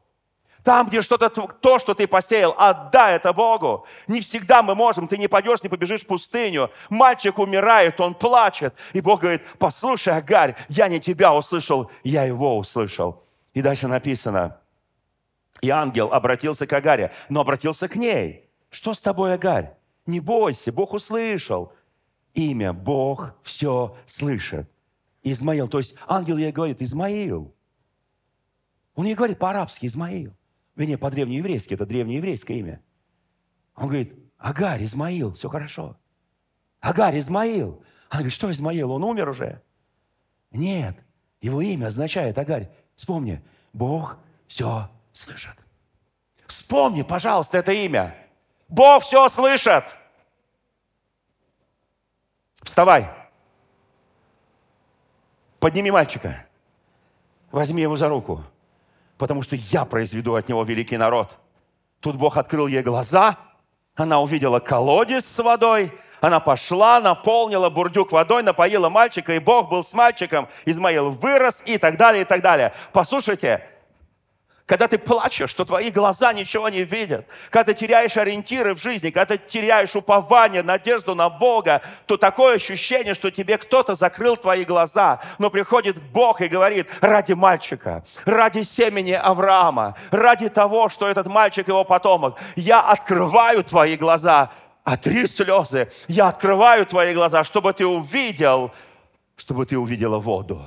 Там, 0.68 0.90
где 0.90 1.02
что-то, 1.02 1.30
то, 1.30 1.80
что 1.80 1.94
ты 1.94 2.08
посеял, 2.08 2.54
отдай 2.58 3.16
это 3.16 3.32
Богу. 3.32 3.86
Не 4.06 4.20
всегда 4.20 4.62
мы 4.62 4.76
можем, 4.76 5.08
ты 5.08 5.18
не 5.18 5.30
пойдешь, 5.30 5.64
не 5.64 5.70
побежишь 5.70 6.02
в 6.02 6.08
пустыню. 6.08 6.72
Мальчик 6.90 7.40
умирает, 7.40 8.02
он 8.02 8.14
плачет. 8.14 8.74
И 8.92 9.00
Бог 9.00 9.22
говорит, 9.22 9.44
послушай, 9.60 10.18
Агарь, 10.18 10.58
я 10.68 10.90
не 10.90 11.00
тебя 11.00 11.34
услышал, 11.34 11.90
я 12.04 12.26
его 12.26 12.58
услышал. 12.58 13.24
И 13.54 13.62
дальше 13.62 13.88
написано, 13.88 14.58
и 15.62 15.70
ангел 15.70 16.12
обратился 16.12 16.68
к 16.68 16.74
Агаре, 16.74 17.14
но 17.30 17.40
обратился 17.40 17.88
к 17.88 17.96
ней. 17.96 18.50
Что 18.70 18.94
с 18.94 19.00
тобой, 19.00 19.36
Агарь? 19.36 19.74
Не 20.06 20.20
бойся, 20.20 20.74
Бог 20.74 20.92
услышал. 20.92 21.72
Имя 22.34 22.74
Бог 22.74 23.36
все 23.42 23.96
слышит. 24.06 24.70
Измаил, 25.24 25.70
то 25.70 25.78
есть 25.78 25.96
ангел 26.08 26.36
ей 26.36 26.52
говорит, 26.52 26.82
Измаил. 26.82 27.56
Он 28.96 29.06
ей 29.06 29.16
говорит 29.16 29.40
по-арабски, 29.40 29.86
Измаил. 29.86 30.34
Вернее, 30.78 31.00
по-древнееврейски, 31.00 31.74
это 31.74 31.88
древнееврейское 31.88 32.58
имя. 32.58 32.82
Он 33.76 33.88
говорит, 33.88 34.14
Агарь, 34.38 34.84
Измаил, 34.84 35.34
все 35.34 35.50
хорошо. 35.50 35.98
Агарь, 36.80 37.18
Измаил. 37.18 37.84
Она 38.10 38.20
говорит, 38.20 38.34
что 38.34 38.52
Измаил, 38.52 38.92
он 38.92 39.04
умер 39.04 39.28
уже? 39.30 39.64
Нет, 40.52 40.96
его 41.42 41.62
имя 41.62 41.88
означает, 41.88 42.38
Агарь, 42.38 42.70
вспомни, 42.96 43.44
Бог 43.74 44.18
все 44.46 44.92
слышит. 45.14 45.56
Вспомни, 46.46 47.02
пожалуйста, 47.02 47.58
это 47.58 47.72
имя. 47.72 48.16
Бог 48.68 49.02
все 49.02 49.28
слышит. 49.30 49.84
Вставай. 52.62 53.10
Подними 55.60 55.90
мальчика. 55.90 56.46
Возьми 57.52 57.82
его 57.82 57.98
за 57.98 58.10
руку 58.10 58.46
потому 59.18 59.42
что 59.42 59.56
я 59.56 59.86
произведу 59.86 60.36
от 60.36 60.50
него 60.50 60.64
великий 60.64 60.98
народ. 60.98 61.38
Тут 62.00 62.16
Бог 62.16 62.38
открыл 62.38 62.68
ей 62.68 62.84
глаза, 62.84 63.38
она 63.96 64.22
увидела 64.22 64.60
колодец 64.60 65.26
с 65.26 65.44
водой, 65.44 65.92
она 66.22 66.40
пошла, 66.40 67.00
наполнила 67.00 67.70
бурдюк 67.70 68.12
водой, 68.12 68.44
напоила 68.44 68.90
мальчика, 68.90 69.34
и 69.34 69.40
Бог 69.40 69.70
был 69.70 69.84
с 69.84 69.94
мальчиком. 69.94 70.48
Измаил 70.66 71.12
вырос 71.12 71.62
и 71.66 71.78
так 71.78 71.98
далее, 71.98 72.24
и 72.24 72.26
так 72.26 72.42
далее. 72.42 72.74
Послушайте, 72.92 73.64
когда 74.68 74.90
ты 74.90 74.98
плачешь, 74.98 75.50
что 75.50 75.64
твои 75.64 75.90
глаза 75.90 76.34
ничего 76.34 76.68
не 76.68 76.84
видят, 76.84 77.26
когда 77.50 77.72
ты 77.72 77.74
теряешь 77.74 78.18
ориентиры 78.18 78.76
в 78.76 78.82
жизни, 78.82 79.12
когда 79.12 79.38
ты 79.38 79.42
теряешь 79.48 79.96
упование, 79.96 80.62
надежду 80.62 81.16
на 81.16 81.30
Бога, 81.30 81.82
то 82.06 82.18
такое 82.18 82.58
ощущение, 82.58 83.14
что 83.14 83.32
тебе 83.32 83.58
кто-то 83.58 83.96
закрыл 83.96 84.36
твои 84.36 84.66
глаза. 84.66 85.22
Но 85.40 85.50
приходит 85.50 86.02
Бог 86.12 86.42
и 86.42 86.48
говорит, 86.48 86.90
ради 87.00 87.32
мальчика, 87.32 88.04
ради 88.26 88.62
семени 88.64 89.14
Авраама, 89.14 89.96
ради 90.12 90.50
того, 90.50 90.90
что 90.90 91.08
этот 91.08 91.28
мальчик 91.28 91.70
его 91.70 91.86
потомок, 91.86 92.38
я 92.58 92.82
открываю 92.82 93.64
твои 93.64 93.96
глаза, 93.96 94.52
а 94.84 94.98
три 94.98 95.28
слезы, 95.28 95.90
я 96.10 96.28
открываю 96.28 96.86
твои 96.86 97.14
глаза, 97.14 97.46
чтобы 97.46 97.72
ты 97.72 97.86
увидел, 97.86 98.74
чтобы 99.38 99.66
ты 99.66 99.78
увидела 99.78 100.20
воду. 100.20 100.62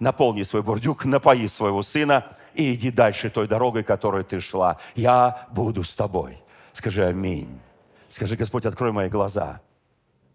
Наполни 0.00 0.42
свой 0.44 0.62
бурдюк, 0.62 1.04
напои 1.04 1.46
своего 1.46 1.82
сына– 1.82 2.24
и 2.58 2.74
иди 2.74 2.90
дальше 2.90 3.30
той 3.30 3.46
дорогой, 3.46 3.84
которой 3.84 4.24
ты 4.24 4.40
шла. 4.40 4.78
Я 4.96 5.46
буду 5.52 5.84
с 5.84 5.94
тобой. 5.94 6.42
Скажи 6.72 7.06
аминь. 7.06 7.60
Скажи, 8.08 8.36
Господь, 8.36 8.66
открой 8.66 8.90
мои 8.90 9.08
глаза. 9.08 9.60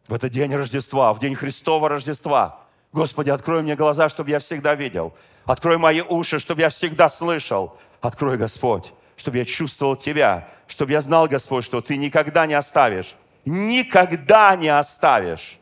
В 0.07 0.13
этот 0.13 0.31
день 0.31 0.55
Рождества, 0.55 1.13
в 1.13 1.19
день 1.19 1.35
Христова 1.35 1.89
Рождества. 1.89 2.61
Господи, 2.93 3.29
открой 3.29 3.61
мне 3.61 3.75
глаза, 3.75 4.07
чтобы 4.07 4.29
я 4.29 4.39
всегда 4.39 4.73
видел. 4.73 5.13
Открой 5.45 5.77
мои 5.77 5.99
уши, 5.99 6.39
чтобы 6.39 6.61
я 6.61 6.69
всегда 6.69 7.09
слышал. 7.09 7.77
Открой, 7.99 8.37
Господь, 8.37 8.93
чтобы 9.17 9.37
я 9.37 9.45
чувствовал 9.45 9.97
Тебя, 9.97 10.47
чтобы 10.67 10.93
я 10.93 11.01
знал, 11.01 11.27
Господь, 11.27 11.65
что 11.65 11.81
Ты 11.81 11.97
никогда 11.97 12.45
не 12.45 12.53
оставишь. 12.53 13.15
Никогда 13.43 14.55
не 14.55 14.69
оставишь. 14.69 15.59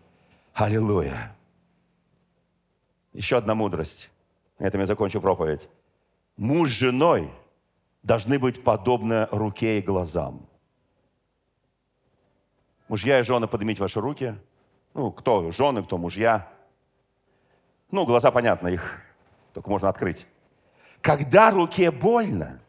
Аллилуйя. 0.53 1.35
Еще 3.13 3.37
одна 3.37 3.55
мудрость. 3.55 4.09
На 4.59 4.65
этом 4.65 4.81
я 4.81 4.87
закончу 4.87 5.21
проповедь 5.21 5.69
муж 6.41 6.69
с 6.69 6.73
женой 6.73 7.31
должны 8.03 8.39
быть 8.39 8.63
подобны 8.63 9.27
руке 9.31 9.79
и 9.79 9.81
глазам. 9.81 10.47
Мужья 12.87 13.19
и 13.19 13.23
жены, 13.23 13.47
поднимите 13.47 13.81
ваши 13.81 14.01
руки. 14.01 14.35
Ну, 14.93 15.11
кто 15.11 15.51
жены, 15.51 15.83
кто 15.83 15.97
мужья. 15.97 16.51
Ну, 17.91 18.05
глаза, 18.05 18.31
понятно, 18.31 18.67
их 18.67 18.99
только 19.53 19.69
можно 19.69 19.87
открыть. 19.87 20.25
Когда 20.99 21.51
руке 21.51 21.91
больно, 21.91 22.59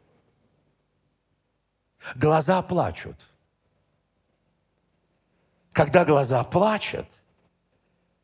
глаза 2.14 2.62
плачут. 2.62 3.16
Когда 5.72 6.04
глаза 6.04 6.44
плачут, 6.44 7.06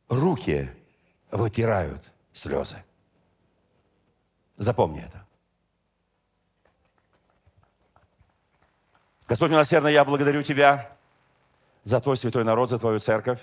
руки 0.08 0.70
вытирают 1.30 2.10
слезы. 2.32 2.82
Запомни 4.56 5.00
это. 5.00 5.24
Господь 9.28 9.50
милосердный, 9.50 9.92
я 9.92 10.04
благодарю 10.04 10.42
Тебя 10.42 10.96
за 11.84 12.00
Твой 12.00 12.16
святой 12.16 12.44
народ, 12.44 12.70
за 12.70 12.78
Твою 12.78 12.98
церковь. 12.98 13.40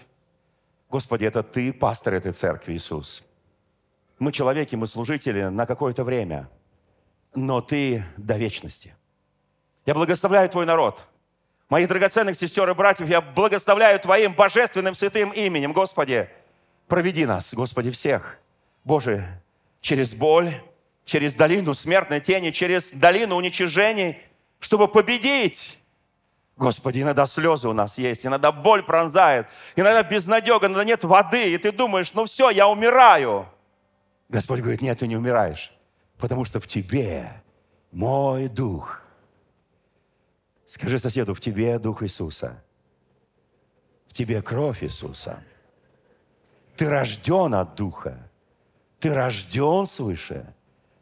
Господи, 0.90 1.26
это 1.26 1.44
Ты, 1.44 1.72
пастор 1.72 2.16
этой 2.16 2.32
церкви, 2.32 2.74
Иисус. 2.74 3.24
Мы 4.18 4.32
человеки, 4.32 4.76
мы 4.76 4.88
служители 4.88 5.44
на 5.44 5.66
какое-то 5.66 6.04
время, 6.04 6.50
но 7.34 7.62
Ты 7.62 8.04
до 8.18 8.36
вечности. 8.36 8.96
Я 9.86 9.94
благословляю 9.94 10.50
Твой 10.50 10.66
народ, 10.66 11.06
моих 11.70 11.88
драгоценных 11.88 12.36
сестер 12.36 12.70
и 12.70 12.74
братьев, 12.74 13.08
я 13.08 13.22
благословляю 13.22 14.00
Твоим 14.00 14.34
божественным 14.34 14.96
святым 14.96 15.32
именем, 15.32 15.72
Господи 15.74 16.30
проведи 16.88 17.26
нас, 17.26 17.54
Господи, 17.54 17.92
всех. 17.92 18.38
Боже, 18.84 19.42
через 19.82 20.14
боль, 20.14 20.54
через 21.06 21.36
долину 21.36 21.74
смертной 21.74 22.20
тени, 22.20 22.52
через 22.52 22.92
долину 22.92 23.36
уничижений, 23.36 24.20
чтобы 24.60 24.88
победить. 24.88 25.78
Господи, 26.58 27.02
иногда 27.02 27.26
слезы 27.26 27.68
у 27.68 27.74
нас 27.74 27.98
есть, 27.98 28.26
иногда 28.26 28.52
боль 28.52 28.82
пронзает, 28.82 29.48
иногда 29.76 30.04
безнадега, 30.04 30.68
иногда 30.68 30.86
нет 30.86 31.04
воды, 31.04 31.54
и 31.54 31.58
ты 31.58 31.72
думаешь, 31.72 32.14
ну 32.14 32.26
все, 32.26 32.50
я 32.50 32.68
умираю. 32.68 33.48
Господь 34.30 34.62
говорит, 34.62 34.82
нет, 34.82 35.00
ты 35.00 35.08
не 35.08 35.18
умираешь, 35.18 35.74
потому 36.18 36.46
что 36.46 36.60
в 36.60 36.68
тебе 36.68 37.30
мой 37.92 38.48
дух. 38.48 39.02
Скажи 40.66 40.98
соседу, 40.98 41.34
в 41.34 41.42
тебе 41.42 41.78
дух 41.78 42.04
Иисуса. 42.04 42.64
В 44.08 44.14
тебе 44.14 44.42
кровь 44.42 44.84
Иисуса. 44.84 45.44
Ты 46.76 46.90
рожден 46.90 47.54
от 47.54 47.76
духа. 47.76 48.18
Ты 49.00 49.14
рожден 49.14 49.86
свыше. 49.86 50.46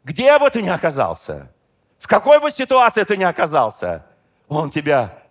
Где 0.04 0.38
бы 0.38 0.50
ты 0.50 0.62
ни 0.62 0.68
оказался, 0.68 1.50
в 1.98 2.06
какой 2.06 2.38
бы 2.38 2.50
ситуации 2.50 3.02
ты 3.04 3.16
ни 3.16 3.24
оказался, 3.24 4.04
Он 4.48 4.68
тебя 4.68 5.22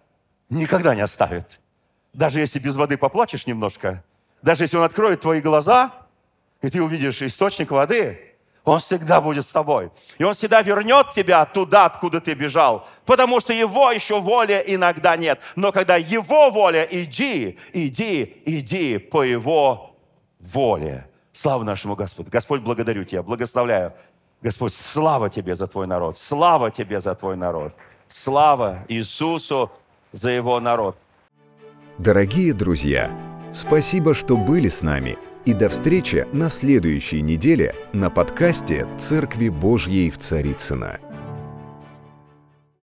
никогда 0.49 0.95
не 0.95 1.01
оставит. 1.01 1.59
Даже 2.13 2.39
если 2.39 2.59
без 2.59 2.75
воды 2.75 2.97
поплачешь 2.97 3.45
немножко, 3.45 4.03
даже 4.41 4.63
если 4.63 4.77
Он 4.77 4.83
откроет 4.83 5.21
твои 5.21 5.39
глаза, 5.39 5.91
и 6.63 6.69
ты 6.69 6.81
увидишь 6.81 7.21
источник 7.21 7.69
воды, 7.69 8.33
Он 8.63 8.79
всегда 8.79 9.21
будет 9.21 9.45
с 9.45 9.51
тобой. 9.51 9.91
И 10.17 10.23
Он 10.23 10.33
всегда 10.33 10.63
вернет 10.63 11.11
тебя 11.11 11.45
туда, 11.45 11.85
откуда 11.85 12.19
ты 12.19 12.33
бежал, 12.33 12.87
потому 13.05 13.39
что 13.39 13.53
Его 13.53 13.91
еще 13.91 14.19
воли 14.19 14.63
иногда 14.65 15.15
нет. 15.15 15.39
Но 15.55 15.71
когда 15.71 15.95
Его 15.95 16.49
воля, 16.49 16.87
иди, 16.89 17.59
иди, 17.71 18.41
иди 18.45 18.97
по 18.97 19.21
Его 19.21 19.92
воле. 20.45 21.07
Слава 21.31 21.63
нашему 21.63 21.95
Господу. 21.95 22.29
Господь, 22.31 22.61
благодарю 22.61 23.03
Тебя, 23.03 23.23
благословляю. 23.23 23.93
Господь, 24.41 24.73
слава 24.73 25.29
Тебе 25.29 25.55
за 25.55 25.67
Твой 25.67 25.87
народ. 25.87 26.17
Слава 26.17 26.69
Тебе 26.69 26.99
за 26.99 27.15
Твой 27.15 27.35
народ. 27.35 27.73
Слава 28.07 28.83
Иисусу 28.87 29.71
за 30.11 30.29
Его 30.29 30.59
народ. 30.59 30.97
Дорогие 31.97 32.53
друзья, 32.53 33.11
спасибо, 33.51 34.13
что 34.13 34.35
были 34.35 34.67
с 34.67 34.81
нами. 34.81 35.17
И 35.45 35.53
до 35.53 35.69
встречи 35.69 36.25
на 36.31 36.49
следующей 36.49 37.21
неделе 37.21 37.75
на 37.91 38.09
подкасте 38.09 38.87
«Церкви 38.97 39.49
Божьей 39.49 40.09
в 40.09 40.17
Царицына. 40.17 40.99